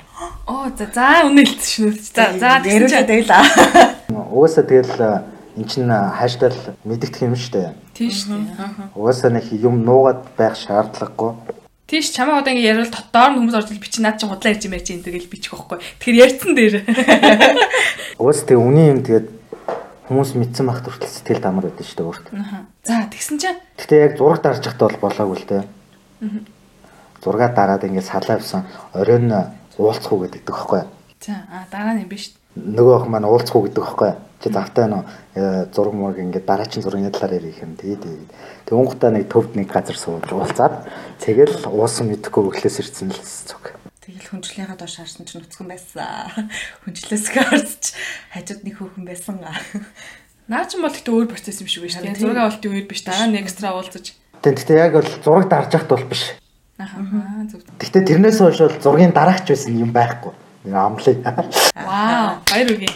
Оо 0.50 0.66
за 0.74 0.90
за 0.90 1.22
үнэ 1.30 1.46
хэлсэн 1.46 1.70
шүү. 1.70 1.90
За 2.02 2.34
за 2.34 2.58
ярилаа 2.66 3.06
тэгэлээ. 3.06 4.10
Угаасаа 4.10 4.64
тэгэл 4.66 5.22
эн 5.54 5.66
чин 5.70 5.86
хайштал 5.86 6.58
мэддэх 6.82 7.22
юм 7.22 7.38
шүү 7.38 7.52
дээ. 7.54 7.70
Тийм 7.94 8.10
шүү 8.10 8.42
дээ. 8.42 8.98
Угаасаа 8.98 9.30
нэг 9.30 9.46
юм 9.54 9.86
нуугаад 9.86 10.34
байх 10.34 10.58
шаардлагагүй. 10.58 11.62
Тийш 11.86 12.10
чамаа 12.10 12.42
одоо 12.42 12.50
ингэ 12.50 12.66
ярил 12.74 12.90
дотоор 12.90 13.36
нь 13.36 13.38
хүмүүс 13.38 13.54
орж 13.54 13.70
ил 13.70 13.84
бичи 13.84 14.00
наад 14.02 14.18
чинь 14.18 14.32
худлаа 14.32 14.50
ярьж 14.50 14.64
мэрч 14.66 14.88
энэ 14.96 15.06
тэгэл 15.06 15.28
бичих 15.30 15.52
байхгүй. 15.52 15.78
Тэгэхээр 16.00 16.22
ярьцсан 16.24 16.52
дээр. 16.56 16.74
Угаасаа 18.20 18.46
тэг 18.48 18.58
үний 18.58 18.88
юм 18.90 19.04
тэгээд 19.04 19.28
хүмүүс 20.08 20.30
мэдсэн 20.40 20.66
байх 20.66 20.80
төртөл 20.82 21.12
сэтгэл 21.12 21.44
дамар 21.44 21.68
байдаг 21.68 21.84
шүү 21.84 22.00
дээ 22.00 22.08
өөрт. 22.08 22.26
За 22.88 23.06
тэгсэн 23.12 23.36
чинь. 23.38 23.60
Гэтэ 23.76 23.94
яг 24.08 24.12
зураг 24.16 24.40
дарж 24.40 24.64
захтаа 24.64 24.88
бол 24.88 25.04
болоогүй 25.04 25.36
л 25.36 25.46
дээ. 25.52 25.62
Зургаа 27.22 27.54
дараад 27.54 27.86
ингээд 27.86 28.10
салаа 28.10 28.36
авсан 28.36 28.66
оройн 28.92 29.30
уулзах 29.78 30.12
уу 30.12 30.26
гэдэг 30.26 30.42
байхгүй. 30.42 30.82
За 31.22 31.46
а 31.46 31.66
дараа 31.70 31.94
нь 31.94 32.02
юм 32.02 32.10
биш. 32.10 32.34
Нөгөө 32.58 32.94
ох 32.98 33.06
маань 33.06 33.30
уулзах 33.30 33.54
уу 33.56 33.70
гэдэг 33.70 33.78
байхгүй. 33.78 34.12
Чи 34.42 34.50
завтай 34.50 34.90
нөө 34.90 35.70
зураг 35.70 35.94
мураг 35.94 36.18
ингээд 36.18 36.44
дараачин 36.50 36.82
зургийн 36.82 37.14
талаар 37.14 37.38
ярих 37.38 37.62
юм 37.62 37.78
тэгээд 37.78 38.02
тэг 38.66 38.74
унгатаа 38.74 39.14
нэг 39.14 39.30
төвд 39.30 39.54
нэг 39.54 39.70
газар 39.70 39.94
сууж 39.94 40.26
уулзаад 40.34 40.90
тэгэл 41.22 41.62
уусан 41.70 42.10
мэдэхгүй 42.10 42.42
өглөөс 42.50 42.76
ирсэн 42.82 43.14
л 43.14 43.22
зүг. 43.22 43.78
Тэгэл 44.02 44.34
хүнчлийнхаа 44.34 44.74
доош 44.74 44.98
харсан 44.98 45.22
чинь 45.22 45.46
нүцгэн 45.46 45.70
байсан. 45.70 46.50
Хүнчлээсгээ 46.82 47.44
харсч 47.54 47.94
хажууд 48.34 48.66
нэг 48.66 48.74
хүүхэн 48.82 49.06
байсан. 49.06 49.38
Наа 50.50 50.66
ч 50.66 50.74
юм 50.74 50.82
бол 50.82 50.90
гэхдээ 50.90 51.14
өөр 51.14 51.30
процесс 51.30 51.62
юм 51.62 51.70
шиг 51.70 51.86
байна 51.86 52.02
шүү 52.02 52.04
дээ. 52.10 52.18
Зураг 52.18 52.42
авалтын 52.50 52.74
үед 52.74 52.90
биш 52.90 53.06
дараа 53.06 53.30
нь 53.30 53.38
экстра 53.38 53.78
уулзаж. 53.78 54.18
Тэгтээ 54.42 54.82
яг 54.82 54.98
бол 54.98 55.10
зураг 55.22 55.46
дарж 55.46 55.70
яхад 55.70 55.94
бол 55.94 56.06
биш. 56.10 56.41
Ахаа 56.78 57.44
зөв. 57.50 57.60
Гэхдээ 57.78 58.02
тэрнээс 58.08 58.38
хойш 58.40 58.58
бол 58.64 58.80
зургийн 58.80 59.12
дараагч 59.12 59.52
байсан 59.52 59.76
юм 59.76 59.92
байхгүй. 59.92 60.32
Амлаа. 60.72 61.50
Вау, 61.76 62.40
баяр 62.48 62.70
үгүй. 62.72 62.90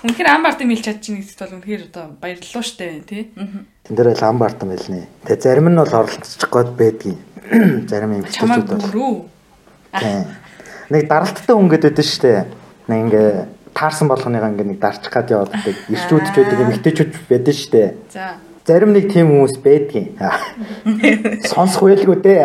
Үнэхээр 0.00 0.30
амбартын 0.32 0.68
мэл 0.70 0.80
чадчих 0.80 1.12
нэгт 1.12 1.36
бол 1.36 1.60
үнэхээр 1.60 1.82
одоо 1.92 2.16
баярлалаа 2.16 2.64
штэ 2.64 3.04
тий. 3.04 3.28
Тэн 3.36 3.92
дээр 3.92 4.16
л 4.16 4.24
амбартан 4.24 4.72
байлнэ. 4.72 5.04
Тэгээ 5.28 5.44
зарим 5.44 5.68
нь 5.68 5.76
бол 5.76 5.92
оролцох 5.92 6.48
гээд 6.48 6.70
байдгийн. 6.80 7.18
Зарим 7.90 8.16
юм 8.16 8.24
хичээлүүд 8.24 8.68
бол. 8.80 9.28
Нэг 10.88 11.04
даралттай 11.04 11.52
хүн 11.52 11.68
гэдэг 11.68 11.92
дээ. 12.00 12.38
Нэг 12.88 12.98
ингээ 13.04 13.28
таарсан 13.76 14.08
болгоныгаа 14.08 14.50
ингээ 14.54 14.68
нэг 14.72 14.80
дарчих 14.80 15.12
гад 15.12 15.28
яваад 15.28 15.52
ирчүүд 15.60 16.24
ч 16.30 16.36
байдаг, 16.40 16.58
эмэгтэйчүүд 16.64 17.12
байдаг 17.28 17.56
дээ. 17.68 17.88
За. 18.08 18.40
Зарим 18.66 18.92
нэг 18.92 19.08
тийм 19.12 19.32
хүмүүс 19.32 19.56
байдгийн. 19.64 20.20
Сонсох 21.48 21.88
байлгүй 21.88 22.16
дээ. 22.20 22.44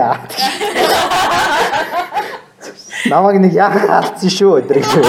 Намаг 3.12 3.38
нэг 3.38 3.54
яах 3.54 3.84
алдсан 3.84 4.32
шүү 4.32 4.64
өдөр 4.64 4.80
гэж 4.80 4.92
үү. 4.96 5.06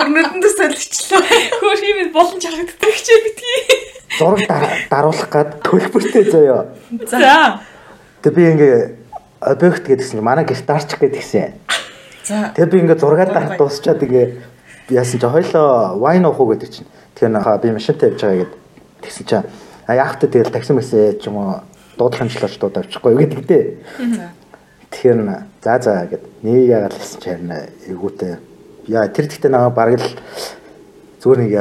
Өрнөдөндөө 0.00 0.52
солигчлоо. 0.56 1.20
Хөөх 1.60 1.84
юм 1.84 2.08
болон 2.16 2.40
чарагддаг 2.40 2.96
ч 2.96 3.06
битгий. 3.20 3.60
Зураг 4.18 4.48
даруулах 4.90 5.28
гад 5.28 5.60
төлбөртэй 5.62 6.24
заяа. 6.24 6.66
За. 7.06 7.60
Тэг 8.24 8.34
би 8.34 8.48
ингээ 8.48 8.96
объект 9.44 9.84
гэдгсэн 9.86 10.24
манай 10.24 10.48
гитарч 10.48 10.96
гэдгсэн. 10.98 11.52
За. 12.24 12.50
Тэгээ 12.56 12.72
би 12.72 12.78
ингээд 12.80 13.00
зургаад 13.04 13.30
дарах 13.30 13.60
дуусчаад 13.60 14.02
ингээ 14.02 14.40
яасан 14.90 15.20
чи 15.20 15.26
хоёлоо 15.28 16.00
вайн 16.00 16.24
уух 16.24 16.40
уу 16.40 16.56
гэдэг 16.56 16.70
чинь. 16.72 16.88
Тэгэхээр 17.14 17.62
би 17.62 17.70
машинтай 17.70 18.10
явж 18.10 18.20
байгаа 18.24 18.40
гэд 18.42 18.63
тэгсэн 19.04 19.26
чинь 19.28 19.46
а 19.86 19.94
яах 19.94 20.16
вэ 20.16 20.32
тэгэл 20.32 20.50
такси 20.50 20.72
мэсээ 20.72 21.20
ч 21.20 21.28
юм 21.28 21.36
уу 21.36 21.60
дуудлах 22.00 22.24
хэмжлэлч 22.24 22.56
дууд 22.58 22.80
авчихгүй 22.80 23.14
гэдэг 23.20 23.40
дээ. 23.44 23.64
Тэгэхээр 24.90 25.18
за 25.60 25.78
за 25.78 26.08
гэд 26.08 26.24
нэг 26.42 26.64
яагаад 26.72 26.94
хэлсэн 26.96 27.20
чи 27.20 27.28
харин 27.28 27.52
эйгүүтэй 27.88 28.32
яа 28.88 29.08
тэр 29.08 29.26
гэхдээ 29.28 29.50
намайг 29.52 29.74
бараг 29.76 30.00
л 30.00 30.08
зүгээр 31.20 31.40
нэг 31.44 31.54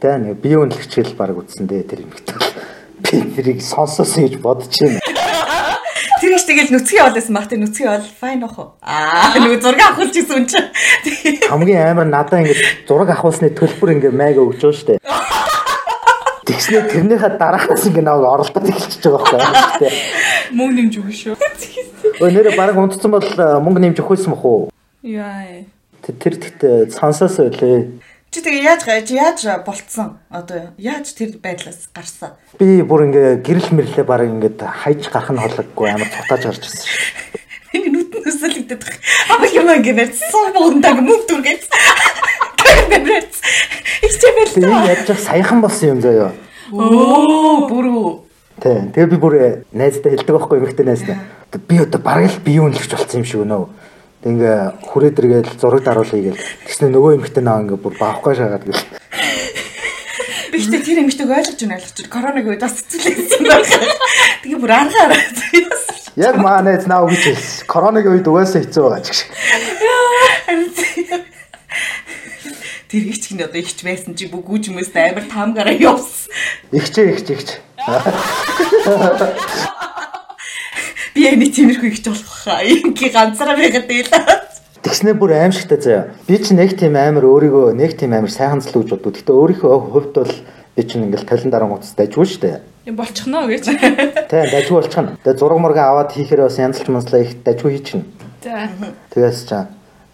тэ 0.00 0.18
нэг 0.18 0.36
бие 0.40 0.58
үнэлэгч 0.60 0.92
хэл 0.92 1.16
бараг 1.16 1.40
үтсэн 1.40 1.66
дээ 1.66 1.88
тэр 1.88 2.04
юм 2.04 2.12
гэдэг. 2.12 2.36
Би 3.02 3.16
тэрийг 3.36 3.60
сонсоосон 3.62 4.28
гэж 4.28 4.34
бодож 4.40 4.72
байна. 4.80 5.00
Тэр 6.22 6.38
их 6.38 6.46
тэгэл 6.46 6.70
нүцгий 6.70 7.02
болосон 7.02 7.34
баг. 7.34 7.46
Тэр 7.50 7.58
нүцгий 7.58 7.86
бол 7.86 8.06
файн 8.20 8.44
ах 8.46 8.58
уу? 8.58 8.68
Аа, 8.78 9.34
нөгөө 9.42 9.58
зураг 9.58 9.82
авахулж 9.82 10.14
исэн 10.14 10.38
юм 10.38 10.46
чинь. 10.46 10.70
Хамгийн 11.50 11.82
амар 11.98 12.06
надаа 12.06 12.46
ингэ 12.46 12.86
зураг 12.86 13.10
авахулсны 13.10 13.50
төлбөр 13.50 13.98
ингэ 13.98 14.14
майг 14.14 14.38
өгч 14.38 14.62
байгаа 14.62 14.78
штэ. 14.78 15.21
Тэгснээр 16.52 16.84
тэрнийхээ 16.92 17.32
дараахаас 17.40 17.84
ингэ 17.88 18.02
наваг 18.04 18.44
оролдоод 18.44 18.68
эхэлчихэж 18.68 19.04
байгаа 19.08 19.40
байхгүй 19.40 19.88
юу? 19.88 19.96
Мөнгө 20.52 20.74
нэмж 20.76 20.94
өгнө 21.00 21.16
шүү. 21.16 21.34
Өө 22.20 22.28
нэрээ 22.28 22.54
баг 22.60 22.76
унтцсан 22.76 23.08
бол 23.08 23.24
мөнгө 23.64 23.80
нэмж 23.80 23.96
өгөхөөсөн 24.04 24.32
бах 24.36 24.44
уу? 24.44 24.68
Яа. 25.00 25.64
Тэр 26.04 26.34
тэгтээ 26.36 26.92
цансаас 26.92 27.40
үлээ. 27.40 28.04
Чи 28.28 28.40
тэгээ 28.44 28.68
яаж 28.68 28.82
гаж 28.84 29.08
яаж 29.12 29.40
болцсон? 29.64 30.20
Одоо 30.28 30.76
яаж 30.76 31.16
тэр 31.16 31.40
байдлаас 31.40 31.88
гарсан? 31.88 32.36
Би 32.60 32.84
бүр 32.84 33.08
ингээ 33.08 33.40
гэрэл 33.40 33.72
мэрлээ 33.72 34.04
баг 34.04 34.28
ингээд 34.28 34.60
хайж 34.60 35.08
гарах 35.08 35.32
нь 35.32 35.40
холгогүй 35.40 35.88
амар 35.88 36.08
цутааж 36.08 36.42
гарч 36.52 36.64
ирсэн 36.64 36.84
шүү. 36.84 37.00
Ингээ 37.76 37.92
нүдэн 37.92 38.22
өсөлөгдөд 38.28 38.80
байх. 38.80 38.96
Ама 39.32 39.46
юм 39.48 39.68
ингээ 39.72 40.16
суу 40.16 40.48
буудаг 40.52 40.96
мөнгө 41.00 41.28
дүргээд. 41.28 41.64
Гэмрэц. 42.92 43.34
Ихтэй 44.08 44.30
Тэгээ 44.52 44.68
энэ 44.68 44.88
яаж 44.96 45.08
саяхан 45.20 45.60
болсон 45.60 45.96
юм 45.96 46.00
заяа. 46.00 46.32
Оо 46.72 47.68
бүрүү. 47.68 48.10
Тий. 48.62 48.78
Тэгээ 48.96 49.10
би 49.12 49.16
бүр 49.20 49.34
найзтай 49.76 50.16
хэлдэг 50.16 50.32
байхгүй 50.32 50.58
эмэгтэй 50.62 50.86
найзтай. 50.88 51.16
Би 51.68 51.76
одоо 51.82 52.00
бараг 52.00 52.32
л 52.32 52.40
бие 52.40 52.64
үнэлж 52.64 52.88
болсон 52.96 53.20
юм 53.20 53.28
шиг 53.28 53.44
өнөө. 53.44 53.68
Тэг 54.24 54.32
ингээ 54.32 54.56
хүрээд 54.88 55.20
иргээл 55.20 55.60
зураг 55.60 55.84
даруулъя 55.84 56.32
гээл. 56.32 56.40
Тэгснэ 56.64 56.88
нөгөө 56.96 57.20
эмэгтэй 57.20 57.44
наа 57.44 57.60
ингээ 57.60 57.76
бүр 57.76 57.92
баахгүй 58.00 58.32
шагаад 58.40 58.64
гэл. 58.64 58.88
Би 60.48 60.56
ихтэй 60.56 60.80
тэр 60.80 61.04
эмэгтэйг 61.04 61.28
ойлгож 61.28 61.60
байна 61.60 61.76
ойлгож 61.76 61.92
байна. 61.92 62.08
Короныг 62.08 62.46
үед 62.48 62.64
бас 62.64 62.76
цэцлээсэн 62.88 63.44
байх. 63.52 63.68
Тэгээ 64.40 64.60
бүр 64.64 64.72
аргаараа. 64.72 65.20
Яг 66.16 66.36
маа 66.40 66.64
найз 66.64 66.88
наа 66.88 67.04
гэж 67.04 67.36
хэлсэн. 67.36 67.68
Короныг 67.68 68.08
үед 68.08 68.24
угаасаа 68.24 68.64
хэцүү 68.64 68.80
байгаа 68.80 69.04
ч 69.04 69.08
гэж. 69.12 69.20
Тэр 72.92 73.08
их 73.08 73.24
чинь 73.24 73.40
одоо 73.40 73.56
ихч 73.56 73.80
байсан 73.80 74.12
чи 74.12 74.28
бүгүүж 74.28 74.68
юмээс 74.68 74.92
амар 74.92 75.24
таамгаараа 75.24 75.72
явсан. 75.72 76.28
Ихчээ 76.76 77.16
ихч 77.16 77.28
ихч. 77.32 77.48
Би 81.16 81.24
яг 81.24 81.40
нэг 81.40 81.56
тиймэрхүү 81.56 81.88
ихч 81.88 82.04
болох 82.12 82.28
хаа. 82.44 82.60
Инги 82.60 83.08
ганцаараа 83.08 83.56
байгаад 83.56 83.88
байлаа. 83.88 84.44
Тэгснэ 84.84 85.16
бүр 85.16 85.32
аимшигтай 85.40 85.80
заяа. 85.80 86.12
Би 86.28 86.36
ч 86.36 86.52
нэг 86.52 86.76
тийм 86.76 87.00
амар 87.00 87.24
өөрийгөө 87.24 87.72
нэг 87.72 87.96
тийм 87.96 88.12
амар 88.12 88.28
сайхан 88.28 88.60
зэл 88.60 88.84
гэж 88.84 89.00
боддог. 89.00 89.16
Гэтэ 89.16 89.32
өөрийнхөө 89.40 89.72
хувьд 89.88 90.12
бол 90.12 90.34
би 90.76 90.82
чинь 90.84 91.08
ингээл 91.08 91.24
талент 91.24 91.48
дараа 91.48 91.72
гоц 91.72 91.96
дайжгүй 91.96 92.28
шүү 92.28 92.40
дээ. 92.44 92.60
Юм 92.92 93.00
болчихно 93.00 93.48
гэж. 93.48 93.72
Тэ 94.28 94.52
дайжгүй 94.52 94.76
болчихно. 94.84 95.16
Тэгээ 95.24 95.40
зураг 95.40 95.64
мурга 95.64 95.88
аваад 95.88 96.12
хийхээр 96.12 96.44
бас 96.44 96.60
янзлж 96.60 96.92
манслаа 96.92 97.24
их 97.24 97.40
дайжгүй 97.40 97.72
хийчихнэ. 97.80 98.04
За. 98.44 98.68
Тэгээс 99.16 99.48
чаа 99.48 99.72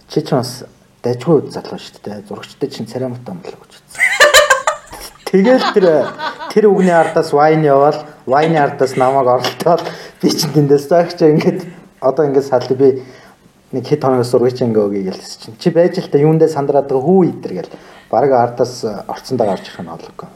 чи 0.08 0.22
ч 0.22 0.30
бас 0.32 0.64
дайжгүй 1.02 1.50
залуу 1.52 1.78
шүү 1.78 2.02
дээ. 2.04 2.24
Зурагчтай 2.28 2.68
чинь 2.68 2.86
мутаа 2.86 3.34
мөлөө 3.38 3.60
гэж. 3.62 3.72
Тэгэл 5.28 5.66
тэр 5.76 5.86
тэр 6.48 6.64
үгний 6.72 6.94
ардаас 6.94 7.32
вайн 7.36 7.62
яваал, 7.62 8.00
вайны 8.24 8.56
ардаас 8.56 8.96
намайг 8.96 9.28
оролтоод 9.28 9.84
би 10.22 10.32
чинь 10.32 10.54
тэндээс 10.56 10.88
заагч 10.88 11.20
ингээд 11.20 11.68
одоо 12.00 12.24
ингээд 12.24 12.48
салли 12.48 12.74
би 12.74 12.88
нэг 13.76 13.84
хэд 13.84 14.00
хоногоос 14.00 14.32
сургаж 14.32 14.64
ингээ 14.64 14.86
өгье 14.88 15.12
гэлсэн 15.12 15.52
чинь 15.52 15.58
чи 15.60 15.68
байж 15.68 16.00
л 16.00 16.08
та 16.08 16.16
юундээ 16.16 16.48
сандраад 16.48 16.88
байгаа 16.88 17.04
хүү 17.04 17.20
итэр 17.28 17.52
гэл 17.60 17.72
баг 18.08 18.32
ардаас 18.32 18.80
орцондоо 19.04 19.46
гарч 19.52 19.68
ирэх 19.68 19.84
нь 19.84 19.92
олоогүй. 19.92 20.28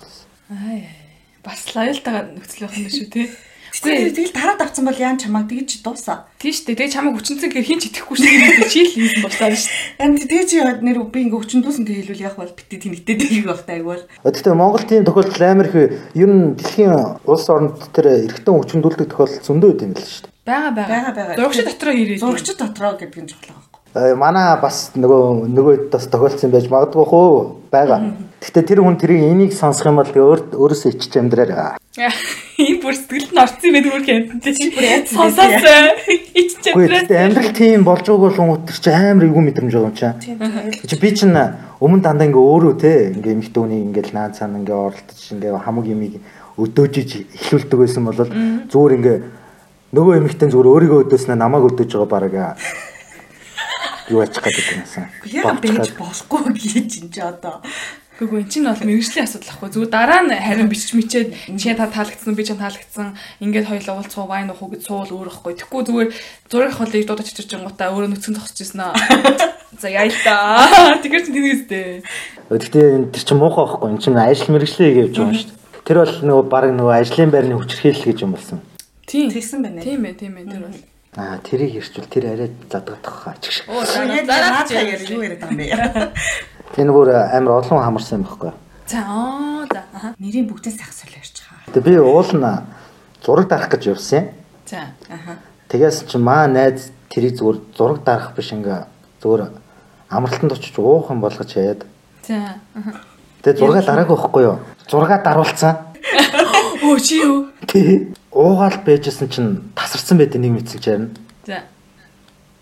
Аа 0.53 1.01
бас 1.41 1.65
лоялтайгаар 1.75 2.29
нөхцөл 2.37 2.69
байх 2.69 2.77
юм 2.77 2.93
шүү 2.93 3.09
тий. 3.09 3.27
Үгүй 3.73 4.13
тэгэл 4.13 4.37
дараад 4.37 4.61
авсан 4.61 4.85
бол 4.85 5.01
яан 5.01 5.17
чамаа 5.17 5.49
тэгж 5.49 5.81
дуусаа. 5.81 6.29
Тийм 6.37 6.53
шүү 6.53 6.77
дээ. 6.77 6.77
Тэгээ 6.77 6.93
чамайг 6.93 7.17
хүчнцэг 7.17 7.57
хин 7.57 7.81
ч 7.81 7.89
итгэхгүй 7.89 8.17
шүү 8.21 8.29
дээ. 8.29 8.69
Чи 8.69 8.81
л 8.85 8.93
хийсэн 8.93 9.21
дуусаа 9.25 9.49
шүү 9.49 9.73
дээ. 9.73 10.05
Энд 10.05 10.19
тэгээ 10.29 10.45
чи 10.45 10.57
нэр 10.61 10.99
би 11.09 11.19
ингээ 11.25 11.41
хүчин 11.41 11.65
дүүсэнтэй 11.65 11.97
хэлвэл 12.05 12.27
яг 12.29 12.37
бол 12.37 12.53
бити 12.53 12.77
тэнэгтэй 12.77 13.17
дэх 13.17 13.49
байх 13.49 13.65
тайвал. 13.65 14.05
Гэхдээ 14.29 14.53
Монгол 14.53 14.85
тийм 14.85 15.09
тохиолдол 15.09 15.41
амар 15.49 15.69
их 15.73 15.77
ер 16.13 16.29
нь 16.29 16.53
дэлхийн 16.61 17.25
улс 17.25 17.47
орнд 17.49 17.81
тэр 17.97 18.29
эргэтэн 18.29 18.53
хүчин 18.61 18.85
дүүлдэг 18.85 19.09
тохиолдол 19.09 19.41
зөндөө 19.41 19.71
байт 19.73 19.85
юм 19.89 19.93
л 19.97 20.05
шүү 20.05 20.21
дээ. 20.29 20.33
Бага 20.45 20.71
бага. 20.77 20.93
Бага 20.93 21.11
бага. 21.17 21.33
Зурагч 21.41 21.59
дотроо 21.65 21.95
ирээ. 21.97 22.21
Зурагч 22.21 22.49
дотроо 22.53 22.93
гэдэг 23.01 23.23
нь. 23.25 23.33
Э, 23.93 24.17
манай 24.17 24.57
бас 24.61 24.93
нөгөө 24.97 25.53
нөгөө 25.53 25.75
бас 25.93 26.09
тохиолдсон 26.13 26.53
байж 26.53 26.69
магадгүй 26.69 27.05
хөө 27.09 27.29
байгаа. 27.73 28.17
Гэхдээ 28.41 28.65
тэр 28.65 28.81
хүн 28.81 28.97
тэрийг 28.97 29.21
энийг 29.33 29.53
сонсох 29.53 29.89
юм 29.89 30.01
бол 30.01 30.09
өөр 30.09 30.57
өөрөөсөө 30.57 30.97
ичж 30.97 31.13
амьдраарай. 31.21 31.77
Ийм 32.61 32.81
бүр 32.85 32.93
сэтгэлд 32.93 33.33
нь 33.33 33.41
орсон 33.41 33.65
юм 33.73 33.77
өөр 33.89 34.05
хэмтэн 34.05 34.53
чи 34.53 34.69
бүр 34.75 34.85
яц 34.85 35.09
сонсоос 35.09 35.65
ичж 36.41 36.69
Үгүй 36.69 36.85
амьдраа. 36.85 37.01
гэхдээ 37.01 37.21
амьдрал 37.25 37.53
тийм 37.57 37.81
болж 37.89 38.05
байгааг 38.05 38.37
бол 38.37 38.53
утар 38.61 38.77
чи 38.77 38.91
амар 38.93 39.25
эвгүй 39.25 39.43
мэдрэмж 39.49 39.73
байгаа 39.73 39.89
юм 39.89 39.97
чаа. 39.97 40.13
Чи 40.21 40.97
би 41.01 41.09
чинь 41.17 41.33
өмнө 41.81 42.05
дандаа 42.05 42.29
ингээ 42.29 42.45
өөрөө 42.53 42.75
те 42.77 42.93
ингээ 43.17 43.35
эмхтэн 43.41 43.63
үнийг 43.65 43.83
ингээл 43.89 44.13
наад 44.13 44.37
цаана 44.37 44.61
ингээ 44.61 44.77
оролдож 44.77 45.21
ингээ 45.33 45.65
хамаг 45.65 45.87
юмыг 45.89 46.15
өдөөжиж 46.61 47.11
эхлүүлдэг 47.41 47.79
байсан 47.81 48.05
бол 48.05 48.21
зүгээр 48.21 48.97
ингээ 49.01 49.17
нөгөө 49.97 50.15
эмхтэн 50.21 50.53
зүгээр 50.53 50.73
өөрийгөө 50.73 51.01
өдөөснө 51.09 51.35
намайг 51.41 51.65
өдөөж 51.73 51.91
байгаа 51.97 52.13
бараг 52.13 52.35
юу 54.13 54.21
ачих 54.21 54.43
гэдэг 54.45 54.67
юм 54.77 54.85
сан. 54.85 55.07
Яа 55.25 55.57
бэж 55.57 55.97
болохгүй 55.97 56.53
гэж 56.53 56.93
энэ 57.01 57.11
ч 57.13 57.17
одоо. 57.25 57.65
Гэхдээ 58.21 58.45
эн 58.45 58.49
чинь 58.53 58.69
бол 58.69 58.85
мэрэгжлийн 58.85 59.25
асуудал 59.25 59.53
ахгүй. 59.57 59.69
Зүгээр 59.73 59.91
дараа 59.93 60.21
нь 60.27 60.37
харин 60.37 60.69
бичиж 60.69 60.93
мичээд 60.93 61.33
чи 61.57 61.73
та 61.73 61.89
таалагдсан 61.89 62.37
би 62.37 62.45
ч 62.45 62.53
таалагдсан. 62.53 63.17
Ингээд 63.41 63.69
хоёул 63.73 63.89
уулзах 63.89 64.29
вайн 64.29 64.53
уух 64.53 64.69
гэж 64.69 64.83
суул 64.85 65.09
өөрөхгүй. 65.09 65.57
Тэгэхгүй 65.57 65.83
зүгээр 65.89 66.11
зураг 66.53 66.73
холыг 66.77 67.05
дуудаж 67.09 67.27
чичирч 67.33 67.57
гингуудаа 67.57 67.89
өөрөө 67.89 68.13
нүцгэн 68.13 68.37
зогсож 68.37 68.59
ирсэн 68.61 68.85
аа. 68.85 68.95
За 69.81 69.89
та. 70.25 70.69
Тэгэр 71.03 71.23
чинь 71.25 71.35
тэнэгэстэй. 71.35 72.05
Гэхдээ 72.53 73.17
тэр 73.17 73.23
чинь 73.25 73.41
муухай 73.41 73.65
байхгүй. 73.65 73.89
Энд 73.91 74.03
чинь 74.05 74.21
ажил 74.21 74.53
мэргэжлээ 74.53 74.93
гэж 75.09 75.17
юм 75.17 75.33
шүү 75.33 75.49
дээ. 75.49 75.61
Тэр 75.83 75.97
бол 76.05 76.15
нөгөө 76.23 76.45
баг 76.53 76.65
нөгөө 76.77 76.95
ажлын 77.01 77.33
байрны 77.33 77.57
хүчирхийлэл 77.57 78.07
гэж 78.13 78.19
юм 78.23 78.37
болсон. 78.37 78.61
Тийм. 79.09 79.33
Тэгсэн 79.33 79.65
байна. 79.65 79.83
Тийм 79.83 80.05
ээ, 80.05 80.15
тийм 80.15 80.37
ээ 80.37 80.47
тэр 80.47 80.63
бол. 80.69 80.79
Аа 81.13 81.37
тэрийг 81.45 81.77
ирчвэл 81.77 82.09
тэр 82.09 82.25
арай 82.31 82.51
задгадах 82.71 83.17
хаа 83.27 83.37
чигш. 83.43 83.67
Оо 83.69 83.83
Яг 83.83 84.25
дараа 84.29 84.63
наад 84.63 84.71
хаяар 84.71 85.03
юу 85.11 85.21
яриад 85.21 85.45
байгаа 85.45 85.53
юм 85.53 85.61
бэ? 85.61 86.13
Тэр 86.73 86.89
нөгөө 86.89 87.37
амар 87.37 87.61
олон 87.61 87.85
хамарсан 87.85 88.21
юм 88.21 88.25
байхгүй. 88.25 88.53
За 88.89 89.05
аа 89.05 89.67
за. 89.69 89.83
Нэрийн 90.17 90.49
бүгдээс 90.49 90.81
сахсал 90.81 91.13
ярьж 91.13 91.45
байгаа. 91.45 91.69
Тэгээ 91.77 91.85
би 91.85 92.01
уулна 92.01 92.65
зураг 93.21 93.49
дарах 93.49 93.69
гэж 93.69 93.93
явсан 93.93 94.19
юм. 94.19 94.29
За. 94.65 94.89
Аха. 95.13 95.37
Тэгээс 95.69 96.09
чи 96.09 96.17
маа 96.17 96.49
найз 96.49 96.89
тэрийг 97.13 97.37
зүгээр 97.37 97.59
зураг 97.77 98.05
дарах 98.05 98.33
биш 98.33 98.57
ингээ 98.57 98.89
зүгээр 99.21 99.53
амралтанд 100.09 100.53
очиж 100.57 100.73
уух 100.81 101.13
юм 101.13 101.21
болгож 101.21 101.53
хаяад. 101.53 101.85
За. 102.25 102.57
аха. 102.73 103.05
Тэгээ 103.45 103.59
зураг 103.61 103.85
дараагүй 103.85 104.17
байхгүй 104.17 104.43
юу? 104.49 104.57
Зураг 104.89 105.23
даруулсан. 105.23 105.77
Оо 106.85 106.99
чи 107.05 107.21
юу? 107.21 107.53
Тий. 107.69 108.17
Уугаал 108.33 108.81
байжсэн 108.81 109.29
чинь 109.29 109.61
тасарсан 109.77 110.17
байт 110.17 110.41
нэг 110.41 110.57
мэдсэн 110.57 110.81
чинь. 110.81 111.13
За. 111.45 111.69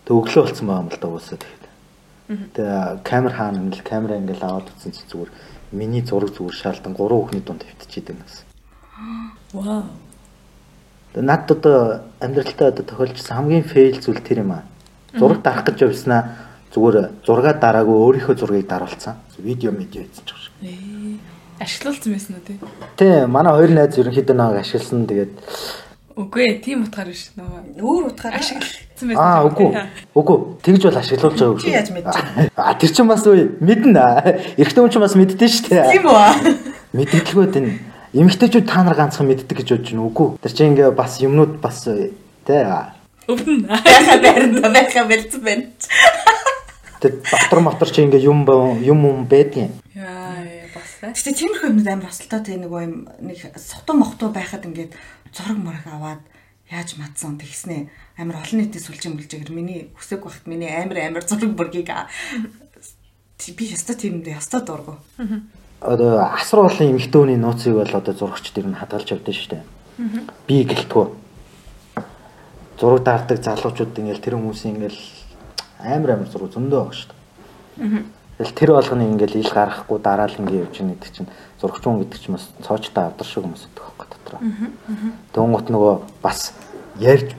Тэг 0.03 0.19
өглөө 0.19 0.51
болсон 0.51 0.67
байгаа 0.67 0.83
юм 0.83 0.91
л 0.91 0.99
да 0.99 1.07
уусаа. 1.07 1.39
Тэгээ 2.27 3.03
камер 3.03 3.33
хаана 3.33 3.57
ингээл 3.65 3.87
камера 3.87 4.17
ингээл 4.17 4.43
аваад 4.43 4.69
утсан 4.69 4.91
чинь 4.91 5.09
зүгээр 5.09 5.31
миний 5.71 6.03
зураг 6.03 6.31
зүгээр 6.35 6.55
шаалдан 6.55 6.93
гурван 6.93 7.27
хүүхний 7.27 7.43
дунд 7.43 7.63
тавьчихээд 7.63 8.07
байна 8.11 8.25
гэсэн. 8.25 8.45
Вау. 9.53 9.83
Тэгээ 11.13 11.27
над 11.27 11.51
одоо 11.51 11.77
амьдралтаа 12.19 12.67
одоо 12.71 12.85
тохиолжсэн 12.85 13.35
хамгийн 13.35 13.63
фейл 13.67 13.99
зүйл 13.99 14.21
тэр 14.23 14.43
юм 14.45 14.51
аа. 14.55 14.63
Зураг 15.17 15.41
дарах 15.43 15.65
гэж 15.67 15.91
явснаа 15.91 16.21
зүгээр 16.71 17.25
зургаа 17.27 17.53
дараагүй 17.59 17.97
өөрийнхөө 17.99 18.35
зургийг 18.39 18.67
даруулсан. 18.67 19.19
Видео 19.37 19.71
медиа 19.75 20.07
хийсэн 20.07 20.23
ч 20.23 20.31
гэж. 20.31 20.43
Ээ. 20.63 21.19
Ашиглуулсан 21.59 22.13
байсан 22.15 22.35
уу 22.39 22.45
тий? 22.47 22.57
Тий, 22.95 23.25
манай 23.27 23.53
хоёр 23.53 23.71
найз 23.75 23.99
ерөнхийдөө 23.99 24.35
нэг 24.39 24.63
ашигласан 24.63 25.05
тэгээд 25.05 25.33
Үгүй 26.15 26.43
ээ, 26.47 26.63
тийм 26.63 26.83
утгаар 26.85 27.07
биш 27.07 27.31
нөгөө. 27.39 27.79
Өөр 27.79 28.11
утгаараа 28.11 28.43
Ашигласан 29.01 29.07
байсан. 29.09 29.25
аа 29.25 29.45
үгүй. 29.49 29.69
Үгүй, 30.13 30.37
тэгж 30.61 30.81
бол 30.85 30.99
ашиглуулж 31.01 31.39
байгаа 31.41 31.61
Чи 31.61 31.69
яаж 31.73 31.89
мэдэж 31.89 32.15
Аа 32.55 32.73
тэр 32.77 32.91
чинь 32.91 33.09
бас 33.09 33.25
үе 33.25 33.49
мэднэ. 33.57 34.05
Эрэгтэй 34.61 34.81
хүн 34.81 34.91
чинь 34.93 35.01
бас 35.01 35.15
мэддэн 35.17 35.49
шүү 35.49 35.69
дээ. 35.69 35.89
Тийм 35.89 36.05
үү? 36.05 36.29
Мэддэггүй 36.93 37.45
дээ. 37.49 37.67
Эмэгтэйчүүд 38.11 38.67
та 38.67 38.83
нар 38.83 38.97
ганцхан 38.99 39.27
мэддэг 39.27 39.57
гэж 39.63 39.67
бодож 39.71 39.89
байна 39.89 40.05
үгүй. 40.05 40.27
Тэр 40.43 40.51
чинь 40.53 40.71
ингээ 40.75 40.91
бас 40.91 41.17
юмнууд 41.23 41.63
бас 41.63 41.87
тий. 41.87 42.61
Өвдөн. 43.31 43.71
Яха 43.71 44.15
байранда 44.19 44.69
байха 44.69 45.07
бэлдсэн 45.07 45.41
байна. 45.41 45.65
Тэр 46.99 47.23
дотор 47.23 47.59
мотор 47.63 47.89
чи 47.89 48.03
ингээ 48.03 48.27
юм 48.27 48.43
юм 48.83 48.99
юм 49.07 49.25
байдгийн. 49.25 49.71
Яа, 49.95 50.43
бас. 50.75 50.99
Гэтэ 51.01 51.39
тиймэрхүү 51.39 51.71
юмуд 51.71 51.87
амар 51.87 52.11
хосолтой 52.11 52.43
тийм 52.43 52.67
нэг 52.67 52.71
юм 52.75 53.07
нэг 53.23 53.39
сутуу 53.55 53.95
мохтуу 53.95 54.29
байхад 54.35 54.67
ингээд 54.67 54.91
зураг 55.31 55.57
морог 55.57 55.87
аваад 55.87 56.21
яаж 56.71 56.95
матсан 56.95 57.35
тэгснэ 57.35 57.91
амар 58.15 58.39
олон 58.39 58.63
нийтийн 58.63 58.79
сүлжээ 58.79 59.11
мүлжээгээр 59.11 59.51
миний 59.51 59.91
хүсэг 59.91 60.23
багт 60.23 60.47
миний 60.47 60.71
амар 60.71 61.03
амар 61.03 61.27
зураг 61.27 61.51
бүргийг 61.51 61.91
би 63.57 63.65
яста 63.67 63.93
тийм 63.93 64.23
дэ 64.23 64.39
яста 64.39 64.61
дургу. 64.63 64.95
Одоо 65.81 66.23
асар 66.23 66.59
олон 66.71 66.95
эмэгтэй 66.95 67.19
хүний 67.21 67.35
нууцыг 67.35 67.75
бол 67.75 67.91
одоо 67.91 68.13
зурагчд 68.13 68.57
ер 68.57 68.67
нь 68.69 68.77
хадгалж 68.79 69.11
явдсан 69.11 69.33
шүү 69.33 69.49
дээ. 69.51 69.63
Би 70.47 70.63
гэлтгүү. 70.63 71.05
Зураг 72.79 73.03
даардаг 73.03 73.41
залуучууд 73.41 73.97
ингээл 73.97 74.23
тэр 74.23 74.37
хүмүүсийн 74.37 74.77
ингээл 74.77 75.01
амар 75.81 76.21
амар 76.21 76.29
зураг 76.29 76.53
зөндөө 76.53 76.79
байгаа 76.79 76.95
шүү 76.95 77.09
дээ. 77.09 78.05
Тэгэл 78.37 78.57
тэр 78.57 78.69
болгоны 78.77 79.03
ингээл 79.09 79.41
ил 79.41 79.51
гаргахгүй 79.51 79.99
дараа 79.99 80.29
л 80.29 80.37
ингээ 80.37 80.61
явж 80.69 80.75
байгаа 80.77 80.93
гэдэг 80.95 81.11
чинь 81.11 81.29
зурагч 81.57 81.83
хүн 81.83 81.99
гэдэг 82.05 82.19
чинь 82.21 82.35
бас 82.37 82.45
цоочтой 82.61 83.03
авдар 83.09 83.25
шиг 83.25 83.41
хүмүүс 83.41 83.65
гэдэг 83.65 83.81
байхгүй 83.81 84.10
дотроо. 84.31 84.39
Тэнгуут 85.35 85.67
нөгөө 85.67 85.95
бас 86.23 86.53
ярьж 86.99 87.35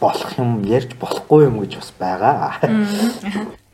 болох 0.00 0.30
юм 0.38 0.62
ярьж 0.62 0.94
болохгүй 1.00 1.50
юм 1.50 1.60
гэж 1.60 1.76
бас 1.80 1.90
байгаа. 1.98 2.60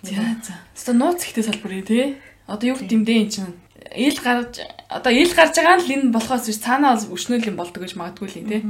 За 0.02 0.18
за. 0.42 0.54
Хэвээ 0.74 0.96
нууц 0.96 1.20
ихтэй 1.22 1.44
салбар 1.44 1.82
тий. 1.84 2.16
Одоо 2.48 2.74
юу 2.74 2.76
гэдэм 2.80 3.04
дээ 3.04 3.20
эн 3.22 3.30
чинь. 3.30 3.54
Ил 3.94 4.18
гарч 4.22 4.58
одоо 4.88 5.12
ил 5.12 5.32
гарч 5.34 5.54
байгаа 5.56 5.78
нь 5.78 5.84
л 5.86 5.94
энэ 5.94 6.12
болохоос 6.14 6.46
биш 6.48 6.58
цаанаа 6.58 6.96
бол 6.96 7.14
өшнөл 7.14 7.46
юм 7.46 7.56
болдог 7.56 7.82
гэж 7.82 7.94
магадгүй 7.94 8.28
л 8.28 8.38
юм 8.40 8.48
тий. 8.48 8.62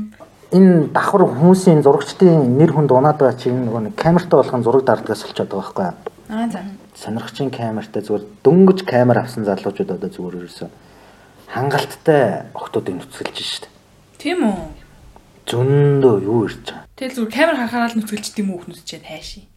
энэ 0.52 0.92
давхар 0.92 1.24
хүмүүсийн 1.24 1.80
зурагчдын 1.80 2.60
нэр 2.60 2.76
хүнд 2.76 2.92
унаад 2.92 3.16
байгаа 3.16 3.40
чинь 3.40 3.64
нөгөө 3.64 3.82
нэг 3.88 3.94
камертай 3.96 4.36
болгон 4.36 4.60
зураг 4.60 4.84
дардгаас 4.84 5.24
олчиход 5.24 5.48
байгаа 5.48 5.96
байхгүй? 5.96 6.12
Аа 6.28 6.48
за. 6.52 6.60
Сонирхчийн 6.92 7.48
камертай 7.48 8.04
зүгээр 8.04 8.24
дөнгөж 8.44 8.84
камер 8.84 9.24
авсан 9.24 9.48
залуучууд 9.48 9.96
одоо 9.96 10.10
зүгээр 10.12 10.36
ерөөсөө 10.44 10.68
хангалттай 11.52 12.52
октоодыг 12.52 13.00
нүцгэлж 13.00 13.36
шít. 13.40 13.71
Тийм 14.22 14.46
үү. 14.46 14.54
Зөндөө 15.50 16.16
юу 16.22 16.46
ирж 16.46 16.70
байгаа. 16.70 16.86
Тэгэл 16.94 17.16
зүгээр 17.18 17.34
камер 17.34 17.56
харахаараа 17.58 17.90
л 17.90 17.98
нүцгэлж 17.98 18.26
тийм 18.30 18.54
үү 18.54 18.70
нүцчээ 18.70 19.02
хайши. 19.02 19.50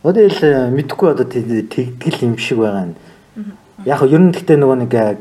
Одоо 0.00 0.24
ил 0.24 0.40
мэдхгүй 0.72 1.08
одоо 1.12 1.28
тэг- 1.28 1.68
тэгдэл 1.68 2.24
юм 2.24 2.40
шиг 2.40 2.56
байгаа 2.64 2.88
нь. 2.88 2.96
Яг 3.84 4.00
нь 4.00 4.08
ер 4.16 4.22
нь 4.24 4.32
гэхдээ 4.32 4.56
нөгөө 4.56 4.78
нэг 4.88 4.92
э, 4.96 5.20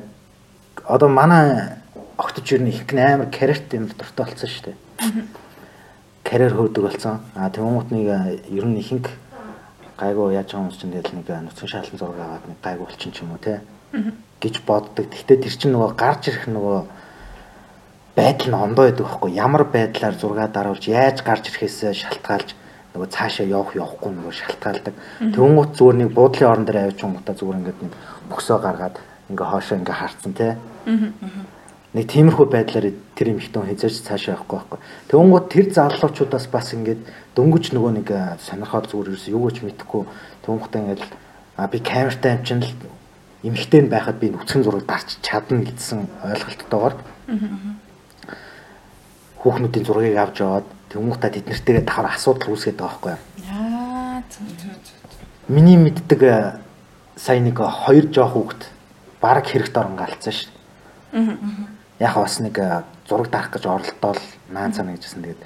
одоо 0.88 1.12
манай 1.12 1.76
огтч 2.16 2.48
ер 2.56 2.64
нь 2.64 2.72
их 2.72 2.88
амар 2.96 3.28
карьерт 3.28 3.68
юм 3.76 3.92
дуртай 3.92 4.24
болсон 4.24 4.48
шүү 4.48 4.64
дээ. 4.72 4.78
Карьер 6.24 6.56
хөөдөг 6.56 6.84
болсон. 6.88 7.20
А 7.36 7.52
тэгмүүд 7.52 7.92
нэг 7.92 8.08
э, 8.08 8.40
ер 8.56 8.64
нь 8.72 8.80
ихэнх 8.80 9.12
гайгүй 10.00 10.32
яаж 10.40 10.48
байгаа 10.56 10.72
хүмүүс 10.72 10.80
чинь 10.80 10.96
тэгэл 10.96 11.20
нэг 11.20 11.28
э, 11.28 11.44
нүцгэн 11.44 11.68
шаалан 11.68 12.00
зураг 12.00 12.20
аваад 12.24 12.46
нэг 12.48 12.58
гайгүй 12.64 12.88
болчин 12.88 13.12
ч 13.12 13.20
юм 13.20 13.36
уу 13.36 13.44
те 13.44 13.60
гэж 14.40 14.64
боддог. 14.64 15.12
Гэхдээ 15.12 15.44
тэр 15.44 15.54
чинь 15.60 15.76
нөгөө 15.76 15.92
гарч 16.00 16.32
ирэх 16.32 16.48
нөгөө 16.48 17.01
байдал 18.16 18.50
нь 18.52 18.62
ондоо 18.66 18.86
байдаг 18.86 19.06
байхгүй 19.08 19.32
ямар 19.32 19.64
байдлаар 19.64 20.16
зураг 20.16 20.52
даруулж 20.52 20.88
яаж 20.88 21.24
гарч 21.24 21.48
ирэхээс 21.48 21.96
шалтгаалж 21.96 22.50
нөгөө 22.92 23.08
цаашаа 23.08 23.48
явах 23.48 23.76
явахгүй 23.76 24.12
нөгөө 24.12 24.36
шалтгаалдаг. 24.36 24.96
Тэнгуут 25.32 25.72
зүгээр 25.80 25.98
нэг 26.04 26.10
буудлын 26.12 26.52
орон 26.52 26.66
дээр 26.68 26.92
авч 26.92 27.00
юмгата 27.08 27.32
зүгээр 27.40 27.60
ингээд 27.64 27.80
нэг 27.88 27.94
бөксөө 28.28 28.58
гаргаад 28.60 28.96
ингээ 29.32 29.48
хоошоо 29.48 29.78
ингээ 29.80 29.96
харцсан 29.96 30.34
те. 30.36 30.60
Нэг 31.96 32.06
тиймэрхүү 32.12 32.48
байдлаар 32.52 32.88
тэр 33.16 33.28
юм 33.32 33.40
ихтэн 33.40 33.68
хязгаарч 33.68 33.98
цаашаа 34.04 34.36
явахгүй 34.36 34.58
байхгүй. 34.60 34.80
Тэнгуут 35.08 35.48
тэр 35.48 35.66
залуучуудаас 35.72 36.48
бас 36.52 36.68
ингээд 36.76 37.02
дөнгөж 37.36 37.66
нөгөө 37.72 37.92
нэг 37.96 38.08
э, 38.12 38.36
сонирхоод 38.44 38.92
зүгээр 38.92 39.12
ерөөс 39.12 39.28
юу 39.32 39.44
гэж 39.48 39.58
мэдэхгүй 39.64 40.04
тэнгуутаа 40.44 40.80
ингээд 40.84 41.04
а 41.56 41.68
би 41.68 41.80
камертай 41.80 42.40
юм 42.40 42.44
чинь 42.44 42.64
л 42.64 42.72
эмэгтэй 43.44 43.88
байхад 43.92 44.20
би 44.20 44.32
нүцгэн 44.32 44.64
зураг 44.64 44.88
дарч 44.88 45.20
чадна 45.20 45.68
гэсэн 45.68 46.08
ойлголттойгоор 46.24 46.96
хүүхнүүдийн 49.42 49.86
зургийг 49.86 50.18
авч 50.18 50.42
яваад 50.46 50.68
тэмүүхтаа 50.94 51.30
тэднэртэйгээ 51.34 51.86
давхар 51.86 52.08
асуудал 52.14 52.54
үүсгээд 52.54 52.78
байгаа 52.78 52.98
байхгүй 52.98 53.12
юу. 53.12 53.22
Аа. 53.50 54.22
Миний 55.48 55.78
мэддэг 55.78 56.22
э, 56.24 56.62
сая 57.18 57.40
нэг 57.42 57.58
хоёр 57.58 58.06
жоох 58.14 58.34
хүүхд 58.38 58.62
баг 59.22 59.46
хэрэгт 59.46 59.76
орон 59.78 59.98
галцсан 59.98 60.34
шүү. 60.34 60.52
Яг 62.00 62.16
бас 62.16 62.40
нэг 62.40 62.56
э, 62.58 62.84
зураг 63.10 63.30
дарах 63.30 63.52
гэж 63.52 63.66
оролдоол 63.66 64.22
наан 64.50 64.74
цана 64.74 64.94
гэжсэн 64.96 65.26
тэгээд 65.26 65.42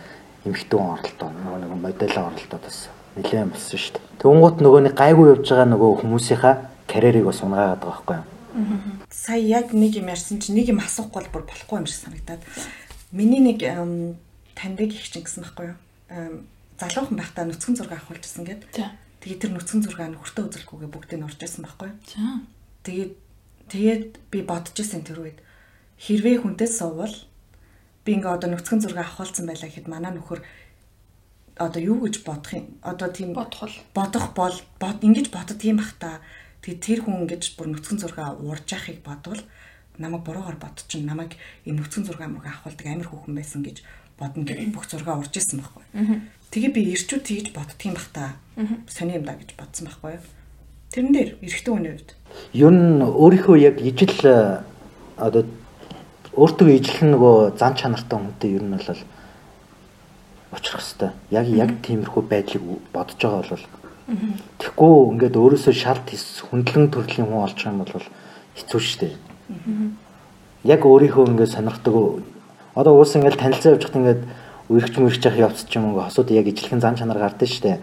эмхтэн 0.45 0.79
оролдоо 0.79 1.29
нөгөө 1.31 1.59
нэг 1.63 1.71
модель 1.73 2.17
оролдоод 2.19 2.63
бас 2.63 2.89
нэлээд 3.15 3.49
болсон 3.49 3.79
шүү 3.79 3.93
дээ. 3.97 4.05
Тэнгуут 4.21 4.57
нөгөө 4.61 4.81
нэг 4.85 4.93
гайгүй 4.93 5.25
явж 5.33 5.47
байгаа 5.49 5.67
нөгөө 5.73 5.91
хүмүүсийнхаа 6.05 6.55
карьерийг 6.85 7.25
бас 7.25 7.41
унгаагаад 7.41 7.81
байгаа 7.81 7.89
байхгүй 7.89 8.15
юу. 8.21 8.27
Сая 9.09 9.41
яг 9.41 9.73
нэг 9.73 9.97
юм 9.97 10.07
ярьсан 10.07 10.39
чинь 10.39 10.55
нэг 10.55 10.69
юм 10.69 10.79
асуухгүй 10.79 11.25
бол 11.25 11.41
бүр 11.41 11.43
болохгүй 11.49 11.77
юм 11.81 11.87
шиг 11.89 12.05
санагдаад. 12.05 12.41
Миний 13.15 13.39
нэг 13.39 13.63
таньдаг 14.59 14.91
их 14.91 15.07
чинь 15.07 15.23
гэсэн 15.23 15.47
байхгүй 15.47 15.71
юу? 15.71 15.79
Залуухан 16.75 17.15
байхдаа 17.15 17.47
нүцгэн 17.47 17.79
зураг 17.79 18.03
авахулжсэн 18.03 18.43
гэд. 18.43 18.67
Тэгээд 19.23 19.39
тэр 19.39 19.51
нүцгэн 19.55 19.81
зураг 19.87 20.11
нөхөртөө 20.11 20.43
үзэлгүйгээ 20.51 20.91
бүгдийг 20.91 21.19
нь 21.23 21.27
урж 21.27 21.39
байсан 21.39 21.63
байхгүй 21.63 21.87
юу? 21.95 21.99
Тэгээд 22.83 23.13
тэгээд 23.71 24.03
би 24.27 24.39
бодож 24.43 24.75
исэн 24.75 25.07
тэр 25.07 25.23
үед 25.23 25.39
хэрвээ 25.95 26.43
хүнтэй 26.43 26.67
суувал 26.67 27.15
би 28.03 28.11
ингээ 28.19 28.35
одоо 28.35 28.49
нүцгэн 28.51 28.83
зураг 28.83 29.07
авахулсан 29.07 29.47
байлаа 29.47 29.71
гэхэд 29.71 29.87
манай 29.87 30.11
нөхөр 30.11 30.43
одоо 31.55 31.81
юу 31.81 32.03
гэж 32.03 32.27
бодох 32.27 32.51
юм? 32.51 32.67
Одоо 32.83 33.07
тийм 33.15 33.31
бодох 33.31 33.71
бодох 33.95 34.35
бол 34.35 34.55
бод 34.75 34.99
ингэж 34.99 35.31
бодод 35.31 35.63
юм 35.63 35.79
бах 35.79 35.95
та. 35.95 36.19
Тэгээд 36.61 36.83
тэр 36.83 36.99
хүн 37.07 37.23
ингэж 37.23 37.55
бүр 37.55 37.71
нүцгэн 37.71 38.03
зураг 38.03 38.43
урж 38.43 38.67
яхахыг 38.67 38.99
бодвол 39.07 39.39
намайг 39.99 40.23
буруугаар 40.23 40.57
бодчихно. 40.59 41.13
Намайг 41.13 41.35
энэ 41.65 41.79
нүцгэн 41.79 42.05
зураг 42.05 42.23
амрыг 42.25 42.45
авахулдаг 42.47 42.87
амир 42.87 43.07
хүүхэн 43.09 43.35
байсан 43.35 43.61
гэж 43.63 43.83
бодно 44.19 44.43
гэж 44.43 44.71
бүх 44.71 44.85
зураг 44.87 45.09
урж 45.19 45.33
исэн 45.35 45.59
байхгүй. 45.59 45.85
Тэгээ 46.51 46.71
би 46.71 46.81
ирчүүд 46.95 47.23
тэгж 47.23 47.47
боддгийм 47.51 47.93
бах 47.95 48.09
та. 48.13 48.35
Сони 48.87 49.19
юм 49.19 49.25
да 49.27 49.35
гэж 49.35 49.55
бодсон 49.59 49.87
байхгүй 49.91 50.19
юу? 50.19 50.25
Тэрэн 50.95 51.11
дээр 51.11 51.29
эрэгтэй 51.43 51.73
хүний 51.73 51.91
хувьд 51.91 52.15
Ер 52.53 52.71
нь 52.71 53.03
өөрийнхөө 53.03 53.57
яг 53.59 53.81
ижил 53.83 54.15
э, 54.23 54.63
одоо 55.19 55.43
өөртөө 56.35 56.69
ижил 56.71 57.15
нөгөө 57.15 57.59
зан 57.59 57.75
чанартай 57.75 58.15
хүнтэй 58.19 58.55
ер 58.55 58.63
нь 58.63 58.75
бол 58.75 59.01
учрах 60.55 60.83
хэвээр. 60.83 61.11
Яг 61.31 61.47
яг 61.51 61.71
тиймэрхүү 61.83 62.23
байдлыг 62.27 62.63
бодож 62.95 63.19
байгаа 63.19 63.43
бол 63.43 63.65
тэгэхгүй 64.59 64.93
ингээд 65.15 65.35
өөрөөсөө 65.35 65.73
шалт 65.75 66.07
хүндлэн 66.47 66.87
төрлийн 66.91 67.27
хүн 67.27 67.43
олж 67.43 67.59
байгаа 67.59 67.75
юм 67.75 67.83
бол 67.83 68.07
хэцүү 68.55 68.79
шттэ. 68.79 69.09
Яг 70.63 70.81
өөрийнхөө 70.85 71.29
ингээд 71.29 71.55
сонирхдаг 71.55 71.95
одоо 72.75 72.93
уус 72.97 73.15
ингээд 73.15 73.39
танилцаа 73.39 73.73
явж 73.77 73.85
хат 73.85 73.95
ингээд 73.95 74.21
үргэж 74.69 74.95
мөрч 74.97 75.21
явах 75.25 75.53
явц 75.53 75.63
ч 75.69 75.77
юм 75.77 75.93
уу 75.93 76.01
хосууд 76.01 76.33
яг 76.33 76.47
ижилхэн 76.49 76.81
зан 76.81 76.97
чанар 76.97 77.19
гардаг 77.21 77.47
штэ. 77.47 77.79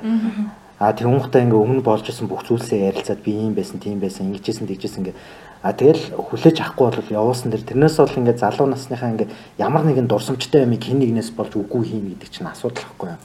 А 0.83 0.91
хүмүүстээ 0.91 1.47
ингээ 1.47 1.63
өмнө 1.63 1.83
болж 1.87 2.11
исэн 2.11 2.27
бүх 2.27 2.43
зүйлсээ 2.43 2.91
ярилцаад 2.91 3.23
би 3.23 3.39
ийм 3.39 3.55
байсан, 3.55 3.79
тийм 3.79 4.03
байсан, 4.03 4.35
ингэжсэн, 4.35 4.67
тэгжсэн 4.67 5.01
ингээ. 5.07 5.17
А 5.63 5.71
тэгэл 5.71 6.19
хүлээж 6.19 6.59
авахгүй 6.59 6.91
бол 6.91 7.15
явуулсан 7.23 7.55
дэр 7.55 7.63
тэрнээс 7.63 8.03
бол 8.03 8.19
ингээ 8.19 8.43
залуу 8.43 8.67
насныхаа 8.67 9.15
ингээ 9.15 9.31
ямар 9.63 9.87
нэгэн 9.87 10.11
дурсамжтай 10.11 10.67
юмыг 10.67 10.83
хэн 10.83 10.99
нэгнээс 10.99 11.31
болж 11.39 11.55
үгүй 11.55 11.87
хийн 11.87 12.19
гэдэг 12.19 12.31
чинь 12.35 12.51
асуудал 12.51 12.83
байхгүй 12.83 13.15
юу? 13.15 13.23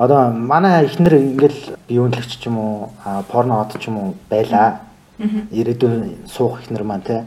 Одоо 0.00 0.32
манай 0.32 0.88
ихнэр 0.88 1.20
ингээл 1.20 1.76
биеөнлөгч 1.84 2.40
ч 2.40 2.48
юм 2.48 2.56
уу, 2.56 2.88
порно 3.28 3.60
од 3.60 3.76
ч 3.76 3.92
юм 3.92 4.00
уу 4.00 4.08
байла. 4.32 4.80
Ирээдүйн 5.20 6.26
суух 6.26 6.64
ихнэр 6.64 6.84
маань 6.84 7.04
те. 7.04 7.24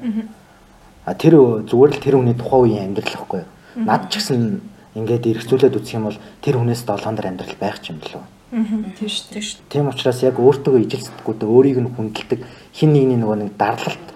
А 1.06 1.14
тэр 1.14 1.64
зүгээр 1.70 1.92
л 1.94 2.04
тэр 2.04 2.16
хүний 2.18 2.34
тухайн 2.34 2.64
үеийн 2.64 2.86
амьдрал 2.90 3.14
юу? 3.14 3.46
Над 3.76 4.10
ч 4.10 4.18
гэсэн 4.18 4.62
ингээд 4.98 5.30
эргцүүлээд 5.30 5.78
үзэх 5.78 5.98
юм 5.98 6.10
бол 6.10 6.20
тэр 6.42 6.58
хүнээс 6.58 6.86
долоон 6.86 7.16
дээр 7.18 7.30
амьдрал 7.34 7.58
байх 7.60 7.78
ч 7.82 7.94
юм 7.94 8.02
болов. 8.02 8.24
Тийм 8.54 9.10
шүү 9.10 9.34
дээ. 9.34 9.66
Тийм 9.70 9.90
учраас 9.90 10.22
яг 10.22 10.38
өөртөө 10.38 10.86
ижил 10.86 11.02
сэтгүүтэй 11.02 11.50
өөрийг 11.50 11.80
нь 11.82 11.90
хүндэлдэг 11.90 12.40
хин 12.78 12.94
нэгний 12.94 13.18
нөгөө 13.18 13.38
нэг 13.42 13.58
дарлалт 13.58 14.08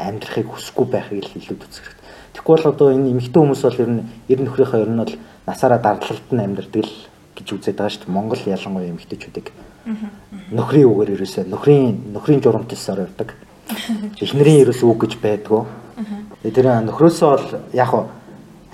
амьдрахыг 0.00 0.48
хүсэхгүй 0.48 0.86
байхыг 0.88 1.20
л 1.20 1.36
илүү 1.36 1.56
үзэх 1.60 1.84
хэрэгтэй. 1.84 2.04
Тэгэхгүй 2.32 2.52
бол 2.56 2.72
одоо 2.72 2.88
энэ 2.96 3.12
эмэгтэй 3.12 3.40
хүмүүс 3.40 3.62
бол 3.68 3.82
ер 3.84 3.90
нь 3.92 4.02
ер 4.32 4.40
нөхрийнхөө 4.40 4.80
ер 4.80 4.92
нь 4.92 5.00
бол 5.04 5.14
насаараа 5.44 5.80
дарлалт 5.80 6.28
нь 6.32 6.40
амьдрдаг 6.40 6.84
л 6.88 6.94
гэж 7.36 7.46
үзээд 7.52 7.76
байгаа 7.76 7.92
шүү 7.92 8.04
дээ. 8.08 8.16
Монгол 8.16 8.42
ялангуяа 8.48 8.92
эмэгтэйчүүдийг 8.96 9.46
нөхрийн 10.50 10.90
үгээр 10.90 11.14
ерөөсөө 11.14 11.44
нөхрийн 11.46 12.12
нөхрийн 12.14 12.42
журамтсаар 12.42 13.06
явдаг. 13.06 13.34
Эхнэрийн 14.22 14.66
ерөөс 14.66 14.82
үг 14.82 14.98
гэж 15.06 15.12
байдгүй. 15.22 15.62
Тэр 16.42 16.66
нөхрөөсөө 16.82 17.30
бол 17.30 17.46
яг 17.70 17.92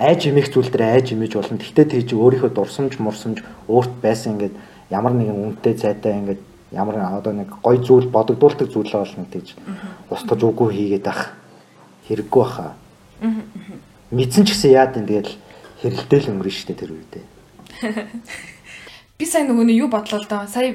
айж 0.00 0.26
эмэх 0.26 0.48
зүйл 0.48 0.72
дээр 0.72 0.96
айж 0.96 1.12
эмэж 1.12 1.36
болно. 1.36 1.60
Тэгтээ 1.60 1.84
тийж 2.08 2.08
өөрийнхөө 2.16 2.50
дурсамж 2.56 2.96
мурсамж 2.96 3.44
өөрт 3.68 3.92
байсан 4.00 4.40
ингээд 4.40 4.56
ямар 4.88 5.12
нэгэн 5.12 5.36
үнэтэй 5.36 5.74
цайтай 5.76 6.16
ингээд 6.16 6.40
ямар 6.72 6.96
одоо 7.12 7.32
нэг 7.32 7.48
гой 7.60 7.76
зүйл 7.76 8.08
бодогдуулдаг 8.08 8.72
зүйлээ 8.72 9.00
бол 9.04 9.16
нэг 9.20 9.28
тийж 9.32 9.48
устгаж 10.08 10.40
үгүй 10.40 10.68
хийгээд 10.72 11.06
ах 11.12 11.36
хэрэггүй 12.08 12.40
баха. 12.40 12.72
Мэдсэн 14.10 14.44
ч 14.48 14.56
гэсэн 14.56 14.72
яад 14.72 14.96
юм 14.96 15.06
тэгэл 15.06 15.32
хэрэлдээл 15.84 16.30
өнгөрөн 16.32 16.56
штэ 16.56 16.74
тэр 16.76 16.92
үедээ. 16.96 17.24
Би 19.22 19.26
сайн 19.30 19.46
нөгөө 19.46 19.70
нь 19.70 19.78
юу 19.78 19.86
бодлоо 19.86 20.18
л 20.18 20.26
доо. 20.26 20.50
Сая 20.50 20.74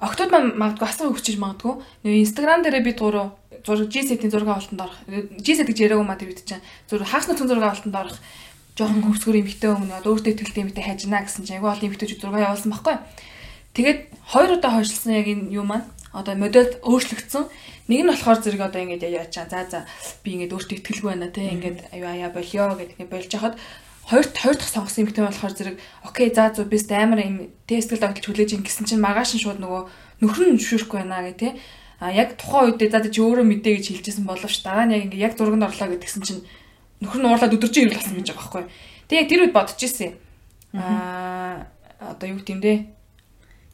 октод 0.00 0.32
маань 0.32 0.56
магадгүй 0.56 0.88
асуу 0.88 1.12
өгчиж 1.12 1.36
магадгүй. 1.36 1.84
Нөгөө 2.08 2.24
инстаграм 2.24 2.64
дээрээ 2.64 2.88
бид 2.88 3.04
гурав 3.04 3.36
зураг 3.68 3.92
G-set-ийн 3.92 4.32
зураг 4.32 4.48
авалтанд 4.48 4.80
орох. 4.80 4.96
G-set 5.44 5.68
гэж 5.68 5.92
яриаг 5.92 6.00
юмаа 6.00 6.16
тэр 6.16 6.32
чинь 6.32 6.64
зураг 6.88 7.12
хаагсны 7.12 7.36
цон 7.36 7.52
зураг 7.52 7.68
авалтанд 7.68 8.00
орох 8.00 8.16
жоохон 8.80 9.04
хөвсгөр 9.04 9.44
эмхтэй 9.44 9.70
өмнө 9.76 10.00
өөртөө 10.08 10.40
ихтэй 10.40 10.64
эмхтэй 10.64 10.84
хайжна 10.88 11.20
гэсэн 11.20 11.44
чинь 11.44 11.60
айгүй 11.60 11.68
олон 11.68 11.88
эмхтэйчүүд 11.92 12.22
зураг 12.24 12.48
явуулсан 12.48 12.72
байхгүй. 12.72 12.96
Тэгээд 13.76 14.00
хоёр 14.32 14.50
удаа 14.56 14.72
хойшлсон 14.72 15.12
яг 15.12 15.28
энэ 15.28 15.52
юу 15.52 15.68
маань 15.68 15.84
одоо 16.16 16.32
модель 16.32 16.80
өөрчлөгдсөн. 16.80 17.44
Нэг 17.92 18.00
нь 18.00 18.08
болохоор 18.08 18.40
зэрэг 18.40 18.72
одоо 18.72 18.80
ингэж 18.88 19.04
яачаа. 19.04 19.52
За 19.52 19.68
за 19.68 19.84
би 20.24 20.40
ингэж 20.40 20.56
өөртөө 20.56 20.76
ихтгэлгүй 20.80 21.08
байна 21.12 21.28
те 21.28 21.44
ингэж 21.44 21.92
аюу 21.92 22.08
аяа 22.08 22.32
болио 22.32 22.72
гэдэг 22.72 22.96
ингэ 23.04 23.12
болж 23.12 23.28
хахад 23.28 23.60
хоёр 24.12 24.28
хоёр 24.28 24.56
дахь 24.60 24.68
сонгосон 24.68 25.08
эмхтэй 25.08 25.24
болохоор 25.24 25.54
зэрэг 25.56 25.76
окей 26.04 26.28
за 26.28 26.52
зү 26.52 26.68
бист 26.68 26.92
амар 26.92 27.24
юм 27.24 27.48
тестэл 27.64 27.96
тогтолж 27.96 28.28
хүлээж 28.28 28.60
ин 28.60 28.62
гэсэн 28.62 28.84
чинь 28.84 29.00
маргааш 29.00 29.40
нь 29.40 29.42
шууд 29.42 29.56
нөгөө 29.56 29.82
нөхөр 30.20 30.52
нь 30.52 30.60
зөвшөөрөхгүй 30.60 30.98
байна 31.00 31.24
гэх 31.32 31.40
те. 31.40 31.48
А 31.96 32.12
яг 32.12 32.36
тухайн 32.36 32.76
үедээ 32.76 32.92
за 32.92 33.08
чи 33.08 33.24
өөрөө 33.24 33.46
мэдээ 33.48 33.72
гэж 33.80 33.86
хэлжсэн 34.04 34.28
боловч 34.28 34.60
дараа 34.60 34.84
нь 34.84 34.92
яг 34.92 35.02
ингэ 35.08 35.16
яг 35.16 35.32
зурганд 35.32 35.64
орлоо 35.64 35.88
гэдгсэн 35.88 36.22
чинь 36.28 36.42
нөхөр 37.00 37.20
нь 37.24 37.28
уурлаад 37.32 37.56
өдөржин 37.56 37.88
ирэл 37.88 37.96
болсон 37.96 38.16
гэж 38.20 38.28
байгаа 38.28 38.42
байхгүй. 38.42 38.64
Тэг 39.08 39.16
яг 39.16 39.28
тэр 39.32 39.40
үед 39.48 39.56
бодож 39.56 39.80
ирсэн. 39.80 40.12
Аа 40.76 41.66
одоо 41.96 42.26
юу 42.28 42.38
гэдэм 42.42 42.60
бэ? 42.60 42.72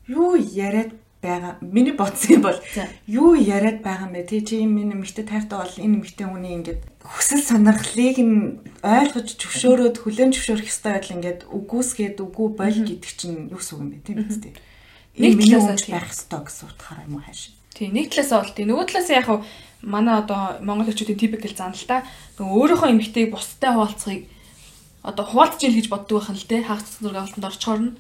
Юу 0.07 0.39
яриад 0.39 0.95
байгаа. 1.23 1.59
Миний 1.61 1.93
бодсон 1.93 2.39
юм 2.39 2.43
бол 2.43 2.59
юу 3.07 3.35
яриад 3.35 3.83
байгаа 3.83 4.07
юм 4.07 4.15
бэ? 4.15 4.29
Тэг 4.29 4.47
чи 4.47 4.63
энэ 4.63 4.95
эмэгтэй 4.95 5.27
тайртай 5.27 5.59
бол 5.59 5.75
энэ 5.79 5.97
эмэгтэй 5.99 6.27
хүний 6.31 6.55
ингээд 6.63 6.83
хүсэл 7.03 7.43
сонирхлыг 7.43 8.19
нь 8.23 8.39
ойлгож 8.87 9.29
зөвшөөрөөд 9.35 9.97
хүлэн 9.99 10.31
зөвшөөрөх 10.31 10.71
ёстой 10.71 10.93
байдал 10.95 11.17
ингээд 11.19 11.41
үгүйсгээд 11.51 12.17
үгүй 12.23 12.49
боль 12.55 12.81
гэдэг 12.87 13.13
чинь 13.19 13.51
юу 13.51 13.59
гэсэн 13.59 13.79
юм 13.83 13.89
бэ? 13.91 14.07
Тийм 14.07 14.19
үстэй. 14.23 14.53
Нэг 15.19 15.33
талаас 15.43 15.85
байх 15.91 16.09
ёстой 16.15 16.41
гэсэн 16.47 16.67
утгаараа 16.71 17.07
юм 17.11 17.19
хаашаа. 17.19 17.55
Тий, 17.75 17.89
нэг 17.91 18.07
талаас 18.15 18.31
бол 18.31 18.55
тий. 18.55 18.67
Нөгөө 18.67 18.87
талаас 18.87 19.11
яг 19.11 19.27
манай 19.83 20.23
одоо 20.23 20.59
монгол 20.63 20.91
хүчүүдийн 20.91 21.19
типикл 21.19 21.55
занал 21.55 21.83
та 21.87 22.07
нөгөө 22.39 22.55
өөрийнхөө 22.55 22.91
эмгтэйг 22.95 23.31
бусдтай 23.35 23.75
хуваалцахыг 23.75 24.23
одоо 25.03 25.25
хуваалцж 25.25 25.63
ийн 25.63 25.75
гэж 25.79 25.87
боддог 25.91 26.19
байх 26.19 26.31
нь 26.35 26.39
л 26.39 26.51
те 26.51 26.63
хаагц 26.63 26.99
зураг 26.99 27.23
авалтанд 27.23 27.49
орчхоор 27.49 27.81
нь. 27.83 27.97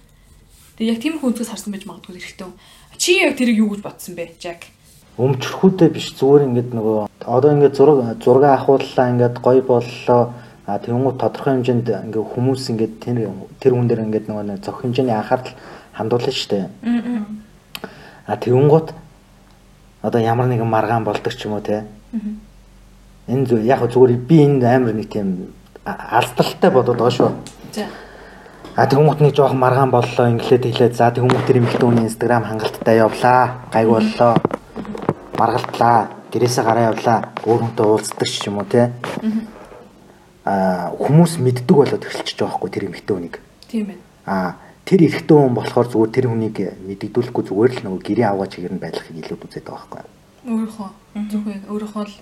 Тэгээ 0.78 0.92
яг 0.94 1.00
тийм 1.02 1.14
хүнцгээс 1.18 1.50
харсан 1.54 1.70
байж 1.74 1.86
магадгүй 1.86 2.18
хэрэгтэй. 2.18 2.50
Чи 2.98 3.22
яг 3.22 3.38
тэрийг 3.38 3.62
юу 3.62 3.70
гэж 3.70 3.80
бодсон 3.86 4.18
бэ, 4.18 4.34
Жак? 4.42 4.66
Өмчөрхүүдээ 5.18 5.88
биш 5.94 6.18
зүгээр 6.18 6.50
ингээд 6.50 6.70
нөгөө 6.74 6.98
одоо 7.26 7.50
ингээд 7.54 7.78
зураг 7.78 8.18
зураг 8.22 8.44
авахууллаа 8.44 9.06
ингээд 9.14 9.36
гоё 9.38 9.62
боллоо 9.62 10.34
а 10.66 10.78
тэгвэл 10.78 11.14
тодорхой 11.14 11.54
хэмжээнд 11.62 11.88
ингээ 12.10 12.24
хүмүүс 12.34 12.62
ингээ 12.74 12.90
тэр 12.98 13.30
тэр 13.62 13.72
хүн 13.78 13.86
дээр 13.86 14.02
ингээ 14.02 14.26
нөгөө 14.26 14.58
зөх 14.62 14.82
хэмжээний 14.82 15.14
анхаарал 15.14 15.54
хандуулна 15.94 16.30
шүү 16.34 16.50
дээ. 16.50 16.66
А 18.26 18.36
тэгвнгууд 18.36 18.88
одоо 20.02 20.20
ямар 20.20 20.46
нэгэн 20.50 20.66
маргаан 20.66 21.06
болдог 21.06 21.32
ч 21.32 21.46
юм 21.46 21.54
уу 21.54 21.62
те. 21.62 21.86
Энэ 23.30 23.46
зөв 23.46 23.62
яг 23.62 23.86
зүгээр 23.86 24.18
би 24.22 24.42
энэ 24.42 24.66
амар 24.66 24.94
нэг 24.94 25.08
тийм 25.08 25.54
алдaltaй 25.86 26.70
бодоод 26.70 26.98
байгаа 26.98 27.14
шүү. 27.14 27.30
А 28.78 28.86
тэгмүүд 28.86 29.18
нэг 29.18 29.34
жоохон 29.34 29.58
маргаан 29.58 29.90
боллоо 29.90 30.30
инглээд 30.30 30.70
хэлээд 30.70 30.94
за 30.94 31.10
тэгмүүд 31.10 31.50
тэр 31.50 31.58
эмэгтэй 31.58 31.82
хүний 31.82 32.06
инстаграм 32.06 32.46
хангалттай 32.46 33.02
явлаа. 33.02 33.66
Гайг 33.74 33.90
боллоо. 33.90 34.38
Маргалтлаа. 35.34 36.14
Гэрээсээ 36.30 36.62
гараа 36.62 36.94
явлаа. 36.94 37.18
Өөр 37.42 37.74
хүнтэй 37.74 37.86
уулздаг 37.90 38.28
ч 38.30 38.46
юм 38.46 38.62
уу 38.62 38.70
те. 38.70 38.94
Аа 40.46 40.94
хүмүүс 40.94 41.42
мэддэг 41.42 41.74
болоод 41.74 42.06
эхэлчихэж 42.06 42.38
байгаа 42.38 42.54
хгүй 42.54 42.70
тэр 42.70 42.86
эмэгтэй 42.86 43.14
хүнийг. 43.18 43.36
Тийм 43.66 43.84
байна. 43.90 44.02
Аа 44.30 44.50
тэр 44.86 45.10
эрэгтэй 45.10 45.34
хүн 45.34 45.58
болохоор 45.58 45.88
зүгээр 45.90 46.14
тэр 46.14 46.26
хүнийг 46.30 46.56
мэддэгдүүлэхгүй 46.86 47.44
зүгээр 47.50 47.72
л 47.74 47.82
нөгөө 47.82 48.00
гэрээ 48.06 48.30
авгаа 48.30 48.46
чигээр 48.46 48.74
нь 48.78 48.82
байдлахыг 48.86 49.16
илүү 49.26 49.38
үзээд 49.42 49.66
байгаа 49.66 49.90
байхгүй. 49.90 50.06
Өөрийнхөө 50.54 50.88
зөвхөн 51.34 51.60
өөрийнхөө 51.66 52.04
л 52.06 52.14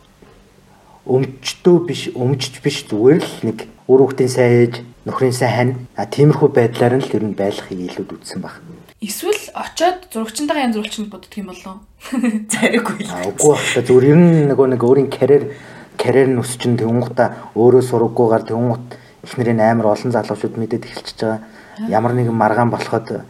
өмчтөө 1.04 1.76
биш 1.84 2.02
өмчч 2.16 2.54
биш 2.64 2.88
зүгээр 2.88 3.20
л 3.20 3.36
нэг 3.44 3.68
өөр 3.92 4.00
хүүхдийн 4.08 4.32
сайн 4.32 4.56
ээж 4.64 4.74
нөхрийн 5.06 5.32
сайн 5.32 5.54
хань 5.54 5.72
а 5.94 6.04
тиймэрхүү 6.10 6.50
байдлаар 6.50 6.98
нь 6.98 7.06
л 7.06 7.14
ер 7.14 7.24
нь 7.24 7.38
байлахыг 7.38 7.78
илүүд 7.78 8.10
үзсэн 8.18 8.42
баг. 8.42 8.58
Эсвэл 8.98 9.38
очоод 9.54 10.10
зурагчтайгаа 10.10 10.66
янз 10.66 10.76
бүрч 10.82 10.98
боддог 11.06 11.30
юм 11.38 11.54
болов. 11.54 11.78
Зариггүй 12.50 13.06
л. 13.06 13.14
А 13.14 13.30
үгүй 13.30 13.54
байх 13.54 13.70
та 13.70 13.86
зүгээр 13.86 14.10
ер 14.10 14.18
нь 14.18 14.50
нөгөө 14.50 14.66
нэг 14.74 14.82
өөрийн 14.82 15.10
карьер 15.14 15.54
карьер 15.94 16.26
нь 16.26 16.42
өсчин 16.42 16.74
тэнгуутаа 16.74 17.54
өөрөө 17.54 17.82
сураггүйгээр 17.86 18.44
тэнгуут 18.50 18.86
эхнэрийн 19.22 19.62
амар 19.62 19.94
олон 19.94 20.10
залуучууд 20.10 20.58
мэдээд 20.58 20.90
эхэлчихэж 20.90 21.18
байгаа. 21.22 21.40
Ямар 21.86 22.12
нэгэн 22.18 22.34
маргаан 22.34 22.70
болоход 22.74 23.22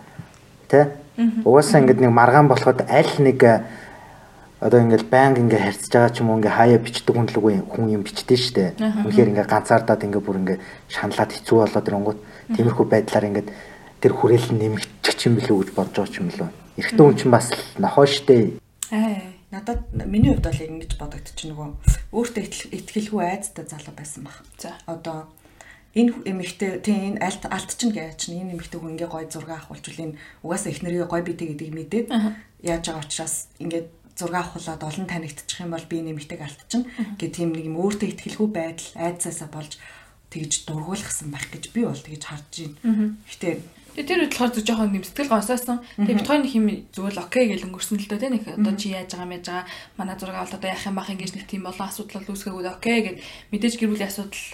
тэ 0.72 0.96
угаасаа 1.44 1.80
ингэдэг 1.84 2.08
нэг 2.08 2.12
маргаан 2.12 2.48
болоход 2.48 2.88
аль 2.88 3.14
нэг 3.20 3.40
одоо 4.60 4.80
ингээл 4.80 5.04
байнга 5.12 5.40
ингээ 5.44 5.60
харьцаж 5.68 5.92
байгаа 5.92 6.12
ч 6.12 6.20
юм 6.24 6.30
уу 6.32 6.38
ингээ 6.40 6.56
хаяа 6.56 6.80
бичдэг 6.80 7.12
хүн 7.12 7.28
л 7.28 7.38
үгүй 7.40 7.54
хүн 7.60 7.86
юм 7.92 8.02
бичдэг 8.08 8.38
шүү 8.40 8.54
дээ. 8.56 8.70
Үнэхээр 9.04 9.30
ингээ 9.36 9.46
ганцаардаад 9.52 10.06
ингээ 10.08 10.22
бүр 10.24 10.40
ингээ 10.40 10.58
шаналаад 10.88 11.30
хэцүү 11.36 11.56
болоод 11.60 11.88
ирэнгүүт 11.88 12.20
тиймэрхүү 12.56 12.86
байдлаар 12.88 13.28
ингээ 13.28 13.46
тэр 14.00 14.12
хүрээлэн 14.16 14.56
нэмэгдчих 14.56 15.28
юм 15.28 15.34
билүү 15.36 15.56
гэж 15.60 15.70
бодож 15.76 15.96
байгаа 16.08 16.20
юм 16.24 16.28
билүү. 16.32 16.48
Эрэгтэй 16.80 17.04
хүн 17.04 17.16
чинь 17.20 17.34
бас 17.36 17.46
нохоо 17.76 18.06
штэ. 18.08 18.56
Аа. 18.92 19.36
Надад 19.52 19.86
миний 19.92 20.34
хувьд 20.34 20.48
бол 20.48 20.58
ингэж 20.58 20.98
бодогдчих 20.98 21.48
нөгөө 21.54 21.68
өөртөө 22.12 22.42
ихтгэлгүй 22.76 23.24
айцтай 23.24 23.64
залуу 23.64 23.94
байсан 23.94 24.26
баг. 24.26 24.42
За. 24.58 24.74
Одоо 24.90 25.30
энэ 25.94 26.12
эмэгтэй 26.28 26.82
тийм 26.84 27.16
энэ 27.16 27.24
алт 27.24 27.46
алтчин 27.48 27.94
гэж 27.94 28.20
чинь 28.20 28.42
энэ 28.42 28.58
эмэгтэй 28.58 28.80
хүн 28.80 28.98
ингээ 28.98 29.08
гой 29.08 29.24
зураг 29.30 29.64
авахулчвал 29.64 30.02
энэ 30.02 30.18
угаасаа 30.44 30.72
эхнэрээ 30.74 31.06
гой 31.08 31.22
битээ 31.24 31.48
гэдгийг 31.56 31.72
мэдээд 31.72 32.06
яаж 32.66 32.84
байгаа 32.84 33.06
учраас 33.06 33.48
ингээд 33.62 33.88
зураг 34.16 34.48
авахулаад 34.48 34.82
олон 34.82 35.06
танигдчих 35.06 35.60
юм 35.60 35.70
бол 35.76 35.86
би 35.86 36.00
нэмэгтэйг 36.00 36.40
алтчин 36.40 36.82
гэх 37.20 37.36
тийм 37.36 37.52
нэг 37.52 37.68
юм 37.68 37.76
өөртөө 37.76 38.08
ихтгэлгүй 38.10 38.48
байдал 38.48 38.90
айцаасаа 38.96 39.48
болж 39.52 39.76
тэгж 40.32 40.66
дургуулгасан 40.66 41.30
байх 41.30 41.46
гэж 41.52 41.70
би 41.76 41.84
бол 41.84 42.00
тэгж 42.00 42.22
харж 42.24 42.52
байна. 42.82 43.14
Гэтэ 43.28 43.60
тэр 44.04 44.28
үед 44.28 44.36
болохоор 44.36 44.60
жоохон 44.60 44.92
нэм 44.92 45.04
сэтгэл 45.08 45.32
гонсоосон. 45.32 45.80
Тэгээ 45.96 46.20
бит 46.20 46.28
хоёр 46.28 46.42
нэг 46.44 46.52
юм 46.52 46.66
зүгээр 46.92 47.14
л 47.16 47.24
окей 47.24 47.44
гэж 47.48 47.60
өнгөрсөн 47.64 47.96
л 47.96 48.08
дөө 48.12 48.20
тэ 48.20 48.28
нэг 48.28 48.44
одоо 48.52 48.74
чи 48.76 48.92
яаж 48.92 49.08
байгаа 49.16 49.32
мэж 49.32 49.44
байгаа 49.48 49.64
манай 49.96 50.16
зураг 50.20 50.36
авалт 50.36 50.56
одоо 50.60 50.68
яах 50.68 50.84
юм 50.84 50.96
бах 51.00 51.08
ингэж 51.08 51.32
нэг 51.32 51.46
тийм 51.48 51.64
болон 51.64 51.88
асуудал 51.88 52.28
үүсгээгүүд 52.28 52.68
окей 52.76 52.98
гэд 53.08 53.16
мэдээж 53.56 53.74
гэр 53.80 53.88
бүлийн 53.88 54.12
асуудал 54.12 54.44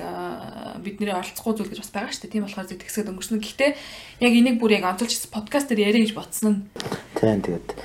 бидний 0.79 1.11
оролцохгүй 1.11 1.53
зүйл 1.59 1.71
гэж 1.75 1.81
бас 1.83 1.91
байгаа 1.91 2.13
шүү 2.15 2.23
дээ. 2.23 2.35
Тийм 2.39 2.45
болохоор 2.47 2.71
зэтгсэд 2.71 3.11
өнгөрсөн. 3.11 3.43
Гэхдээ 3.43 3.71
яг 4.23 4.33
энийг 4.39 4.57
бүр 4.63 4.79
яг 4.79 4.87
онцолж 4.87 5.27
подкаст 5.27 5.75
дээр 5.75 5.91
яриа 5.91 6.07
гэж 6.07 6.15
бодсон 6.15 6.47
нь. 6.47 7.12
Тийм 7.23 7.39
тэгээд 7.39 7.79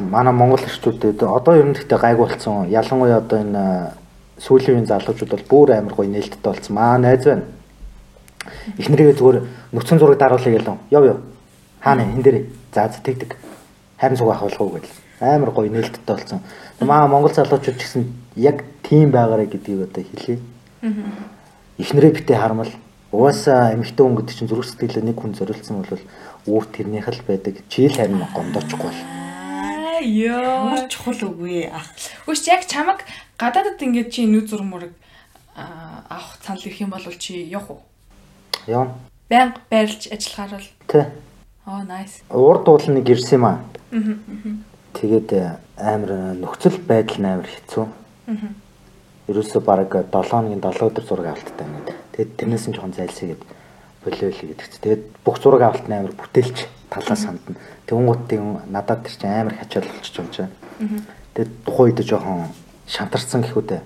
манай 0.00 0.32
монгол 0.32 0.64
эрчүүдэд 0.64 1.20
одоо 1.28 1.54
ер 1.60 1.68
нь 1.68 1.76
гэхдээ 1.76 2.00
гайгүй 2.00 2.24
болсон. 2.24 2.72
Ялангуяа 2.72 3.20
одоо 3.20 3.38
энэ 3.44 3.92
сүүлийн 4.40 4.88
залуучууд 4.88 5.28
бол 5.28 5.44
бүр 5.52 5.76
амар 5.76 5.92
гоё 5.92 6.08
нээлттэй 6.08 6.40
болсон. 6.40 6.72
Маа 6.72 6.96
найз 6.96 7.28
байна 7.28 7.44
Эхнэрээ 8.78 9.12
зүгээр 9.16 9.38
нүцгэн 9.72 9.98
зураг 9.98 10.18
даруулъя 10.18 10.56
гэлээ. 10.56 10.76
Яв 10.90 11.04
яв. 11.04 11.18
Хаана 11.80 12.02
энэ 12.02 12.22
дээр. 12.22 12.36
За 12.72 12.88
за 12.88 13.00
тэг 13.02 13.18
тэг. 13.18 13.36
Харин 14.00 14.16
цуг 14.16 14.28
авах 14.28 14.48
болгоо 14.48 14.80
гэл. 14.80 14.88
Амар 15.20 15.50
гоё 15.50 15.70
нээлттэй 15.70 16.04
болсон. 16.06 16.40
Маа 16.80 17.06
Монгол 17.06 17.32
залуучууд 17.34 17.76
ч 17.76 17.82
гэсэн 17.84 18.04
яг 18.36 18.64
тийм 18.82 19.10
байгаарэ 19.10 19.46
гэдгийг 19.52 19.88
одоо 19.88 20.04
хэлье. 20.04 20.38
Эхнэрээ 21.78 22.12
битээ 22.12 22.38
хармал. 22.38 22.72
Угаасаа 23.12 23.74
эмэгтэй 23.74 24.04
хүн 24.04 24.16
гэдэг 24.16 24.34
чинь 24.36 24.48
зүрх 24.48 24.68
сэтгэлээ 24.68 25.04
нэг 25.04 25.16
хүн 25.16 25.32
зориулсан 25.34 25.80
бол 25.80 26.00
үүр 26.48 26.64
тэрнийх 26.72 27.08
л 27.12 27.22
байдаг. 27.28 27.60
Чийл 27.68 27.92
харин 27.92 28.24
гомдоочихгүй 28.32 28.88
бол. 28.88 29.00
Йоо. 30.00 30.88
чухал 30.88 31.20
үгүй. 31.28 31.68
Үгүй 32.24 32.36
яг 32.48 32.64
чамаг 32.64 33.04
гадаадд 33.36 33.82
ингээд 33.82 34.10
чи 34.10 34.26
нүд 34.26 34.48
зураг 34.48 34.66
мураг 34.66 34.92
авах 35.54 36.38
санал 36.42 36.62
ирэх 36.62 36.80
юм 36.80 36.90
бол 36.90 37.04
чи 37.18 37.44
явах 37.44 37.70
уу? 37.70 37.80
Явна. 38.66 38.94
Баян 39.28 39.54
байрлж 39.70 40.08
ажиллахаар 40.08 40.50
бол. 40.50 40.68
Тэ. 40.86 41.10
Оо 41.66 41.82
nice. 41.84 42.22
Урд 42.30 42.68
уул 42.68 42.86
нэг 42.88 43.08
ирсэн 43.10 43.38
юм 43.38 43.44
аа. 43.44 43.60
Тэгээд 44.94 45.28
э, 45.36 45.58
амар 45.76 46.34
нөхцөл 46.38 46.78
байдал 46.80 47.18
нь 47.20 47.28
амар 47.28 47.48
хэцүү. 47.48 47.84
Ерөөсөө 49.28 49.60
баг 49.60 49.92
7 49.92 50.08
хоногийн 50.30 50.62
7 50.64 50.88
өдөр 50.88 51.04
зураг 51.04 51.26
авалттай 51.34 51.66
ингээд. 51.66 51.92
Тэгээд 52.16 52.36
тэрнээс 52.40 52.64
нь 52.70 52.74
жоохон 52.74 52.96
зайлсхийгээд 52.96 53.42
болио 54.08 54.28
л 54.32 54.40
гэдэг 54.40 54.66
чинь. 54.68 54.82
Тэгээд 54.82 55.02
бүх 55.24 55.36
зураг 55.38 55.62
авалт 55.62 55.86
нь 55.88 55.94
амар 55.94 56.12
бүтээлч 56.16 56.66
талаас 56.88 57.20
сандна. 57.20 57.56
Тэнгуутын 57.86 58.66
надад 58.72 59.04
тэр 59.04 59.14
чинь 59.14 59.30
амар 59.30 59.54
хачаал 59.54 59.86
болчих 59.88 60.18
юм 60.18 60.28
чинь. 60.32 60.52
Тэгээд 61.36 61.52
тухайн 61.68 61.86
үед 61.92 62.00
жоохон 62.08 62.48
шантарсан 62.88 63.44
гэхүүдээ. 63.44 63.82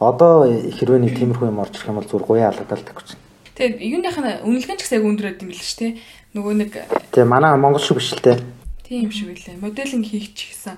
Одоо 0.00 0.48
хэрвээ 0.48 1.00
нэг 1.04 1.12
тиймэрхүү 1.20 1.48
юм 1.52 1.60
орж 1.60 1.76
ирэх 1.76 1.88
юм 1.92 1.98
бол 2.00 2.08
зур 2.08 2.24
гуяа 2.24 2.48
алгадал 2.50 2.82
тагч. 2.82 3.14
Тэгээд 3.54 3.78
юуных 3.78 4.16
нь 4.18 4.42
үнэлгээ 4.42 4.76
ч 4.76 4.80
гэсэн 4.82 4.98
яг 4.98 5.06
өндөр 5.06 5.26
байд 5.30 5.42
юм 5.44 5.50
биш 5.52 5.74
тий. 5.78 6.00
Нөгөө 6.34 6.54
нэг 6.58 6.72
Тэгээ 7.14 7.28
манай 7.28 7.54
Монгол 7.54 7.78
шиг 7.78 8.00
биш 8.02 8.10
л 8.16 8.24
те. 8.24 8.40
тийм 8.82 9.12
шиг 9.12 9.30
үлээ. 9.30 9.62
Моделинг 9.62 10.04
хийх 10.08 10.34
ч 10.34 10.50
гэсэн 10.50 10.74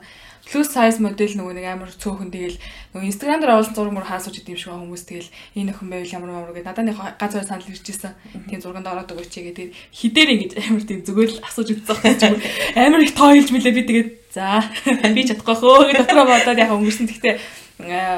plus 0.47 0.71
size 0.71 1.03
модель 1.03 1.35
нөгөө 1.35 1.55
нэг 1.59 1.67
амар 1.67 1.91
цөөхөн 1.91 2.31
тэгэл 2.31 2.59
нөгөө 2.95 3.07
инстаграм 3.11 3.43
дээр 3.43 3.55
оруулсан 3.59 3.75
зураг 3.75 3.95
мөр 3.99 4.07
хаасууж 4.07 4.37
идэм 4.39 4.55
шиг 4.55 4.71
хүмүүс 4.71 5.03
тэгэл 5.03 5.31
энэ 5.59 5.75
охин 5.75 5.91
байвал 5.91 6.15
ямар 6.15 6.31
ямар 6.31 6.55
гэдэг. 6.55 6.71
Надад 6.71 6.87
нэг 6.87 6.97
газар 7.19 7.43
санал 7.43 7.67
ирж 7.67 7.87
исэн. 7.91 8.15
Тийм 8.47 8.63
зурганд 8.63 8.87
ороод 8.87 9.11
өгөөч 9.11 9.33
тэгээд 9.35 9.75
хідээр 9.91 10.29
ингэж 10.39 10.53
амар 10.71 10.85
тийм 10.87 11.03
зүгээр 11.03 11.31
л 11.35 11.43
асууж 11.43 11.69
үзсэн 11.75 11.99
байхгүй 11.99 12.79
амар 12.79 13.03
их 13.03 13.15
тойлж 13.19 13.49
мөлий 13.51 13.75
би. 13.75 13.83
Тэгээд 13.91 14.11
за 14.31 14.63
би 15.19 15.23
чадахгүй 15.27 15.57
хөө 15.59 15.91
гэж 15.91 15.97
дотроо 16.07 16.25
бодоод 16.31 16.63
яг 16.63 16.71
өнгөрсөн. 16.71 17.11
Гэхдээ 17.11 17.35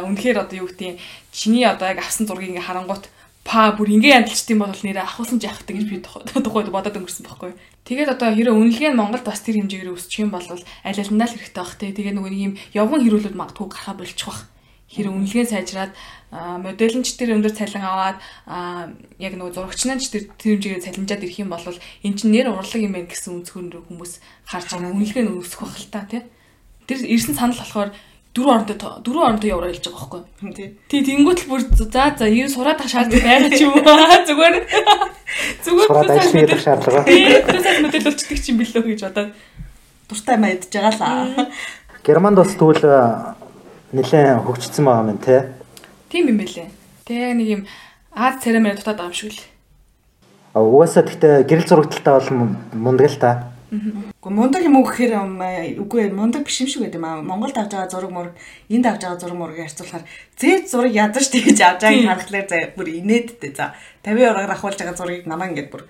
үнэхээр 0.04 0.38
одоо 0.44 0.56
юу 0.62 0.68
гэдэг 0.68 1.00
чиний 1.32 1.64
одоо 1.64 1.88
яг 1.88 2.04
авсан 2.04 2.28
зургийг 2.28 2.54
ингээ 2.54 2.68
харангуут 2.68 3.08
па 3.48 3.72
бүр 3.72 3.96
ингээ 3.96 4.20
ядалчт 4.20 4.52
юм 4.52 4.60
бол 4.60 4.76
нэрээ 4.76 5.08
ахуулсан 5.08 5.40
жаахтай 5.40 5.80
гэж 5.80 5.84
би 5.88 5.96
тухайд 6.44 6.68
бодоод 6.68 7.00
өнгөрсөн 7.00 7.24
байхгүй. 7.24 7.56
Тэгээд 7.88 8.12
одоо 8.12 8.36
хэрэв 8.36 8.52
үнэлгээ 8.52 8.92
нь 8.92 9.00
Монголд 9.00 9.24
бас 9.24 9.40
тэр 9.40 9.64
хэмжээгээр 9.64 9.96
өсчих 9.96 10.28
юм 10.28 10.36
бол 10.36 10.44
аль 10.44 10.60
алинаа 10.84 11.24
л 11.24 11.32
хэрэгтэй 11.32 11.56
бах 11.56 11.80
те. 11.80 11.88
Тэгээ 11.88 12.12
нөгөө 12.12 12.28
нэг 12.28 12.44
юм 12.44 12.54
явган 12.76 13.00
хэрүүлүүд 13.00 13.40
магадгүй 13.40 13.66
гарахаа 13.72 13.96
болчих 13.96 14.28
бах. 14.28 14.52
Хэрэв 14.92 15.12
үнэлгээ 15.16 15.46
сайжраад 15.48 15.92
модель 16.60 16.96
нь 17.00 17.06
ч 17.08 17.16
тэр 17.16 17.40
өндөр 17.40 17.56
цалин 17.56 17.84
аваад 17.88 18.20
яг 19.16 19.32
нөгөө 19.32 19.56
зурагч 19.56 19.80
нь 19.88 19.96
ч 19.96 20.12
тэр 20.12 20.28
тэр 20.36 20.60
хэмжээгээр 20.60 20.84
цалинжаад 20.84 21.24
ирэх 21.24 21.40
юм 21.40 21.48
бол 21.48 21.64
эн 21.64 22.12
чинь 22.20 22.32
нэр 22.36 22.52
урлаг 22.52 22.80
юм 22.84 22.92
байна 22.92 23.08
гэсэн 23.08 23.32
үнцгөр 23.32 23.80
хүмүүс 23.88 24.12
харж 24.44 24.68
байгаа 24.76 24.92
үнэлгээ 24.92 25.24
нь 25.24 25.32
өсөх 25.40 25.64
бах 25.64 25.80
л 25.80 25.88
та 25.88 26.04
те. 26.04 26.28
Тэр 26.84 27.00
ирсэн 27.04 27.32
санал 27.32 27.56
болохоор 27.56 27.96
дөрөв 28.38 28.54
оронтой 28.54 28.78
дөрөв 28.78 29.22
оронтой 29.26 29.50
яваар 29.50 29.74
хэлж 29.74 29.90
байгаа 29.90 30.22
байхгүй. 30.22 30.54
Тий. 30.54 30.68
Тий, 30.86 31.00
тэнгуут 31.02 31.42
л 31.42 31.50
бүр 31.50 31.60
за 31.74 31.90
за 31.90 32.26
ер 32.30 32.46
сураад 32.46 32.78
ах 32.78 32.86
шаардлага 32.86 33.26
байгаа 33.26 33.50
ч 33.50 33.60
юм 33.66 33.74
уу. 33.74 33.82
Зүгээр 34.30 34.54
зүгээр 35.66 35.88
Сураад 35.90 36.10
ажиллах 36.14 36.62
шаардлага. 36.62 37.02
Тий, 37.10 37.26
модель 37.82 38.06
болчдөг 38.06 38.38
юм 38.46 38.56
билүү 38.62 38.82
гэж 38.94 39.00
бодоод 39.10 39.30
Дуртай 40.06 40.36
мэдж 40.38 40.70
байгаа 40.70 41.26
л. 41.26 41.50
Германд 42.06 42.38
бас 42.38 42.54
тэгвэл 42.54 42.86
нэлээд 43.90 44.46
хөгжсөн 44.46 44.84
байгаа 44.86 45.10
юм 45.10 45.18
те. 45.18 45.50
тийм 46.08 46.30
юм 46.30 46.38
байлээ. 46.38 46.70
Тэг 47.04 47.36
нэг 47.36 47.48
юм 47.50 47.62
Аз 48.18 48.42
церемони 48.42 48.74
дутаад 48.74 48.96
байгаа 48.96 49.12
юм 49.12 49.14
шиг 49.14 49.32
л. 49.32 49.42
А 50.54 50.58
угаасаа 50.58 51.04
гэхдээ 51.06 51.46
гэрэл 51.46 51.68
зурагталтаа 51.68 52.18
бол 52.18 52.30
мундаг 52.74 53.10
л 53.12 53.20
та. 53.20 53.52
Гэхдээ 53.68 54.32
мундаг 54.32 54.64
юм 54.64 54.80
уу 54.80 54.88
гэхээр 54.88 55.12
үгүй 55.84 56.08
мундаг 56.08 56.48
биш 56.48 56.64
юм 56.64 56.68
шиг 56.72 56.88
байт 56.88 56.96
юм 56.96 57.04
аа. 57.04 57.20
Монголд 57.20 57.52
авч 57.52 57.76
байгаа 57.76 57.92
зураг 57.92 58.12
мураг 58.12 58.34
энд 58.72 58.86
авч 58.88 59.02
байгаа 59.04 59.20
зураг 59.20 59.36
мургийг 59.36 59.68
харьцуулахаар 59.68 60.04
зэт 60.40 60.64
зураг 60.72 60.92
ядаж 60.96 61.26
тэгж 61.28 61.58
авч 61.60 61.80
байгааг 61.84 62.08
харахлаар 62.08 62.46
заа 62.48 62.72
бүр 62.72 62.88
инээдтэй. 62.96 63.52
За 63.52 63.76
50 64.08 64.24
евроор 64.24 64.48
авахулж 64.48 64.78
байгаа 64.80 64.96
зургийг 64.96 65.28
намаа 65.28 65.52
ингээд 65.52 65.68
бүр 65.68 65.84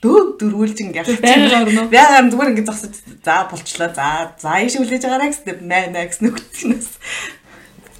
дөөг 0.00 0.38
дөрвүүлж 0.38 0.78
ингээд 0.88 1.06
Байгаар 1.18 1.68
уу? 1.68 1.90
Байгаар 1.90 2.24
нь 2.24 2.30
зүгээр 2.32 2.50
ингээд 2.54 2.70
зогсож 2.70 2.94
за 3.20 3.34
болчлоо. 3.50 3.90
За 3.92 4.32
за 4.38 4.62
ийш 4.62 4.78
үлээж 4.78 5.04
байгаарай 5.04 5.28
гэсэн 5.34 5.68
нэ 5.68 5.78
нэ 5.90 6.00
гэсэн 6.06 6.30
үгтгнээс. 6.30 6.90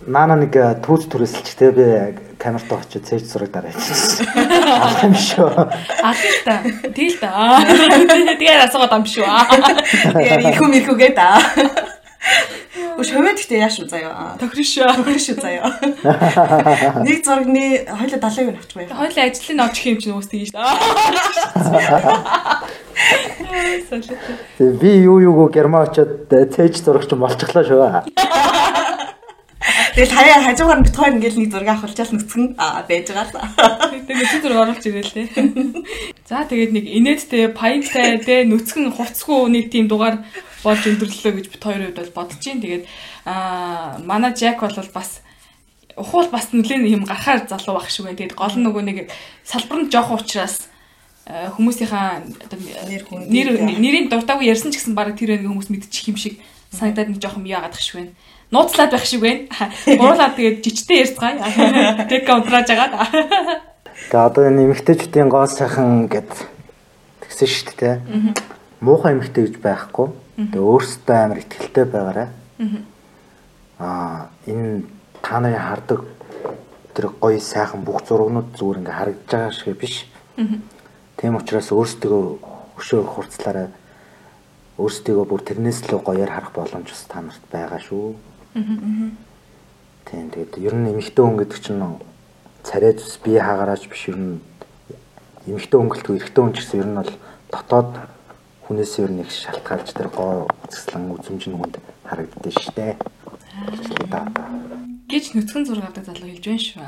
Наана 0.07 0.36
нэг 0.38 0.55
түүц 0.86 1.09
түрээсэлч 1.11 1.49
те 1.59 1.70
би 1.74 1.84
камертаа 2.38 2.78
очиж 2.78 3.03
цээж 3.03 3.24
зураг 3.26 3.51
дараа 3.51 3.72
хийчихсэн. 3.74 4.30
Аа 4.30 5.03
юм 5.03 5.14
шүү. 5.18 5.51
Аль 6.07 6.22
л 6.22 6.38
та. 6.46 6.62
Тэгэл 6.94 7.18
та. 7.18 7.59
Тэгээ 8.38 8.62
асуугаад 8.62 8.94
ам 8.94 9.03
шүү. 9.03 9.26
Тэгээ 10.14 10.55
их 10.55 10.62
юм 10.62 10.72
их 10.78 10.86
үгээ 10.86 11.12
да. 11.18 11.42
Өш 12.99 13.11
хөвөд 13.11 13.42
ихтэй 13.42 13.59
яаш 13.59 13.82
уу 13.82 13.90
заяа. 13.90 14.38
Тохирш 14.38 14.70
шүү. 14.78 14.86
Тохирш 15.03 15.34
шүү 15.34 15.42
заяа. 15.42 15.66
Нэг 17.03 17.26
зурагны 17.26 17.82
хоёлоо 17.90 18.22
70 18.22 18.55
г 18.55 18.59
авчих 18.59 18.78
байя. 18.78 18.94
Хойлоо 18.94 19.24
ажлын 19.26 19.66
очих 19.66 19.86
юм 19.86 19.99
чинь 19.99 20.14
уус 20.14 20.30
тийш. 20.30 20.55
Би 24.78 24.90
юу 25.03 25.18
юуг 25.18 25.51
герман 25.55 25.90
очоод 25.90 26.30
цээж 26.30 26.86
зурагч 26.86 27.11
болчихлоо 27.18 27.66
шүү. 27.66 27.82
Тэгэл 29.99 30.14
хаяа 30.14 30.46
хажуугаар 30.46 30.78
нь 30.78 30.86
бит 30.86 30.94
хоёр 30.94 31.14
ингээл 31.18 31.38
нэг 31.42 31.51
зураг 31.51 31.70
авахулчаал 31.74 32.14
нүцгэн 32.14 32.55
аа 32.55 32.86
байж 32.86 33.11
байгаа 33.11 33.51
л. 33.51 34.07
Тэгээ 34.07 34.14
нүцгэн 34.14 34.42
зураг 34.46 34.61
оруулж 34.62 34.84
ирэл 34.86 35.11
тээ. 35.11 35.26
За 36.22 36.46
тэгээд 36.46 36.70
нэг 36.70 36.84
инээдтэй, 36.86 37.51
паянтай, 37.51 38.22
тэ 38.22 38.46
нүцгэн 38.46 38.94
хувцгүй 38.94 39.51
нэг 39.51 39.74
тийм 39.74 39.90
дугаар 39.90 40.22
болж 40.62 40.86
өндөрлөлөө 40.86 41.32
гэж 41.34 41.46
бит 41.51 41.62
хоёрын 41.66 41.90
хувьд 41.90 41.99
бол 41.99 42.14
бодож 42.14 42.38
чинь. 42.38 42.62
Тэгээд 42.62 42.86
аа 43.26 43.99
манай 43.99 44.38
Жак 44.38 44.62
бол 44.62 44.78
бас 44.94 45.18
ухуул 45.99 46.30
бас 46.30 46.55
нэлээд 46.55 46.86
юм 46.94 47.03
гарахаар 47.03 47.51
залуу 47.51 47.82
байх 47.82 47.90
шиг 47.90 48.07
байна. 48.07 48.22
Тэгээд 48.22 48.38
гол 48.38 48.55
нь 48.55 48.62
нөгөө 48.70 48.82
нэг 48.86 49.11
салбар 49.42 49.82
нь 49.82 49.90
жоох 49.90 50.14
учраас 50.14 50.70
хүмүүсийнхаа 51.26 52.22
нэр 52.86 53.03
нэрийн 53.66 54.07
дуртаагүй 54.07 54.46
ярьсан 54.46 54.70
ч 54.70 54.78
гэсэн 54.78 54.94
баг 54.94 55.18
тэр 55.18 55.42
нэг 55.42 55.51
хүмүүс 55.51 55.74
мэдчих 55.74 56.07
юм 56.07 56.14
шиг 56.22 56.38
санагдаад 56.70 57.11
нэг 57.11 57.18
жоохон 57.18 57.42
бие 57.42 57.59
агаадах 57.59 57.82
шиг 57.82 57.99
байна. 57.99 58.14
Нууцлаад 58.51 58.92
байх 58.96 59.05
шиг 59.05 59.20
байна. 59.20 59.44
Гурлаад 59.84 60.36
тэгээд 60.36 60.64
жижигтэй 60.64 61.05
ярьцгаая. 61.05 62.09
Тэг 62.09 62.24
контрааж 62.24 62.68
агаад. 62.72 62.92
Тэгээ 64.09 64.24
одоо 64.24 64.49
энэ 64.49 64.72
эмэгтэйчүүдийн 64.72 65.28
гоо 65.28 65.44
сайхан 65.44 66.09
гэд 66.09 66.32
тэгсэн 67.28 67.44
шүү 67.44 67.76
дээ. 67.76 67.96
Муухай 68.80 69.12
эмэгтэй 69.12 69.53
гэж 69.53 69.61
байхгүй. 69.61 70.09
Тэгээ 70.49 70.64
өөрсдөө 70.64 71.16
амар 71.20 71.38
ихтэлтэй 71.44 71.84
байгаарай. 71.84 72.28
Аа 73.76 74.32
энэ 74.49 74.88
та 75.20 75.44
нарын 75.44 75.61
хардаг 75.61 76.09
тэр 76.96 77.12
гоё 77.20 77.36
сайхан 77.36 77.84
бүх 77.84 78.01
зургнууд 78.09 78.57
зүгээр 78.57 78.80
ингээ 78.80 78.96
харагдаж 78.96 79.28
байгаа 79.28 79.53
шиг 79.53 79.76
биш. 79.76 80.09
Тийм 81.20 81.36
учраас 81.36 81.68
өөрсдөө 81.68 82.16
өшөө 82.80 83.03
хурцлаараа 83.05 83.68
өөрсдөө 84.78 85.26
бүр 85.26 85.42
тэрнээс 85.42 85.84
л 85.90 86.01
гоёор 86.01 86.30
харах 86.30 86.55
боломж 86.55 86.88
бас 86.88 87.03
та 87.11 87.20
нарт 87.20 87.44
байгаа 87.53 87.82
шүү. 87.82 88.14
Тийм 90.09 90.30
тэгээд 90.34 90.52
ер 90.59 90.74
нь 90.74 90.90
эмэгтэй 90.90 91.22
хүн 91.22 91.38
гэдэг 91.38 91.59
чинь 91.62 91.84
царай 92.66 92.92
зүс 92.96 93.22
бие 93.22 93.38
хаагаараач 93.38 93.86
биш 93.86 94.11
ер 94.11 94.18
нь 94.18 94.40
эмэгтэй 95.46 95.78
өнгөлтөө 95.78 96.16
эрэгтэй 96.18 96.42
хүн 96.42 96.54
ч 96.54 96.59
гэсэн 96.64 96.80
ер 96.82 96.88
нь 96.90 96.98
бол 96.98 97.12
дотоод 97.54 97.90
хүнээс 98.66 98.98
ер 98.98 99.11
нь 99.14 99.22
их 99.22 99.30
шалтгаалж 99.30 99.88
тэр 99.94 100.09
гоо 100.11 100.50
цэцлэн 100.66 101.14
үзмж 101.14 101.44
нь 101.48 101.56
хүнд 101.56 101.78
харагддээ 102.04 102.52
штэ. 102.52 102.98
Гэж 105.09 105.24
нүцгэн 105.32 105.64
зураг 105.64 105.88
авдаг 105.88 106.04
залуу 106.04 106.28
хэлж 106.28 106.44
байна 106.44 106.61
шүү. 106.61 106.84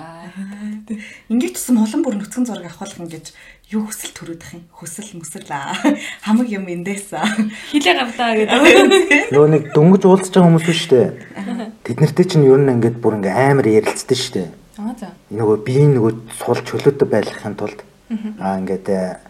Ингээд 1.33 1.57
тусам 1.57 1.81
олон 1.81 2.03
бүр 2.05 2.21
нүцгэн 2.21 2.45
зураг 2.45 2.69
авах 2.69 3.01
ингэж 3.01 3.33
юу 3.71 3.87
хүсэл 3.87 4.11
төрөөдөх 4.19 4.51
юм. 4.59 4.65
Хүсэл 4.75 5.15
мүсэл 5.15 5.47
хамаг 6.27 6.49
юм 6.51 6.67
эндээс 6.67 7.15
хилээ 7.71 7.95
гардаа 7.95 8.35
гэдэг. 8.35 8.61
Нөгөө 9.35 9.49
нэг 9.55 9.63
дөнгөж 9.71 10.03
уулзж 10.11 10.35
байгаа 10.35 10.51
хүмүүс 10.51 10.67
шүү 10.75 10.91
дээ. 10.91 11.09
Тэд 11.87 11.99
нартэй 12.03 12.27
чинь 12.27 12.51
ер 12.51 12.59
нь 12.59 12.73
ингээд 12.75 12.99
бүр 12.99 13.23
ингээ 13.23 13.31
амар 13.31 13.71
ярилцдаг 13.71 14.19
шүү 14.19 14.35
дээ. 14.43 14.49
Аа 14.83 14.95
за. 14.99 15.15
Нөгөө 15.31 15.57
бие 15.63 15.87
нөгөө 15.87 16.13
сул 16.35 16.59
чөлөөтэй 16.67 17.07
байлгахын 17.07 17.55
тулд 17.55 17.79
аа 18.43 18.59
ингээд 18.59 18.87
э, 18.91 19.23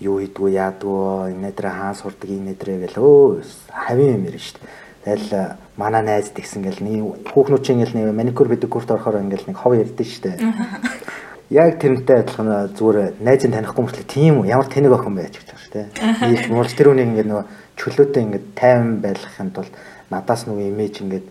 юу 0.00 0.24
хийдгүү 0.24 0.48
яадгүй 0.56 1.36
энэ 1.36 1.52
дээр 1.52 1.68
хаан 1.68 1.96
сурдаг 2.00 2.32
энэ 2.32 2.56
дээр 2.56 2.88
гэл 2.88 3.04
өө 3.04 3.44
хавийн 3.76 4.16
юм 4.16 4.24
ярина 4.24 4.40
шүү 4.40 4.56
дээ. 4.56 4.72
Тэгэл 5.04 5.32
манай 5.76 6.02
найз 6.02 6.32
тэгсэн 6.32 6.64
гэл 6.64 6.80
нэг 6.80 7.28
хүүхнүүд 7.28 7.60
чинь 7.60 7.84
ингээл 7.84 8.08
нэг 8.08 8.16
маникюр 8.16 8.48
педикюрт 8.48 8.88
орохоор 8.88 9.20
ингээл 9.20 9.52
нэг 9.52 9.56
хов 9.60 9.76
ярьдэн 9.76 10.06
шүү 10.08 10.22
дээ. 10.24 10.36
Яг 11.50 11.78
тэрнтэй 11.78 12.26
адилхан 12.26 12.74
зүгээр 12.74 13.22
найзын 13.22 13.54
танихгүй 13.54 13.82
мөртлөө 13.86 14.06
тийм 14.10 14.42
ямар 14.50 14.66
тэнэг 14.66 14.90
охин 14.90 15.14
байж 15.14 15.38
гэж 15.38 15.46
байгаа 15.46 15.62
шүү 15.62 15.74
дээ. 15.78 15.86
Ийм 16.26 16.58
муулж 16.58 16.72
тэр 16.74 16.90
үнийг 16.90 17.06
ингээд 17.14 17.30
нөгөө 17.30 17.46
чөлөөтэй 17.78 18.22
ингээд 18.26 18.46
тайван 18.58 18.98
байлгахын 18.98 19.50
тулд 19.54 19.72
надаас 20.10 20.42
нөгөө 20.50 20.66
имиж 20.74 20.94
ингээд 21.06 21.26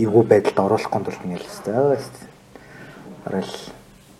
эвгүй 0.00 0.24
байдалд 0.24 0.58
оруулахгүй 0.64 1.00
тулд 1.04 1.20
ингээд 1.20 1.44
л 1.44 1.52
өстой. 1.52 1.76
Арал 3.28 3.52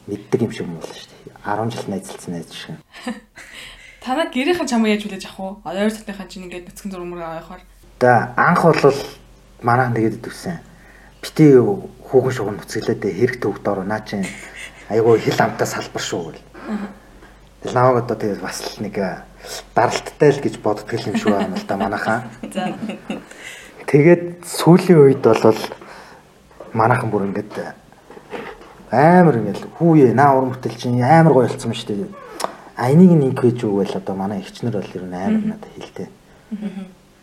мэддэг 0.05 0.41
юм 0.45 0.53
шиг 0.53 0.69
юм 0.69 0.77
байна 0.77 0.93
шүү 0.93 1.17
дээ. 1.17 1.33
10 1.49 1.73
жил 1.73 1.89
найзалцсан 1.89 2.33
найз 2.37 2.53
шиг. 2.53 2.77
Танаа 4.05 4.29
гэрийнхэн 4.29 4.69
чамаа 4.69 4.93
яаж 4.93 5.05
хүлээж 5.05 5.25
авах 5.33 5.65
вэ? 5.65 5.81
Ойр 5.81 5.93
цатныхаа 5.97 6.29
чинь 6.29 6.45
ингээд 6.45 6.69
нүцгэн 6.69 6.93
зураг 6.93 7.09
мөр 7.09 7.25
авахаар. 7.25 7.63
За 8.01 8.37
анх 8.37 8.63
бол 8.69 9.01
манаа 9.63 9.93
тэгээд 9.97 10.21
идвсэн. 10.21 10.61
Бити 11.21 11.57
хүүхэн 11.57 12.33
шугам 12.33 12.57
нүцгэлээдээ 12.57 13.13
хэрэгтэй 13.17 13.49
хөвд 13.49 13.67
ороо 13.69 13.85
наа 13.85 14.01
чинь 14.01 14.25
айгүй 14.89 15.21
хил 15.21 15.41
амтаа 15.41 15.67
салбар 15.67 16.03
шүү 16.03 16.23
гэл. 16.33 16.43
Тэгэл 17.63 17.75
наваг 17.75 18.05
одоо 18.05 18.17
тэгээд 18.17 18.41
бас 18.41 18.61
л 18.65 18.83
нэг 18.83 18.97
даралттай 19.75 20.31
л 20.33 20.41
гэж 20.41 20.55
боддог 20.63 20.93
юм 20.95 21.17
шүү 21.17 21.33
байна 21.33 21.57
л 21.57 21.67
да 21.69 21.77
манайхаа. 21.77 22.25
Тэгээд 23.89 24.45
сүүлийн 24.45 24.99
үед 25.01 25.25
бол 25.25 25.61
манайхан 26.73 27.11
бүр 27.11 27.29
ингээд 27.29 27.53
амар 28.93 29.37
ингээд 29.41 29.69
хүүе 29.77 30.13
наа 30.15 30.37
уран 30.37 30.53
бүтээл 30.53 30.81
чинь 30.81 31.03
амар 31.03 31.33
гоё 31.33 31.49
болцсон 31.49 31.75
шүү 31.75 31.89
дээ. 31.89 32.13
А 32.77 32.91
энийг 32.93 33.13
нэг 33.17 33.41
хийж 33.41 33.65
өгвөл 33.65 33.97
одоо 33.97 34.15
манай 34.17 34.41
эгчнэр 34.41 34.77
бол 34.77 34.95
ер 34.97 35.05
нь 35.05 35.17
амар 35.17 35.45
надад 35.57 35.73
хэлтэй. 35.77 36.09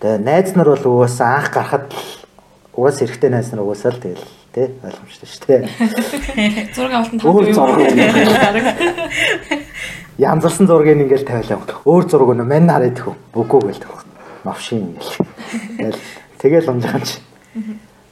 Тэгээ 0.01 0.19
найз 0.21 0.53
нар 0.53 0.69
бол 0.73 0.85
угаасаа 0.85 1.41
анх 1.41 1.49
гарахад 1.53 1.89
угаас 2.73 3.01
эрэхтэй 3.01 3.29
найз 3.29 3.49
нар 3.49 3.65
угаасаа 3.65 3.95
л 3.95 4.03
тэгэл 4.03 4.25
тий 4.55 4.71
ойлгомжтой 4.79 5.27
шүү 5.27 5.43
дээ. 5.51 5.67
Зураг 6.75 6.93
авалтанд 6.95 7.19
хамт 7.19 7.51
юу? 7.51 7.59
Янзарсан 10.15 10.65
зургийг 10.71 11.03
ингээл 11.03 11.27
тавилаа. 11.27 11.83
Өөр 11.83 12.03
зураг 12.07 12.31
өнө 12.31 12.47
мань 12.47 12.71
хараад 12.71 12.95
их 12.95 13.11
үгүй 13.35 13.59
гээл 13.67 13.83
тав. 13.83 14.07
Новшин 14.47 14.95
ингээл. 14.95 15.99
Тэгэл 16.39 16.71
унжхан 16.71 17.03
чи. 17.03 17.19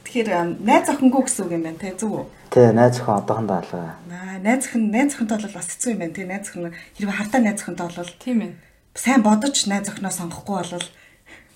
Тэгэхээр 0.04 0.60
найз 0.60 0.92
охингүй 0.92 1.24
гэсэн 1.24 1.48
үг 1.48 1.52
юм 1.56 1.64
байна 1.64 1.80
те 1.80 1.96
зүг 1.96 2.12
үү? 2.12 2.24
Тий, 2.52 2.68
найз 2.76 3.00
охин 3.00 3.24
одоохондоо 3.24 3.56
алгаа. 3.64 3.96
Аа, 4.12 4.36
найз 4.44 4.68
охин 4.68 4.92
найз 4.92 5.16
охинтой 5.16 5.40
бол 5.40 5.56
бас 5.56 5.72
хэцүү 5.72 5.96
юм 5.96 6.00
байна 6.04 6.12
те 6.12 6.28
найз 6.28 6.52
охин 6.52 6.76
хэрвээ 7.00 7.18
хартаа 7.18 7.40
найз 7.40 7.64
охинтой 7.64 7.88
бол 7.88 8.12
тийм 8.20 8.38
ээ. 8.44 8.52
сайн 8.94 9.22
бодож 9.22 9.66
найз 9.66 9.88
охиноо 9.90 10.12
сонгохгүй 10.14 10.62
бол 10.62 10.86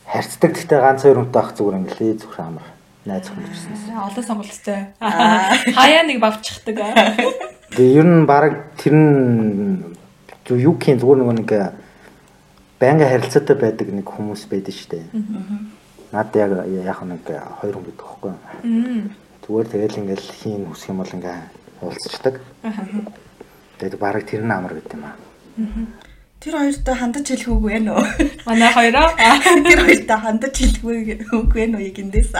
Харцдаг 0.09 0.51
гэхдээ 0.57 0.81
ганц 0.83 1.03
хоёр 1.07 1.19
хүнтэй 1.23 1.39
ах 1.39 1.55
зүгээр 1.55 1.79
ингээл 1.79 2.19
зүгээр 2.19 2.43
амар 2.43 2.67
найз 3.09 3.33
охин 3.33 3.49
гэжсэн. 3.49 3.97
Олон 3.97 4.25
сонголттой. 4.25 4.81
Хаяа 5.81 6.05
нэг 6.05 6.21
бавчихдаг. 6.21 6.77
Тэгээ 7.75 7.97
ер 7.97 8.07
нь 8.07 8.27
баг 8.29 8.77
тэр 8.77 8.95
нь 8.95 9.97
зү 10.45 10.61
юу 10.61 10.77
гэх 10.77 10.97
юм 10.97 11.01
зүгээр 11.01 11.41
нэг 11.41 11.51
байнга 12.81 13.09
харилцаатай 13.09 13.57
байдаг 13.57 13.89
нэг 13.89 14.07
хүмүүс 14.09 14.45
байдаг 14.53 14.75
шүү 14.77 14.89
дээ. 14.93 15.07
Наад 16.13 16.33
яг 16.37 16.53
яг 16.69 17.01
нэг 17.05 17.25
хоёр 17.61 17.75
хүн 17.77 17.85
байдаг 17.89 18.07
юу? 18.09 18.37
Зүгээр 19.45 19.69
тэгэл 19.73 20.01
ингээл 20.05 20.29
хийн 20.41 20.65
хүсэх 20.69 20.93
юм 20.93 21.01
бол 21.01 21.17
ингээ 21.17 21.37
уулзчихдаг. 21.81 22.41
Тэгээд 23.81 23.97
баг 24.01 24.25
тэр 24.25 24.45
нь 24.45 24.53
амар 24.53 24.77
гэдэг 24.77 24.97
юм 24.97 25.05
аа. 25.05 25.17
Тэр 26.39 26.55
хоёртой 26.55 26.95
хандаж 26.95 27.27
хэлэх 27.27 27.51
үг 27.51 27.63
вэ 27.67 27.79
нөө? 27.83 28.03
Манай 28.47 28.71
хоёроо 28.71 29.11
Тэр 29.67 29.81
хоёртой 29.83 30.19
хандаж 30.23 30.55
хэлэх 30.55 31.35
үг 31.35 31.51
вэ 31.51 31.65
нөө 31.67 31.83
яг 31.83 31.99
эндээс. 31.99 32.31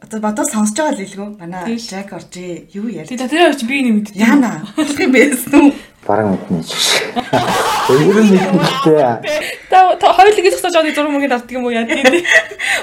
Одоо 0.00 0.20
бодоод 0.20 0.48
сонсож 0.48 0.76
байгаа 0.76 0.96
л 0.96 1.04
илгүү. 1.04 1.28
Манай 1.36 1.76
Жак 1.76 2.16
оржээ. 2.16 2.72
Юу 2.72 2.88
яа. 2.88 3.04
тий 3.04 3.18
тэр 3.18 3.28
хоёр 3.28 3.56
чи 3.58 3.66
би 3.66 3.82
нэг 3.84 3.92
мэддэг. 4.08 4.16
Яна. 4.16 4.62
Болох 4.76 5.00
юм 5.02 5.12
байсан 5.12 5.52
уу? 5.52 5.72
Бараг 6.06 6.26
мэднэ 6.30 6.62
ч. 6.62 6.72
Өөр 7.90 8.16
нь 8.22 8.38
мэднэтэй. 8.38 9.02
Та 9.66 9.98
та 9.98 10.06
хоёул 10.14 10.38
гэж 10.38 10.54
тусаж 10.56 10.78
байгаа 10.78 10.94
зураг 10.94 11.10
мөрөнд 11.10 11.34
авдаг 11.34 11.52
юм 11.58 11.66
уу 11.66 11.74
яа 11.74 11.84
тий. 11.84 12.22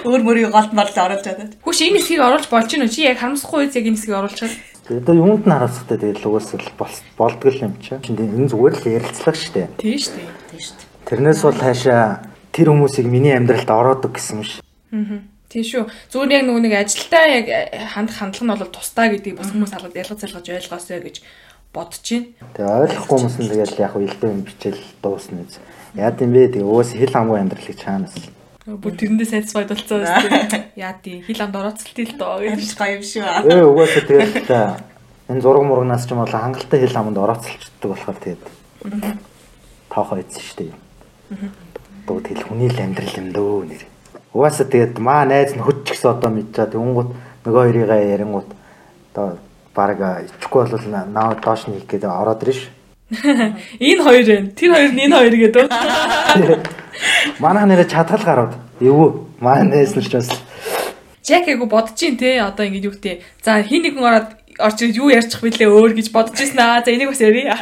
Өөр 0.04 0.22
мөрийг 0.22 0.52
голд 0.52 0.76
мал 0.76 0.92
оруулж 0.92 1.24
чадаад. 1.24 1.56
Хүш 1.64 1.80
энэ 1.88 2.04
хэсгийг 2.04 2.22
оруулж 2.22 2.52
болж 2.52 2.68
гинөө 2.68 2.92
чи 2.92 3.08
яг 3.08 3.24
харамсахгүй 3.24 3.72
үед 3.72 3.78
яг 3.80 3.88
энэ 3.88 3.96
хэсгийг 3.96 4.20
оруулж 4.20 4.40
Одоо 4.90 5.16
юунд 5.16 5.48
нь 5.48 5.52
хараасахтай 5.52 5.98
тэгэл 5.98 6.28
угаасаа 6.28 6.60
л 6.60 6.76
болдгол 7.16 7.60
юм 7.64 7.80
чи. 7.80 7.96
Энэ 7.96 8.52
зүгээр 8.52 8.76
л 8.84 8.92
ярилцлага 9.00 9.40
штэ. 9.40 9.72
Тийм 9.80 9.96
шүү 9.96 10.12
дээ. 10.20 10.30
Тийм 10.52 10.60
шүү 10.60 10.76
дээ. 10.76 10.90
Тэрнээс 11.08 11.42
бол 11.48 11.60
хаашаа 11.64 12.04
тэр 12.52 12.68
хүмүүсийг 12.68 13.08
миний 13.08 13.32
амьдралд 13.32 13.70
ороодог 13.72 14.12
гэсэн 14.12 14.44
юм 14.44 14.44
ш. 14.44 14.60
Аа. 14.92 15.24
Тийм 15.48 15.64
шүү. 15.64 15.84
Зүгээр 16.12 16.36
яг 16.36 16.44
нөгөө 16.52 16.64
нэг 16.68 16.74
ажилдаа 16.84 17.26
яг 17.32 17.46
хандах 17.96 18.18
хандлага 18.20 18.44
нь 18.44 18.54
бол 18.60 18.76
тусдаа 18.76 19.08
гэдгийг 19.08 19.40
бас 19.40 19.50
хүмүүс 19.56 19.72
алгад 19.72 19.96
ялгаж 19.96 20.20
залгаж 20.20 20.46
ойлгоосой 20.52 21.00
гэж 21.00 21.16
бодож 21.72 22.04
байна. 22.04 22.28
Тэгээ 22.58 22.76
ойлгохгүй 22.84 23.18
хүмүүс 23.24 23.38
нь 23.40 23.50
тэгэл 23.54 23.82
яг 23.88 23.94
үлдээ 23.96 24.32
юм 24.36 24.42
бичээл 24.44 24.84
дуусна 25.00 25.48
үз. 25.48 25.64
Яа 25.96 26.12
бэ 26.12 26.52
тэгээ 26.60 26.68
уус 26.68 26.90
хэл 26.92 27.14
хамгүй 27.14 27.40
амьдралыг 27.40 27.78
чаанаас 27.80 28.16
л. 28.20 28.34
Бүр 28.64 28.96
тэрэндээ 28.96 29.28
satisfied 29.28 29.68
болцоо 29.68 30.00
үстэй. 30.08 30.72
Яа 30.80 30.96
тий 31.04 31.20
хил 31.28 31.42
амд 31.44 31.56
орооцолтой 31.60 32.08
л 32.08 32.16
доо 32.16 32.40
гэж. 32.40 32.72
Гоё 32.80 32.96
юм 32.96 33.04
шүү. 33.04 33.24
Ээ 33.52 33.60
угаасаа 33.68 34.04
тэгэл 34.08 34.48
та 34.48 34.80
энэ 35.28 35.44
зураг 35.44 35.68
мурагнаас 35.68 36.08
ч 36.08 36.16
юм 36.16 36.24
бол 36.24 36.32
хангалттай 36.32 36.80
хэл 36.80 36.96
амд 36.96 37.20
орооцолчдөг 37.20 37.90
болохоор 37.92 38.18
тэгээд 38.24 38.44
тоохоо 39.92 40.16
ийдсэн 40.24 40.44
шүү 40.48 40.58
дээ. 40.64 40.72
Дуу 42.08 42.24
тэл 42.24 42.40
хүний 42.48 42.72
л 42.72 42.80
амьдрал 42.80 43.20
юм 43.20 43.28
дөө 43.36 43.68
нэр. 43.68 43.84
Угаасаа 44.32 44.68
тэгээд 44.72 44.96
маа 44.96 45.28
найз 45.28 45.52
нь 45.52 45.60
хөт 45.60 45.84
ч 45.84 46.00
гэсэн 46.00 46.16
одоо 46.16 46.32
мэдчихад 46.32 46.80
өнгөт 46.80 47.10
нөгөө 47.44 47.64
хоёрыгаа 47.68 48.00
ярингууд 48.00 48.48
одоо 49.12 49.44
баг 49.76 50.00
ичгүй 50.24 50.72
бол 50.72 50.88
наа 51.12 51.36
доош 51.36 51.68
нь 51.68 51.76
хийх 51.76 51.92
гэдэг 51.92 52.08
ороод 52.08 52.48
ирж. 52.48 52.72
Энэ 53.92 54.04
хоёр 54.08 54.24
байна. 54.24 54.56
Тэр 54.56 54.72
хоёр 54.72 54.92
нь 54.96 55.04
энэ 55.04 55.16
хоёр 55.20 55.36
гэдэг. 55.36 55.68
Манайх 57.40 57.68
нэрэ 57.68 57.86
чадгал 57.90 58.24
гарууд. 58.24 58.54
Эвгүй. 58.80 59.10
Манай 59.40 59.68
найз 59.68 59.96
нар 59.96 60.06
ч 60.06 60.14
бас 60.18 60.30
Жак 61.24 61.48
айгу 61.48 61.66
бодож 61.72 61.96
ин 62.04 62.18
те 62.20 62.44
одоо 62.44 62.68
ингэж 62.68 62.84
юу 62.84 62.92
гэдэг. 62.92 63.24
За 63.40 63.64
хин 63.64 63.88
нэгэн 63.88 64.04
ороод 64.04 64.44
ирээд 64.60 65.00
юу 65.00 65.08
ярьчих 65.08 65.40
вүлээ 65.40 65.72
өөр 65.72 65.96
гэж 65.96 66.12
бодож 66.12 66.36
ирсэн 66.36 66.60
аа. 66.60 66.84
За 66.84 66.92
энийг 66.92 67.16
бас 67.16 67.24
ярья. 67.24 67.56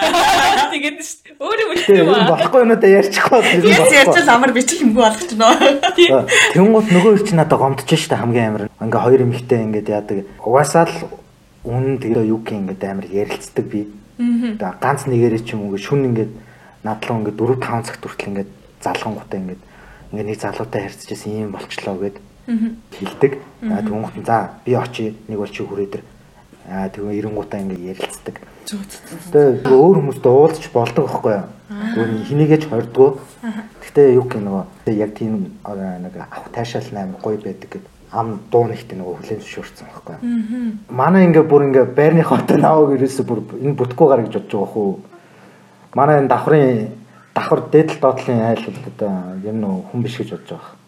Тэгээд 0.74 0.98
ш. 1.06 1.22
Өөр 1.38 1.60
юм 1.62 1.70
үлдээ 1.78 2.02
нь 2.02 2.26
болохгүй 2.26 2.62
юмудаа 2.66 2.90
ярьчих 2.90 3.26
бол 3.30 3.46
нь 3.46 3.62
ярьж 3.70 4.18
л 4.18 4.34
амар 4.34 4.50
бичих 4.50 4.82
юмгүй 4.82 5.06
болгож 5.06 5.32
байна. 5.38 5.78
Тэнгууд 6.58 6.88
нөгөө 6.90 7.12
их 7.22 7.24
чинь 7.30 7.38
надад 7.38 7.62
гомдож 7.62 7.86
штэ 7.86 8.18
хамгийн 8.18 8.50
амар. 8.50 8.64
Ингээ 8.82 9.02
хоёр 9.06 9.22
эмэгтэй 9.30 9.62
ингээд 9.62 9.94
яадаг. 9.94 10.18
Угаасаа 10.42 10.90
л 10.90 10.98
үнэн 11.62 12.02
тэгээ 12.02 12.34
юу 12.34 12.42
гэх 12.42 12.58
ингээд 12.58 12.82
амар 12.82 13.06
ярилцдаг 13.14 13.66
би. 13.70 13.86
Тэгээ 14.18 14.82
ганц 14.82 15.06
нэгээрээ 15.06 15.42
ч 15.46 15.54
юм 15.54 15.70
уу 15.70 15.78
шүн 15.78 16.10
ингээд 16.10 16.34
надлаа 16.82 17.18
ингээд 17.22 17.38
4 17.38 17.62
5 17.62 17.88
цагт 17.90 18.02
хүртэл 18.06 18.30
ингээд 18.34 18.50
залгангуудаа 18.84 19.40
ингээд 19.40 19.62
ингээд 20.12 20.28
нэг 20.28 20.40
залуутай 20.42 20.82
харьцажсэн 20.86 21.42
юм 21.48 21.52
болчлоо 21.56 21.96
гэд 21.98 22.18
хэлдэг. 22.48 23.34
Тэнгууд 23.62 24.16
нь 24.18 24.26
за 24.26 24.58
би 24.66 24.76
очие 24.76 25.16
нэг 25.28 25.38
бол 25.40 25.48
чи 25.48 25.64
хүрээдэр. 25.64 26.04
Аа 26.68 26.90
тэгээ 26.90 27.20
эренгуудаа 27.22 27.60
ингээд 27.62 27.96
ярилцдаг. 27.96 28.36
Тэгээ 29.32 29.72
өөр 29.72 29.98
хүмүүстэй 30.02 30.32
уулзч 30.32 30.64
болдог 30.74 31.06
байхгүй 31.08 31.34
юу? 31.38 31.48
Өөр 31.98 32.10
хинийгэж 32.28 32.64
хордгоо. 32.70 33.20
Гэхдээ 33.82 34.16
юу 34.16 34.26
гэх 34.28 34.42
нөгөө 34.42 34.94
яг 34.96 35.12
тийм 35.16 35.56
нэг 35.64 36.14
авах 36.18 36.52
тайшаал 36.52 36.88
амар 36.96 37.22
гоё 37.22 37.38
байдаг 37.38 37.70
гэд 37.72 37.86
ам 38.12 38.40
дуу 38.52 38.68
нэгт 38.68 38.92
нөгөө 38.92 39.16
хүлэн 39.24 39.40
зөвшөөрсөн 39.40 39.88
байхгүй 39.88 40.16
юу? 40.20 40.24
Манай 40.92 41.26
ингээ 41.32 41.48
бүр 41.48 41.72
ингээ 41.72 41.86
байрны 41.96 42.24
хотод 42.28 42.60
наваг 42.60 43.00
ерөөсө 43.00 43.24
бүр 43.24 43.40
энэ 43.56 43.78
бүтггүй 43.80 44.08
гар 44.08 44.22
гэж 44.28 44.34
бодож 44.36 44.52
байгаа 44.52 44.72
хөө. 44.76 44.96
Манай 45.96 46.16
энэ 46.20 46.32
давхрын 46.32 47.01
давхар 47.36 47.62
дээдл 47.72 47.98
доотлын 48.02 48.42
айлууд 48.52 48.78
одоо 48.92 49.16
юм 49.46 49.58
нөө 49.64 49.76
хүн 49.92 50.04
биш 50.04 50.18
гэж 50.20 50.30
бодож 50.36 50.50
байгаа. 50.52 50.80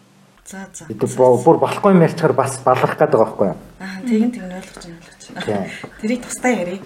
За 0.44 0.68
за. 0.76 0.84
Бид 0.84 1.00
бүр 1.00 1.56
болохгүй 1.56 1.94
юм 1.96 2.04
ярьчихаар 2.04 2.36
бас 2.36 2.58
баларх 2.60 2.98
гэдэг 3.00 3.16
байгаа 3.16 3.24
байхгүй 3.24 3.48
юу? 3.48 3.56
Аа 3.80 4.00
тэгин 4.04 4.28
тэгин 4.28 4.52
ойлгож 4.52 4.84
байна 4.84 5.00
ойлгож 5.00 5.24
байна. 5.32 5.70
Тэрийг 6.00 6.20
тусдаа 6.20 6.52
ярив. 6.52 6.82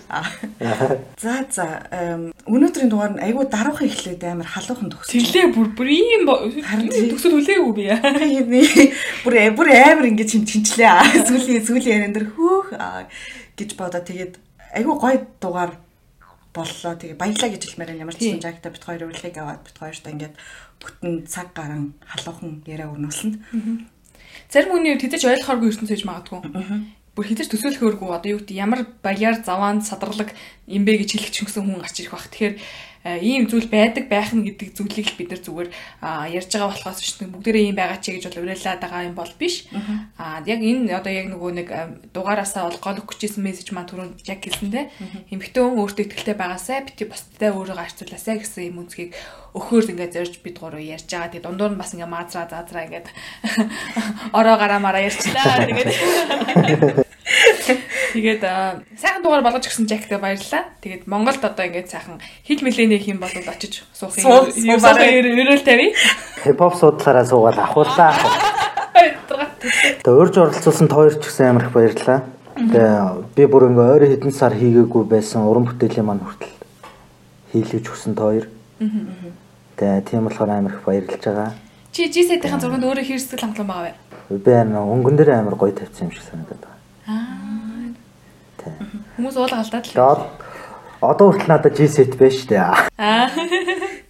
За 1.24 1.34
за 1.50 1.66
өнөөдрийн 2.46 2.86
дугаар 2.86 3.12
нь 3.18 3.24
айгүй 3.26 3.46
даруухан 3.50 3.90
эхлээд 3.90 4.22
амар 4.30 4.46
халуухан 4.46 4.94
төгсөж. 4.94 5.10
Тэрлээ 5.10 5.46
бүр 5.58 5.68
бүр 5.74 5.88
ийм 5.90 6.22
төгсөд 7.10 7.34
хүлээгүй 7.34 7.72
би. 7.74 8.62
Бүр 9.26 9.34
бүр 9.58 9.68
амар 9.74 10.06
ингэж 10.06 10.38
чим 10.38 10.46
чинчлээ. 10.46 10.86
Аа, 10.86 11.26
Сүүлийн 11.26 11.66
сүүлийн 11.66 11.94
яриан 11.98 12.14
дээр 12.14 12.30
хөөх 12.38 12.70
гэж 13.58 13.74
бодоо 13.74 14.06
тэгээд 14.06 14.38
айгүй 14.78 14.94
гоё 14.94 15.18
дугаар 15.42 15.74
боллоо. 16.58 16.98
Тэгээ 16.98 17.16
баярлаа 17.16 17.50
гэж 17.54 17.62
хэлмээр 17.62 17.90
байна. 17.94 18.02
Ямар 18.04 18.16
ч 18.18 18.34
юм 18.34 18.42
жагта 18.42 18.74
бит 18.74 18.82
хоёр 18.82 19.06
урилгыг 19.06 19.36
аваад 19.38 19.62
бит 19.62 19.78
хоёрт 19.78 20.04
ингээд 20.10 20.34
бүтэн 20.82 21.12
цаг 21.30 21.54
гарan 21.54 21.94
халуухан 22.02 22.66
яриа 22.66 22.90
өрнүүлсэн. 22.90 23.30
Зарим 24.50 24.72
хүний 24.74 24.98
тэдэж 24.98 25.22
ойлгохооргүй 25.24 25.68
ирсэн 25.70 25.88
сэж 25.88 26.02
магадгүй. 26.04 26.42
Бүр 27.14 27.26
хідэж 27.26 27.50
төсөөлөхөөргүй 27.50 28.08
одоо 28.14 28.30
юу 28.30 28.40
гэдэг 28.42 28.56
ямар 28.56 28.86
баяр 29.02 29.42
заваан 29.42 29.82
садралаг 29.82 30.34
юм 30.70 30.86
бэ 30.86 31.02
гэж 31.02 31.18
хэлэх 31.18 31.32
ч 31.34 31.42
гэсэн 31.42 31.66
хүн 31.66 31.82
гарч 31.82 31.96
ирэх 31.98 32.14
бах. 32.14 32.30
Тэгэхээр 32.30 32.54
ийм 33.04 33.46
зүйл 33.46 33.70
байдаг 33.70 34.10
байх 34.10 34.34
нь 34.34 34.42
гэдэг 34.42 34.74
зүйлийг 34.74 35.06
л 35.14 35.18
бид 35.18 35.30
нар 35.30 35.42
зүгээр 35.42 35.68
ярьж 36.34 36.50
байгаа 36.50 36.70
болохоос 36.74 36.98
биш 36.98 37.12
нэг 37.22 37.30
бүгдээрээ 37.30 37.64
ийм 37.70 37.76
байгаа 37.78 37.98
ч 38.02 38.18
гэж 38.18 38.24
бол 38.26 38.42
уриалаад 38.42 38.80
байгаа 38.82 39.06
юм 39.06 39.14
бол 39.14 39.32
биш. 39.38 39.70
Аа 40.18 40.42
яг 40.44 40.60
энэ 40.60 40.90
одоо 40.98 41.12
яг 41.12 41.26
нөгөө 41.30 41.50
нэг 41.54 41.68
э, 41.70 41.86
дугаараасаа 42.10 42.66
бол 42.66 42.82
гол 42.82 43.00
өгч 43.02 43.20
ирсэн 43.22 43.42
мессеж 43.46 43.70
маань 43.70 43.86
түрүүнд 43.86 44.26
яг 44.26 44.42
хэлсэндээ 44.42 44.84
эмэгтэй 45.30 45.62
хүн 45.62 45.78
өөртөө 45.78 46.04
ихтэй 46.10 46.36
байгаасаа 46.36 46.84
бити 46.84 47.06
бусдтай 47.06 47.54
өөрийгөө 47.54 47.78
харьцуулаасаа 47.78 48.36
гэсэн 48.42 48.68
юм 48.68 48.82
үнцгийг 48.82 49.14
өхөөр 49.58 49.90
ингээд 49.92 50.14
зорж 50.14 50.34
бид 50.40 50.56
гурав 50.62 50.78
ярьж 50.78 51.10
байгаа. 51.10 51.28
Тэгээ 51.34 51.44
дундуур 51.44 51.72
нь 51.74 51.80
бас 51.82 51.90
ингээд 51.92 52.08
маазраа 52.14 52.46
заазраа 52.46 52.86
ингээд 52.86 53.06
ороо 54.38 54.56
гараа 54.56 54.78
мараа 54.78 55.02
ярьчлаа. 55.02 55.66
Тэгээд 55.66 57.06
Тэгээд 58.08 58.40
аа, 58.40 58.80
сайхан 58.96 59.20
дугаар 59.20 59.44
болгож 59.44 59.68
өгсөн 59.68 59.84
Жактай 59.84 60.16
баярлалаа. 60.16 60.64
Тэгээд 60.80 61.04
Монголд 61.04 61.44
одоо 61.44 61.64
ингээд 61.68 61.92
сайхан 61.92 62.16
хил 62.40 62.64
миллионер 62.64 63.04
хэм 63.04 63.20
болоод 63.20 63.44
очиж 63.52 63.84
суух 63.92 64.16
Суу- 64.16 64.48
юм. 64.56 64.80
Өрөөл 64.80 65.60
тавь. 65.60 65.92
Хипхоп 66.40 66.74
судлаараа 66.80 67.28
суугаад 67.28 67.60
авахулаа. 67.60 68.16
Тэгээ 69.60 70.08
урьж 70.16 70.34
оролцуулсан 70.40 70.88
тооёр 70.88 71.14
ч 71.20 71.28
гэсэн 71.28 71.52
амар 71.52 71.68
их 71.68 71.72
баярлалаа. 71.76 72.24
Тэгээ 72.56 73.36
би 73.36 73.44
бүр 73.44 73.68
ингээ 73.76 73.92
ойрын 73.92 74.10
хэдэн 74.16 74.32
сар 74.32 74.56
хийгээгүй 74.56 75.04
байсан 75.04 75.44
уран 75.44 75.68
бүтээлийн 75.68 76.06
маань 76.08 76.24
хүртэл 76.24 76.56
хийлгэж 77.52 77.84
өгсөн 77.92 78.16
тооёр. 78.16 78.46
Тэгээ 79.78 80.02
тийм 80.10 80.26
болохоор 80.26 80.50
амар 80.50 80.74
их 80.74 80.82
баярлж 80.82 81.22
байгаа. 81.22 81.54
Чи 81.94 82.10
G-set-ийн 82.10 82.58
зурганд 82.58 82.82
өөрөө 82.82 83.06
хэрсэл 83.06 83.38
хангалуун 83.38 83.70
байгаа 83.70 83.84
бай. 83.86 83.94
Би 84.42 84.52
амар 84.58 84.90
өнгөн 84.90 85.14
дээр 85.14 85.30
амар 85.38 85.54
гоё 85.54 85.70
тавьсан 85.70 86.10
юм 86.10 86.12
шиг 86.12 86.26
санагдаад 86.26 86.62
байна. 86.66 86.82
Аа. 87.06 87.94
Тий. 88.58 88.74
Хүмүүс 89.14 89.38
уулга 89.38 89.62
алдаад 89.62 89.86
л. 89.86 90.26
Одоо 90.98 91.30
хүртэл 91.30 91.46
надад 91.46 91.78
G-set 91.78 92.18
байна 92.18 92.34
шүү 92.34 92.48
дээ. 92.50 92.62
Аа. 92.98 93.30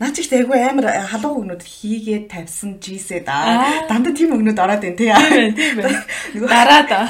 Наа 0.00 0.10
чи 0.16 0.24
ихтэй 0.24 0.40
айгүй 0.40 0.56
амар 0.56 0.88
халуун 1.12 1.52
өгнөд 1.52 1.62
хийгээд 1.68 2.32
тавьсан 2.32 2.80
G-set 2.80 3.28
аа. 3.28 3.84
Дандаа 3.92 4.16
тийм 4.16 4.32
өгнөд 4.40 4.56
ороод 4.56 4.80
байна 4.80 4.96
тий. 4.96 5.12
Тийм 5.52 5.84
байна. 5.84 6.00
Дараа 6.32 6.82
да. 6.88 7.04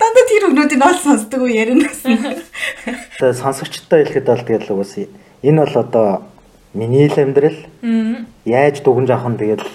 Дандаа 0.00 0.24
тэр 0.32 0.48
өгнүүдийг 0.48 0.80
ол 0.80 0.96
сонсдог 0.96 1.44
уу 1.44 1.52
яринаас. 1.52 2.00
Тэгээ 2.08 3.36
сонсогчтой 3.36 4.08
хэлэхэд 4.08 4.26
бол 4.32 4.44
тэгэл 4.48 4.72
угс 4.80 4.96
энэ 5.44 5.60
бол 5.60 5.76
одоо 5.76 6.08
миний 6.74 7.08
л 7.08 7.18
амьдрал. 7.18 7.58
Яаж 8.44 8.80
дүгнж 8.82 9.10
авах 9.10 9.28
нь 9.32 9.40
тэгэл 9.40 9.66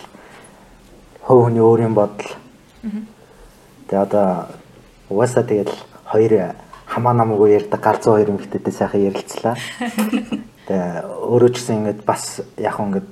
хов 1.21 1.43
хүний 1.45 1.61
өөрийн 1.61 1.93
бодол. 1.93 2.31
Тэгээ 3.87 4.01
одоо 4.01 4.51
угаасаа 5.09 5.43
тэгэл 5.43 5.73
хоёр 6.05 6.55
хамаа 6.85 7.13
намгүй 7.13 7.53
ярьдаг 7.59 7.81
галзуу 7.81 8.17
хоёр 8.17 8.29
эмэгтэйтэй 8.33 8.73
сайхан 8.73 9.07
ярилцлаа. 9.11 9.55
Тэгээ 10.67 11.05
өөрөө 11.05 11.49
ч 11.53 11.55
гэсэн 11.61 11.75
ингээд 11.83 11.99
бас 12.03 12.41
яг 12.57 12.75
хөө 12.75 12.87
ингээд 12.87 13.07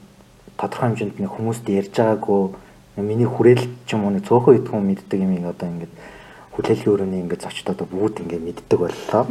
тодорхой 0.57 0.87
хэмжээнд 0.89 1.19
нэг 1.19 1.31
хүмүүст 1.31 1.65
ярьж 1.69 1.93
байгаагүй 1.95 2.41
миний 3.03 3.27
хүрээлэл 3.27 3.71
ч 3.85 3.89
юм 3.93 4.07
уу 4.07 4.15
нэг 4.15 4.23
цөөхөн 4.27 4.55
идэх 4.59 4.71
хүн 4.71 4.87
мэддэг 4.87 5.19
юм 5.19 5.35
ингээд 5.35 5.53
одоо 5.55 5.67
ингээд 5.67 5.93
хүлээлгийн 6.55 6.93
өрөөний 6.95 7.21
ингээд 7.27 7.43
зочд 7.43 7.67
одоо 7.67 7.87
бүгд 7.87 8.23
ингээд 8.23 8.43
мэддэг 8.47 8.79
боллоо. 8.79 9.23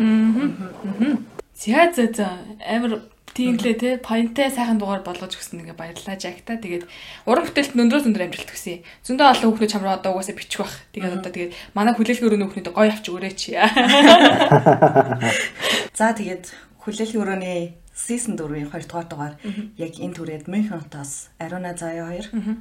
За 1.56 1.88
за 1.96 2.04
за 2.12 2.28
амар 2.60 3.00
тиймлээ 3.34 3.74
те 3.74 3.98
поинтээ 3.98 4.54
сайхан 4.54 4.78
дугаар 4.78 5.02
болгож 5.02 5.34
өгсөн 5.34 5.66
ингээ 5.66 5.74
баярлалаа 5.74 6.14
Жакта. 6.14 6.54
Тэгээд 6.54 6.86
уран 7.26 7.50
бүтээлт 7.50 7.74
өндрөөс 7.74 8.06
өндөр 8.06 8.30
амжилт 8.30 8.54
хүсье. 8.54 8.86
Зөндөө 9.02 9.26
олон 9.26 9.50
хүүхнүүд 9.50 9.72
чамраа 9.74 9.98
одоо 9.98 10.14
угаасаа 10.14 10.38
бичих 10.38 10.62
бах. 10.62 10.86
Тэгээд 10.94 11.18
одоо 11.18 11.34
тэгээд 11.34 11.52
манай 11.74 11.98
хүлээлгийн 11.98 12.30
өрөөний 12.30 12.46
хүүхнүүд 12.46 12.70
гоё 12.70 12.94
авч 12.94 13.10
өгөөч. 13.10 13.40
За 15.98 16.14
тэгээд 16.14 16.54
хүлээлгийн 16.86 17.22
өрөөний 17.26 17.82
season 17.94 18.38
4-ийн 18.38 18.70
2 18.70 18.90
дугаар 18.90 19.06
дугаар 19.06 19.34
яг 19.78 19.92
энэ 19.98 20.14
түрээд 20.18 20.50
Мюнхен 20.50 20.82
хотоос 20.82 21.30
Аруна 21.38 21.74
Заяа 21.78 22.10
2 22.10 22.58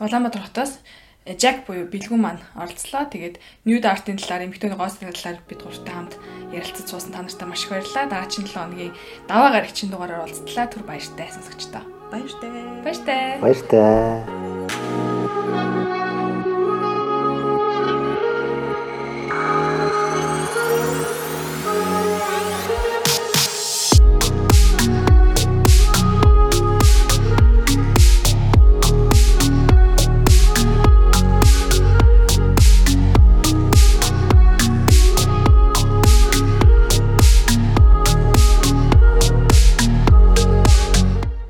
Улаанбаатар 0.00 0.44
хотоос 0.44 0.78
Жак 1.22 1.70
буюу 1.70 1.86
бэлгүүн 1.86 2.18
маань 2.18 2.42
оролцлоо. 2.58 3.06
Тэгээд 3.06 3.38
Nude 3.62 3.86
Art-ын 3.86 4.18
талаар, 4.18 4.50
эмэгтэйний 4.50 4.74
гоосны 4.74 5.14
талаар 5.14 5.38
бид 5.46 5.62
гуравтай 5.62 5.94
хамт 5.94 6.18
ярилцаж 6.50 6.90
суусан 6.90 7.14
та 7.14 7.22
нартай 7.22 7.46
маш 7.46 7.62
их 7.62 7.70
баярлалаа. 7.70 8.10
Дараагийн 8.10 8.50
7 8.50 8.58
хоногийн 8.58 8.98
даваа 9.30 9.54
гарагчийн 9.54 9.94
дугаараар 9.94 10.26
уулзтлаа. 10.26 10.66
Түр 10.66 10.82
баяртай 10.82 11.30
сонсогчдоо. 11.30 11.86
баяртай. 12.12 12.50
Баяртай. 12.82 13.40
Баяр 13.40 13.60
таа. 13.70 15.91